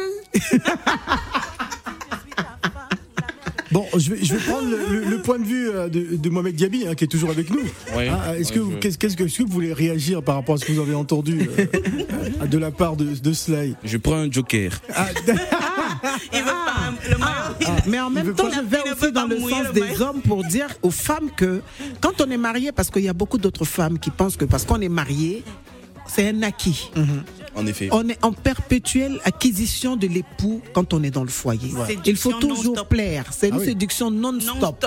Bon, 3.71 3.87
je 3.97 4.15
vais, 4.15 4.25
je 4.25 4.35
vais 4.35 4.41
prendre 4.41 4.69
le, 4.69 5.23
point 5.23 5.39
de 5.39 5.45
vue 5.45 5.71
euh, 5.71 5.89
de, 5.89 6.17
de 6.17 6.31
Mohamed 6.31 6.55
Diaby, 6.55 6.87
hein, 6.87 6.95
qui 6.95 7.05
est 7.05 7.09
toujours 7.09 7.31
avec 7.31 7.51
nous. 7.51 7.61
Hein, 7.95 8.35
est-ce 8.39 8.53
que, 8.53 8.61
qu'est-ce, 8.77 8.97
que, 8.97 9.07
est-ce 9.07 9.17
que 9.17 9.43
vous 9.43 9.53
voulez 9.53 9.73
réagir 9.73 10.23
par 10.23 10.37
rapport 10.37 10.55
à 10.55 10.59
ce 10.59 10.65
que 10.65 10.73
vous 10.73 10.81
avez 10.81 10.95
entendu 10.95 11.49
euh, 11.59 11.67
euh, 12.43 12.47
de 12.47 12.59
la 12.59 12.71
part 12.71 12.97
de, 12.97 13.05
de 13.05 13.33
Sly 13.33 13.75
Je 13.85 13.97
prends 13.99 14.17
un 14.17 14.31
joker. 14.31 14.73
Ah, 14.95 15.09
il 16.33 16.41
veut 16.41 16.45
pas 16.45 16.79
le 17.09 17.17
ah, 17.21 17.55
ah, 17.67 17.71
mais 17.87 18.01
en 18.01 18.11
même 18.11 18.35
temps, 18.35 18.49
je 18.51 18.61
vais 18.61 18.91
aussi 18.91 19.13
dans 19.13 19.27
le 19.27 19.39
sens 19.39 19.73
des 19.73 20.01
hommes 20.01 20.21
pour 20.21 20.45
dire 20.45 20.69
aux 20.83 20.91
femmes 20.91 21.31
que 21.37 21.61
quand 22.01 22.21
on 22.21 22.31
est 22.31 22.37
marié, 22.37 22.73
parce 22.73 22.91
qu'il 22.91 23.03
y 23.03 23.09
a 23.09 23.13
beaucoup 23.13 23.39
d'autres 23.39 23.65
femmes 23.65 23.99
qui 23.99 24.11
pensent 24.11 24.37
que 24.37 24.45
parce 24.45 24.65
qu'on 24.65 24.81
est 24.81 24.89
marié, 24.89 25.43
c'est 26.07 26.29
un 26.29 26.43
acquis. 26.43 26.91
Mhm. 26.97 27.23
En 27.59 27.67
effet. 27.67 27.89
On 27.93 28.09
est 28.09 28.25
en 28.25 28.33
perpétuelle 28.33 29.21
acquisition 29.25 29.97
de 29.97 30.07
l'époux 30.07 30.63
quand 30.73 30.95
on 30.95 31.03
est 31.03 31.11
dans 31.11 31.25
le 31.25 31.31
foyer. 31.31 31.71
Il 32.07 32.17
faut 32.17 32.33
toujours 32.35 32.87
plaire. 32.87 33.27
C'est 33.37 33.49
une 33.49 33.61
ah 33.61 33.65
séduction 33.65 34.11
non-stop. 34.11 34.87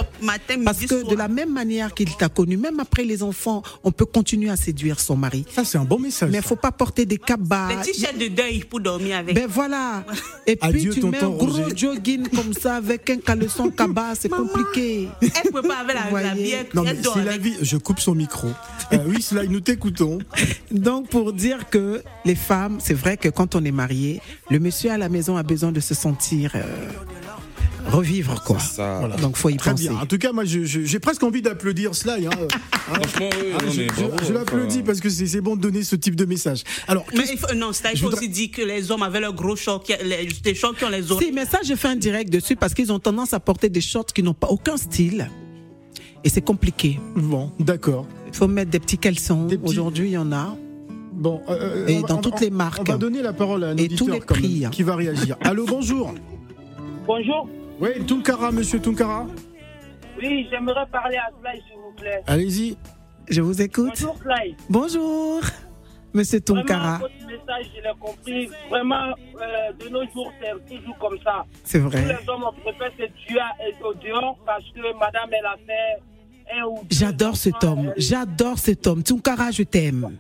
Parce 0.64 0.86
que 0.86 1.10
de 1.10 1.16
la 1.16 1.28
même 1.28 1.52
manière 1.52 1.94
qu'il 1.94 2.16
t'a 2.16 2.30
connu, 2.30 2.58
même 2.58 2.80
après 2.80 3.04
les 3.04 3.24
enfants, 3.24 3.62
on 3.84 3.92
peut 3.92 4.06
continuer 4.06 4.50
à 4.50 4.56
séduire 4.56 5.00
son 5.00 5.18
mari. 5.18 5.46
Ça, 5.54 5.66
c'est 5.66 5.78
un 5.78 5.86
bon 5.86 6.00
message. 6.00 6.30
Mais 6.32 6.38
il 6.38 6.44
faut 6.44 6.56
pas 6.56 6.72
porter 6.72 7.06
des 7.06 7.18
cabas. 7.18 7.76
Des 7.76 7.92
t-shirts 7.92 8.18
de 8.18 8.28
deuil 8.28 8.64
pour 8.64 8.80
dormir 8.80 9.18
avec. 9.18 9.36
Ben 9.36 9.48
voilà. 9.48 10.04
Et 10.48 10.56
puis 10.56 10.90
tu 10.90 11.04
mets 11.06 11.24
un 11.24 11.30
gros 11.30 11.76
jogging 11.76 12.28
comme 12.30 12.54
ça 12.54 12.76
avec 12.76 13.10
un 13.10 13.18
caleçon 13.18 13.70
cabas, 13.70 14.16
c'est 14.16 14.30
compliqué. 14.30 15.10
Elle 15.22 15.52
peut 15.52 15.62
pas 15.62 15.80
avec 15.80 15.96
la, 15.96 16.22
la 16.22 16.34
bière. 16.36 16.66
Non, 16.74 16.84
mais 16.84 16.96
c'est 17.02 17.24
la 17.24 17.38
vie. 17.38 17.56
Je 17.62 17.78
coupe 17.78 18.00
son 18.00 18.16
micro. 18.16 18.50
Euh, 18.94 18.98
oui, 19.08 19.22
cela, 19.22 19.44
nous 19.46 19.60
t'écoutons. 19.60 20.20
Donc, 20.72 21.10
pour 21.10 21.34
dire 21.34 21.70
que 21.70 22.02
les 22.26 22.36
femmes, 22.36 22.61
c'est 22.80 22.94
vrai 22.94 23.18
que 23.18 23.30
quand 23.30 23.56
on 23.56 23.64
est 23.64 23.72
marié, 23.72 24.22
le 24.50 24.60
monsieur 24.60 24.92
à 24.92 24.98
la 24.98 25.10
maison 25.10 25.38
a 25.38 25.44
besoin 25.44 25.72
de 25.72 25.80
se 25.80 25.94
sentir 25.94 26.52
euh, 26.56 26.64
revivre 27.88 28.44
quoi. 28.44 28.60
Ça. 28.60 29.00
Voilà. 29.00 29.16
Donc 29.18 29.38
faut 29.38 29.50
y 29.50 29.58
Très 29.58 29.72
penser. 29.72 29.90
Bien. 29.90 30.00
En 30.00 30.06
tout 30.06 30.18
cas, 30.18 30.32
moi 30.32 30.44
j'ai 30.46 31.00
presque 31.00 31.24
envie 31.24 31.42
d'applaudir 31.42 31.96
cela. 31.96 32.16
Hein. 32.16 32.48
Franchement, 32.72 33.30
oui, 33.42 33.48
ah, 33.54 33.64
je, 33.68 34.26
je, 34.28 34.34
l'applaudis 34.34 34.84
parce 34.84 35.00
que 35.00 35.10
c'est 35.10 35.42
bon 35.42 35.56
de 35.56 35.62
donner 35.62 35.84
ce 35.84 35.96
type 35.96 36.16
de 36.16 36.26
message. 36.26 36.64
Alors, 36.88 37.06
mais 37.14 37.24
il 37.32 37.38
faut, 37.38 37.54
non, 37.54 37.72
il 37.94 38.00
faut 38.00 38.08
aussi 38.08 38.30
dire 38.30 38.52
que 38.52 38.62
les 38.62 38.92
hommes 38.92 39.04
avaient 39.04 39.20
leur 39.20 39.34
gros 39.34 39.56
short, 39.56 39.88
les, 40.04 40.28
des 40.44 40.56
shorts 40.56 40.76
qui 40.76 40.86
ont 40.86 40.90
les 40.90 41.12
autres. 41.12 41.24
Si, 41.24 41.32
mais 41.32 41.46
ça, 41.46 41.60
j'ai 41.64 41.76
fait 41.76 41.90
un 41.90 41.96
direct 41.96 42.32
dessus 42.32 42.56
parce 42.56 42.74
qu'ils 42.74 42.92
ont 42.92 43.00
tendance 43.00 43.34
à 43.34 43.40
porter 43.40 43.70
des 43.70 43.82
shorts 43.82 44.08
qui 44.08 44.24
n'ont 44.24 44.34
pas 44.34 44.48
aucun 44.48 44.78
style. 44.78 45.30
Et 46.24 46.30
c'est 46.30 46.42
compliqué. 46.42 47.00
Bon, 47.16 47.52
d'accord. 47.60 48.06
Il 48.28 48.34
faut 48.34 48.48
mettre 48.48 48.72
des 48.72 48.80
petits 48.80 48.98
caleçons. 48.98 49.48
Aujourd'hui, 49.64 50.10
il 50.10 50.14
y 50.14 50.18
en 50.18 50.32
a. 50.32 50.56
Bon, 51.22 51.40
euh, 51.50 51.86
et 51.86 52.02
dans 52.02 52.18
toutes 52.18 52.40
les 52.40 52.50
marques. 52.50 52.82
On 52.82 52.94
va 52.94 52.98
donner 52.98 53.22
la 53.22 53.32
parole 53.32 53.64
à 53.64 53.68
un 53.68 53.78
et 53.78 53.88
tous 53.90 54.08
les 54.08 54.20
prix. 54.20 54.66
qui 54.72 54.82
va 54.82 54.96
réagir. 54.96 55.38
Allô, 55.44 55.68
bonjour. 55.68 56.16
Bonjour. 57.06 57.48
Oui, 57.80 57.90
Tunkara, 58.08 58.52
monsieur 58.52 58.80
Tunkara. 58.80 59.28
Oui, 60.20 60.48
j'aimerais 60.50 60.88
parler 60.92 61.18
à 61.18 61.30
Sly, 61.40 61.62
s'il 61.68 61.78
vous 61.78 61.92
plaît. 61.96 62.24
Allez-y. 62.26 62.76
Je 63.30 63.42
vous 63.42 63.62
écoute. 63.62 63.92
Bonjour, 64.02 64.18
Sly. 64.24 64.56
Bonjour. 64.68 65.42
Monsieur 66.12 66.42
Tunkara. 66.42 66.98
Vraiment, 66.98 66.98
votre 66.98 67.28
message, 67.28 67.72
je 67.76 67.82
l'ai 67.84 68.00
compris. 68.00 68.50
Vraiment, 68.72 69.06
euh, 69.06 69.74
de 69.80 69.90
nos 69.90 70.04
jours, 70.12 70.32
c'est 70.42 70.76
toujours 70.76 70.98
comme 70.98 71.20
ça. 71.24 71.46
C'est 71.64 71.80
vrai. 71.80 72.02
Tous 72.02 72.08
les 72.24 72.30
hommes, 72.30 72.46
on 72.48 72.62
préfère 72.62 72.92
se 72.98 73.28
tuer 73.28 73.40
au 73.84 73.94
dehors 73.94 74.40
parce 74.44 74.66
que 74.74 75.00
madame, 75.00 75.30
elle 75.32 75.46
a 75.46 75.56
fait 75.68 76.02
J'adore 76.90 77.36
cet 77.36 77.64
homme. 77.64 77.94
J'adore 77.98 78.58
cet 78.58 78.88
homme. 78.88 79.04
Tunkara, 79.04 79.52
je 79.52 79.64
t'aime. 79.64 80.18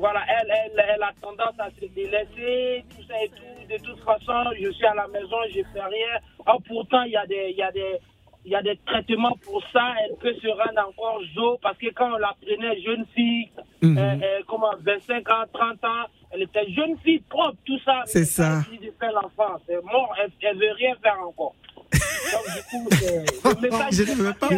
Voilà, 0.00 0.22
elle, 0.28 0.50
elle, 0.50 0.84
elle, 0.94 1.02
a 1.02 1.12
tendance 1.20 1.58
à 1.58 1.68
se 1.78 1.84
délaisser, 1.94 2.84
tout 2.88 3.02
ça 3.06 3.22
et 3.22 3.28
tout. 3.28 3.68
De 3.68 3.76
toute 3.84 4.02
façon, 4.02 4.50
je 4.58 4.70
suis 4.70 4.86
à 4.86 4.94
la 4.94 5.06
maison, 5.08 5.36
je 5.54 5.60
fais 5.74 5.84
rien. 5.84 6.14
Oh, 6.48 6.58
pourtant, 6.66 7.02
il 7.02 7.12
y 7.12 7.16
a 7.16 7.26
des, 7.26 7.50
il 7.50 7.56
y 7.58 7.62
a 7.62 7.70
des, 7.70 7.98
il 8.46 8.50
y 8.50 8.54
a 8.54 8.62
des 8.62 8.78
traitements 8.86 9.36
pour 9.44 9.62
ça. 9.72 9.92
Elle 10.02 10.16
peut 10.16 10.32
se 10.40 10.48
rendre 10.48 10.88
encore 10.88 11.20
jo 11.34 11.58
parce 11.60 11.76
que 11.76 11.90
quand 11.92 12.14
on 12.14 12.16
la 12.16 12.34
prenait 12.40 12.80
jeune 12.80 13.04
fille, 13.14 13.50
mm 13.82 13.94
-hmm. 13.94 14.22
euh, 14.22 14.42
comme 14.48 14.64
25 14.80 15.30
ans, 15.30 15.44
30 15.52 15.84
ans, 15.84 16.06
elle 16.30 16.42
était 16.42 16.68
jeune 16.70 16.96
fille 17.04 17.22
propre, 17.28 17.58
tout 17.66 17.80
ça. 17.84 18.02
C'est 18.06 18.24
ça. 18.24 18.62
Elle 18.72 18.86
de 18.86 18.92
faire 18.98 19.12
l'enfant, 19.12 19.52
c'est 19.66 19.82
mort, 19.84 20.14
elle, 20.20 20.32
elle 20.48 20.58
veut 20.62 20.72
rien 20.82 20.94
faire 21.02 21.20
encore. 21.28 21.54
je 23.90 24.02
ne 24.02 24.14
veux 24.14 24.32
pas 24.32 24.48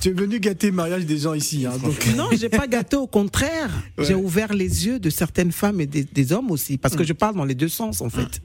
tu, 0.00 0.08
es 0.08 0.12
venu 0.12 0.40
gâter 0.40 0.68
le 0.68 0.72
mariage 0.72 1.04
des 1.04 1.18
gens 1.18 1.34
ici. 1.34 1.66
Hein, 1.66 1.72
donc. 1.82 2.06
Non, 2.16 2.28
j'ai 2.32 2.48
pas 2.48 2.66
gâté, 2.66 2.96
au 2.96 3.06
contraire. 3.06 3.70
J'ai 3.98 4.14
ouvert 4.14 4.52
les 4.52 4.86
yeux 4.86 4.98
de 4.98 5.10
certaines 5.10 5.52
femmes 5.52 5.80
et 5.80 5.86
des, 5.86 6.32
hommes 6.32 6.50
aussi, 6.50 6.78
parce 6.78 6.96
que 6.96 7.04
je 7.04 7.12
parle 7.12 7.36
dans 7.36 7.44
les 7.44 7.54
deux 7.54 7.68
sens 7.68 8.00
en 8.00 8.08
fait. 8.08 8.40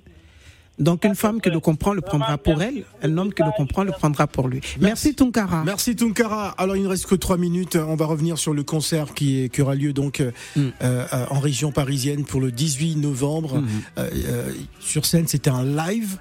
Donc 0.80 1.04
une 1.04 1.16
femme 1.16 1.42
qui 1.42 1.50
le 1.50 1.60
comprend 1.60 1.94
le 1.94 2.00
prendra 2.00 2.38
pour 2.38 2.62
elle, 2.62 2.86
un 3.04 3.18
homme 3.18 3.34
qui 3.34 3.44
le 3.44 3.52
comprend 3.56 3.84
le 3.84 3.92
prendra 3.92 4.28
pour 4.28 4.48
lui. 4.48 4.62
Merci, 4.80 5.14
Tunkara. 5.14 5.64
Merci 5.66 5.94
Tunkara. 5.96 6.56
Alors 6.58 6.78
il 6.78 6.84
ne 6.84 6.88
reste 6.88 7.06
que 7.06 7.16
trois 7.16 7.38
minutes. 7.38 7.76
On 7.76 7.96
va 7.96 8.06
revenir 8.06 8.38
sur 8.38 8.54
le 8.54 8.64
concert 8.64 9.14
qui, 9.14 9.44
est, 9.44 9.50
qui 9.50 9.62
aura 9.62 9.76
lieu 9.76 9.92
donc 9.92 10.22
euh, 10.22 10.32
mm. 10.56 10.68
euh, 10.82 11.06
en 11.32 11.40
région 11.40 11.74
parisienne 11.74 12.24
pour 12.24 12.40
le 12.40 12.52
18 12.52 12.96
novembre. 12.96 13.58
Mm. 13.58 13.68
Euh, 13.98 14.54
sur 14.80 15.06
scène, 15.06 15.28
c'était 15.28 15.50
un 15.50 15.66
live 15.66 16.18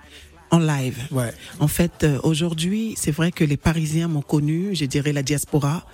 en 0.51 0.59
live. 0.59 0.99
Ouais. 1.11 1.33
En 1.61 1.69
fait, 1.69 2.05
euh, 2.05 2.19
aujourd'hui, 2.23 2.95
c'est 2.97 3.11
vrai 3.11 3.33
que 3.33 3.45
les 3.45 3.57
Parisiens 3.57 4.09
m'ont 4.09 4.23
connu, 4.23 4.75
je 4.75 4.85
dirais 4.85 5.13
la 5.13 5.23
diaspora, 5.23 5.85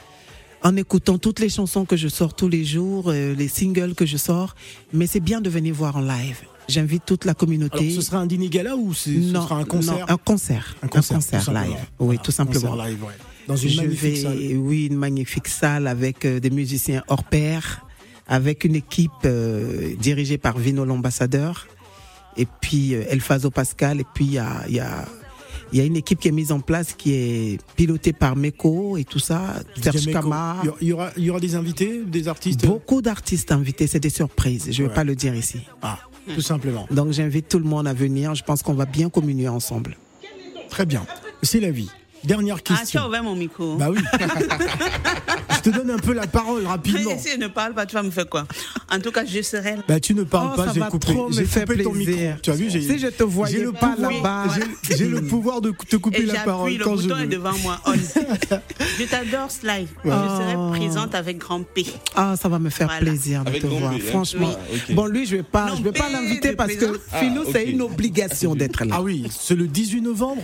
en 0.63 0.77
écoutant 0.77 1.19
toutes 1.19 1.41
les 1.41 1.49
chansons 1.49 1.85
que 1.85 1.97
je 1.97 2.09
sors 2.09 2.35
tous 2.35 2.49
les 2.49 2.65
jours, 2.65 3.05
euh, 3.09 3.35
les 3.35 3.49
singles 3.49 3.95
que 3.95 4.07
je 4.07 4.17
sors. 4.17 4.55
Mais 4.93 5.07
c'est 5.07 5.21
bien 5.21 5.41
de 5.41 5.51
venir 5.51 5.75
voir 5.75 5.97
en 5.97 6.01
live. 6.01 6.39
J'invite 6.69 7.05
toute 7.05 7.27
la 7.27 7.35
communauté. 7.35 7.79
Alors, 7.79 7.93
ce 7.93 8.01
sera 8.01 8.19
un 8.19 8.27
dîner 8.27 8.49
gala 8.49 8.75
ou 8.75 8.95
ce 8.95 9.11
sera 9.11 9.57
un 9.57 9.65
concert 9.65 9.99
Non, 9.99 10.05
un 10.09 10.17
concert. 10.17 10.77
Un 10.83 10.89
concert, 10.89 11.53
live. 11.53 11.77
Oui, 11.99 12.19
tout 12.23 12.33
simplement. 12.33 12.75
live, 12.77 12.99
Dans 13.47 13.57
une 13.57 13.77
magnifique 13.77 14.17
salle. 14.17 14.39
Oui, 14.57 14.87
une 14.87 14.97
magnifique 14.97 15.49
salle 15.49 15.87
avec 15.87 16.25
euh, 16.25 16.41
des 16.41 16.49
musiciens 16.49 17.03
hors 17.09 17.25
pair, 17.25 17.85
avec 18.27 18.65
une 18.65 18.77
équipe 18.77 19.29
dirigée 20.01 20.39
par 20.39 20.57
Vino 20.57 20.87
l'ambassadeur 20.87 21.67
et 22.37 22.47
puis 22.61 22.95
euh, 22.95 23.05
Elfazo 23.09 23.51
Pascal, 23.51 24.01
et 24.01 24.07
puis 24.15 24.25
il 24.25 24.33
y 24.33 24.39
a, 24.39 24.69
y, 24.69 24.81
a, 24.81 25.05
y 25.73 25.81
a 25.81 25.85
une 25.85 25.97
équipe 25.97 26.19
qui 26.21 26.29
est 26.29 26.33
mise 26.33 26.53
en 26.53 26.61
place 26.61 26.93
qui 26.93 27.13
est 27.13 27.61
pilotée 27.77 28.13
par 28.13 28.37
Meko 28.37 28.97
et 28.97 29.05
tout 29.05 29.19
ça, 29.19 29.63
Serge 29.81 30.07
Kama. 30.07 30.63
Il 30.81 30.89
y 30.89 30.93
aura, 30.93 31.11
il 31.17 31.25
y 31.25 31.31
aura 31.31 31.41
des 31.41 31.55
invités, 31.55 32.03
des 32.05 32.29
artistes? 32.29 32.65
Beaucoup 32.67 33.03
d'artistes 33.03 33.53
invités, 33.53 33.87
c'est 33.87 34.01
des 34.01 34.11
surprises, 34.11 34.69
je 34.71 34.83
ne 34.83 34.89
vais 34.89 34.95
pas 34.95 35.05
le 35.05 35.15
dire 35.15 35.35
ici. 35.35 35.61
Ah, 35.83 35.99
tout 36.35 36.43
simplement. 36.43 36.87
Donc 36.91 37.13
j'invite 37.13 37.49
tout 37.49 37.59
le 37.59 37.65
monde 37.65 37.87
à 37.87 37.93
venir, 37.93 38.35
je 38.35 38.45
pense 38.45 38.63
qu'on 38.63 38.75
va 38.75 38.87
bien 38.87 39.11
communier 39.11 39.49
ensemble. 39.49 39.97
Très 40.71 40.87
bien, 40.87 41.07
c'est 41.43 41.61
la 41.61 41.71
vie. 41.71 41.91
Dernière 42.25 42.63
question. 42.63 42.83
Ah, 42.83 42.91
tu 42.91 42.99
as 42.99 43.07
ouvert 43.07 43.23
mon 43.23 43.35
micro. 43.35 43.77
Bah 43.77 43.89
oui. 43.91 43.99
je 45.57 45.61
te 45.61 45.71
donne 45.71 45.91
un 45.91 45.99
peu 45.99 46.15
la 46.15 46.27
parole 46.27 46.67
rapidement. 46.67 47.11
Mais 47.11 47.19
si 47.19 47.31
je 47.33 47.39
ne 47.39 47.49
parle 47.49 47.75
pas, 47.75 47.85
tu 47.85 47.95
vas 47.95 48.03
me 48.03 48.11
faire 48.11 48.29
quoi? 48.29 48.47
En 48.91 48.99
tout 48.99 49.11
cas, 49.11 49.25
je 49.27 49.43
serai 49.43 49.77
là. 49.77 49.83
Bah 49.87 50.01
tu 50.01 50.15
ne 50.15 50.23
parles 50.23 50.53
oh, 50.55 50.57
pas, 50.57 50.73
j'ai 50.73 50.81
coupé, 50.81 51.15
j'ai 51.31 51.45
coupé 51.45 51.83
ton 51.83 51.93
micro. 51.93 52.15
Tu 52.43 52.51
as 52.51 52.55
vu, 52.55 52.71
j'ai, 52.71 52.81
si 52.81 52.99
je 52.99 53.09
te 53.09 53.23
voyais 53.25 53.61
le 53.61 53.73
pas 53.73 53.95
là-bas, 53.99 54.45
j'ai, 54.91 55.07
le 55.07 55.21
pouvoir 55.23 55.61
de 55.61 55.73
te 55.89 55.97
couper 55.97 56.23
Et 56.23 56.27
la 56.27 56.41
parole 56.41 56.73
le 56.73 56.85
quand 56.85 56.95
bouton 56.95 57.09
je 57.09 57.15
veux. 57.15 57.25
est 57.25 57.27
devant 57.27 57.57
moi. 57.63 57.81
je 58.99 59.05
t'adore, 59.05 59.51
Sly. 59.51 59.87
Je 60.05 60.11
serai 60.11 60.79
présente 60.79 61.15
avec 61.15 61.39
grand 61.39 61.63
P. 61.63 61.87
Ah, 62.15 62.37
ça 62.41 62.49
va 62.49 62.59
me 62.59 62.71
faire 62.71 62.87
Voilà. 62.89 63.03
plaisir 63.03 63.45
de 63.45 63.51
Avec 63.51 63.63
te 63.63 63.67
voir. 63.67 63.91
P, 63.91 63.97
hein. 63.97 64.05
Franchement. 64.09 64.51
Ah. 64.55 64.93
Bon, 64.93 65.07
lui, 65.07 65.27
je 65.27 65.37
vais 65.37 65.43
pas, 65.43 65.67
Non, 65.67 65.77
je 65.77 65.83
vais 65.83 65.93
pas 65.93 66.09
l'inviter 66.09 66.53
parce 66.53 66.75
que. 66.75 66.99
Philo, 67.19 67.43
Ah, 67.47 67.51
c'est 67.53 67.65
une 67.67 67.83
obligation 67.83 68.55
d'être 68.55 68.85
là. 68.85 68.97
Ah 68.99 69.03
oui, 69.03 69.27
c'est 69.31 69.55
le 69.57 69.67
18 69.67 70.01
novembre 70.01 70.43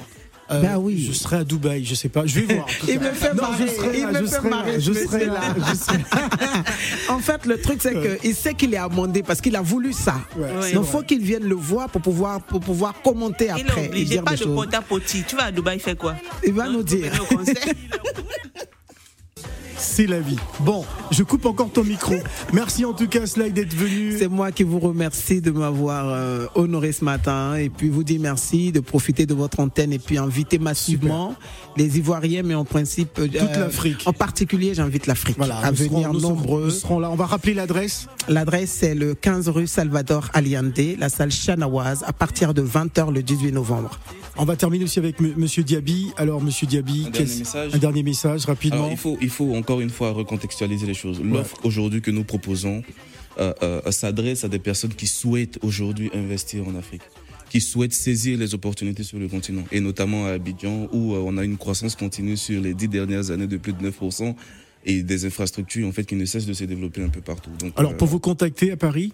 Euh, 0.50 0.60
Bah 0.62 0.78
oui. 0.78 1.04
Je 1.08 1.12
serai 1.12 1.36
à 1.36 1.44
Dubaï, 1.44 1.84
je 1.84 1.94
sais 1.94 2.08
pas. 2.08 2.26
Je 2.26 2.40
vais 2.40 2.54
voir. 2.54 2.66
Il 2.88 2.98
me 3.00 3.12
fait 3.12 3.34
Non, 3.34 3.42
marrer, 3.42 3.66
je 3.68 3.72
serai 3.72 3.98
il 3.98 4.02
là, 4.04 4.12
me 4.12 4.18
je 4.18 4.24
fait 4.24 4.36
serai 4.36 4.50
là, 4.50 4.56
marrer, 4.56 4.80
je 4.80 4.92
ce 4.92 5.04
serai 5.06 5.26
là, 5.26 5.40
monsieur-là. 5.56 5.66
je 5.70 5.74
serai 5.76 5.98
en 7.14 7.18
fait, 7.18 7.46
le 7.46 7.60
truc, 7.60 7.80
c'est 7.82 8.18
qu'il 8.18 8.34
sait 8.34 8.54
qu'il 8.54 8.74
est 8.74 8.78
amendé 8.78 9.22
parce 9.22 9.40
qu'il 9.40 9.54
a 9.56 9.62
voulu 9.62 9.92
ça. 9.92 10.16
Ouais, 10.36 10.46
Ouais. 10.60 10.72
Donc, 10.72 10.86
faut 10.86 11.02
qu'il 11.02 11.20
vienne 11.22 11.44
le 11.44 11.54
voir 11.54 11.88
pour 11.88 12.02
pouvoir, 12.02 12.40
pour 12.42 12.60
pouvoir 12.60 12.94
commenter 13.02 13.48
Il 13.56 13.62
après 13.68 13.90
et 13.94 14.04
dire 14.04 14.22
pas 14.24 14.32
des 14.32 14.38
de 14.38 14.42
choses. 14.44 14.54
pot 14.54 14.74
à 14.74 14.80
poti. 14.82 15.24
Tu 15.26 15.36
vas 15.36 15.44
à 15.44 15.52
Dubaï, 15.52 15.78
faire 15.78 15.96
quoi? 15.96 16.16
Il 16.46 16.52
va 16.52 16.68
nous 16.68 16.82
dire. 16.82 17.12
C'est 20.00 20.06
la 20.06 20.20
vie. 20.20 20.38
Bon, 20.60 20.82
je 21.10 21.22
coupe 21.22 21.44
encore 21.44 21.70
ton 21.70 21.84
micro. 21.84 22.14
Merci 22.54 22.86
en 22.86 22.94
tout 22.94 23.06
cas, 23.06 23.26
Slide, 23.26 23.52
d'être 23.52 23.74
venu. 23.74 24.16
C'est 24.18 24.28
moi 24.28 24.50
qui 24.50 24.62
vous 24.62 24.78
remercie 24.78 25.42
de 25.42 25.50
m'avoir 25.50 26.08
euh, 26.08 26.46
honoré 26.54 26.92
ce 26.92 27.04
matin 27.04 27.56
et 27.56 27.68
puis 27.68 27.90
vous 27.90 28.02
dire 28.02 28.18
merci 28.18 28.72
de 28.72 28.80
profiter 28.80 29.26
de 29.26 29.34
votre 29.34 29.60
antenne 29.60 29.92
et 29.92 29.98
puis 29.98 30.16
inviter 30.16 30.58
massivement 30.58 31.34
les 31.76 31.98
Ivoiriens, 31.98 32.42
mais 32.42 32.54
en 32.54 32.64
principe 32.64 33.18
euh, 33.18 33.26
Toute 33.28 33.56
l'Afrique. 33.56 34.02
En 34.06 34.14
particulier, 34.14 34.72
j'invite 34.72 35.06
l'Afrique 35.06 35.36
Voilà, 35.36 35.58
à 35.58 35.70
nous 35.70 35.76
serons- 35.76 35.94
venir 35.96 36.12
nous 36.14 36.20
nombreux. 36.20 36.64
Nous 36.64 36.70
serons 36.70 36.98
là. 36.98 37.10
On 37.10 37.14
va 37.16 37.26
rappeler 37.26 37.52
l'adresse. 37.52 38.06
L'adresse 38.26 38.70
c'est 38.70 38.94
le 38.94 39.14
15 39.14 39.50
rue 39.50 39.66
Salvador 39.66 40.30
Allende, 40.32 40.80
la 40.98 41.10
salle 41.10 41.30
Chanawaz, 41.30 42.04
à 42.06 42.14
partir 42.14 42.54
de 42.54 42.62
20h 42.62 43.12
le 43.12 43.22
18 43.22 43.52
novembre. 43.52 44.00
On 44.36 44.44
va 44.46 44.56
terminer 44.56 44.84
aussi 44.84 44.98
avec 44.98 45.20
M. 45.20 45.34
Monsieur 45.36 45.62
Diaby. 45.62 46.12
Alors, 46.16 46.40
Monsieur 46.40 46.66
Diaby, 46.66 47.06
Un 47.08 47.10
dernier 47.10 47.36
message 47.36 47.74
un 47.74 47.78
dernier 47.78 48.02
message 48.02 48.44
rapidement. 48.46 48.78
Alors, 48.78 48.90
il 48.92 48.96
faut, 48.96 49.18
il 49.20 49.28
faut 49.28 49.54
encore 49.54 49.80
une 49.80 49.89
fois 49.90 50.12
recontextualiser 50.12 50.86
les 50.86 50.94
choses. 50.94 51.20
L'offre 51.22 51.56
aujourd'hui 51.64 52.00
que 52.00 52.10
nous 52.10 52.24
proposons 52.24 52.82
euh, 53.38 53.52
euh, 53.62 53.90
s'adresse 53.90 54.44
à 54.44 54.48
des 54.48 54.58
personnes 54.58 54.94
qui 54.94 55.06
souhaitent 55.06 55.58
aujourd'hui 55.62 56.10
investir 56.14 56.66
en 56.66 56.74
Afrique, 56.74 57.02
qui 57.48 57.60
souhaitent 57.60 57.92
saisir 57.94 58.38
les 58.38 58.54
opportunités 58.54 59.02
sur 59.02 59.18
le 59.18 59.28
continent, 59.28 59.64
et 59.72 59.80
notamment 59.80 60.26
à 60.26 60.30
Abidjan, 60.30 60.88
où 60.92 61.14
euh, 61.14 61.22
on 61.24 61.38
a 61.38 61.44
une 61.44 61.56
croissance 61.56 61.96
continue 61.96 62.36
sur 62.36 62.60
les 62.60 62.74
dix 62.74 62.88
dernières 62.88 63.30
années 63.30 63.46
de 63.46 63.56
plus 63.56 63.72
de 63.72 63.90
9%, 63.90 64.34
et 64.84 65.02
des 65.02 65.24
infrastructures 65.26 65.86
en 65.86 65.92
fait 65.92 66.04
qui 66.04 66.16
ne 66.16 66.24
cessent 66.24 66.46
de 66.46 66.52
se 66.52 66.64
développer 66.64 67.02
un 67.02 67.08
peu 67.08 67.20
partout. 67.20 67.50
Donc, 67.58 67.72
Alors, 67.76 67.92
euh, 67.92 67.96
pour 67.96 68.08
vous 68.08 68.20
contacter 68.20 68.72
à 68.72 68.76
Paris, 68.76 69.12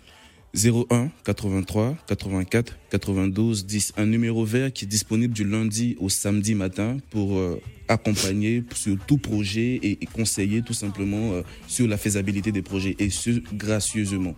01 0.57 1.11
83 1.25 1.97
84 2.07 2.77
92 2.91 3.67
10. 3.67 3.93
Un 3.99 4.07
numéro 4.07 4.45
vert 4.45 4.73
qui 4.73 4.87
est 4.87 4.89
disponible 4.89 5.35
du 5.35 5.45
lundi 5.45 5.97
au 6.01 6.09
samedi 6.09 6.55
matin 6.55 6.97
pour 7.11 7.37
euh, 7.37 7.61
accompagner 7.89 8.65
sur 8.75 8.97
tout 9.07 9.19
projet 9.19 9.79
et, 9.83 9.99
conseiller 10.15 10.63
tout 10.63 10.73
simplement 10.73 11.33
euh, 11.33 11.43
sur 11.67 11.87
la 11.87 11.99
faisabilité 11.99 12.53
des 12.53 12.63
projets 12.63 12.97
et 12.99 13.11
ce 13.11 13.43
gracieusement. 13.55 14.35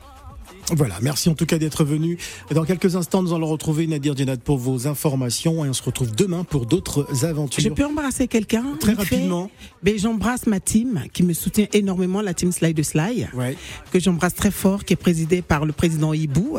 Voilà, 0.77 0.97
merci 1.01 1.29
en 1.31 1.35
tout 1.35 1.47
cas 1.47 1.57
d'être 1.59 1.83
venu. 1.85 2.19
Et 2.51 2.55
Dans 2.55 2.65
quelques 2.65 2.95
instants, 2.97 3.23
nous 3.23 3.33
allons 3.35 3.47
retrouver 3.47 3.87
Nadir 3.87 4.15
Djenad 4.17 4.41
pour 4.41 4.59
vos 4.59 4.87
informations 4.87 5.65
et 5.65 5.69
on 5.69 5.73
se 5.73 5.83
retrouve 5.83 6.15
demain 6.15 6.45
pour 6.45 6.67
d'autres 6.67 7.25
aventures. 7.25 7.63
Je 7.63 7.71
peux 7.71 7.87
embrasser 7.87 8.29
quelqu'un 8.29 8.77
Très 8.79 8.93
rapidement. 8.93 9.51
Ben, 9.83 9.99
J'embrasse 9.99 10.47
ma 10.47 10.61
team 10.61 11.05
qui 11.13 11.23
me 11.23 11.33
soutient 11.33 11.67
énormément, 11.73 12.21
la 12.21 12.35
team 12.35 12.53
Slide 12.53 12.77
de 12.77 12.83
Sly, 12.83 13.29
Ouais. 13.35 13.57
que 13.93 13.99
j'embrasse 13.99 14.35
très 14.35 14.51
fort, 14.51 14.85
qui 14.85 14.93
est 14.93 14.97
présidée 14.97 15.41
par 15.43 15.65
le 15.65 15.73
président 15.73 16.13
Hibou. 16.13 16.59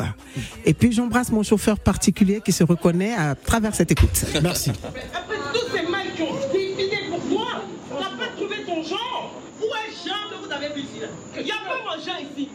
Et 0.64 0.74
puis 0.74 0.90
j'embrasse 0.92 1.30
mon 1.30 1.42
chauffeur 1.42 1.78
particulier 1.78 2.40
qui 2.44 2.52
se 2.52 2.64
reconnaît 2.64 3.14
à 3.14 3.34
travers 3.36 3.74
cette 3.74 3.92
écoute. 3.92 4.24
Merci. 4.42 4.70
Après 4.70 5.36
tous 5.54 5.66
ces 5.76 5.86
mal 5.90 6.06
qui 6.16 6.22
ont 6.22 6.34
décidé 6.52 6.96
pour 7.10 7.20
toi, 7.28 7.46
on 7.92 8.00
n'a 8.00 8.08
pas 8.10 8.28
trouvé 8.36 8.56
ton 8.66 8.82
genre. 8.82 9.34
Où 9.60 9.64
est 9.66 10.08
Jean 10.08 10.14
que 10.30 10.46
vous 10.46 10.52
avez 10.52 10.74
vu 10.74 10.80
ici 10.80 11.00
là? 11.00 11.08
Il 11.38 11.44
n'y 11.44 11.50
a 11.52 11.54
pas 11.56 11.78
mon 11.84 12.02
Jean 12.02 12.18
ici 12.18 12.48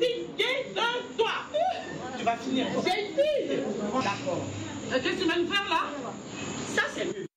fatiguée 0.00 0.66
ce 0.74 1.16
soir. 1.16 1.48
Tu 2.18 2.24
vas 2.24 2.36
finir. 2.36 2.66
J'ai 2.84 2.90
fini. 2.90 3.62
D'accord. 3.92 4.44
Euh, 4.92 4.98
qu'est-ce 5.02 5.14
que 5.14 5.22
tu 5.22 5.28
vas 5.28 5.36
nous 5.38 5.46
faire 5.46 5.68
là? 5.68 5.82
Ça, 6.74 6.82
c'est 6.94 7.04
mieux. 7.06 7.29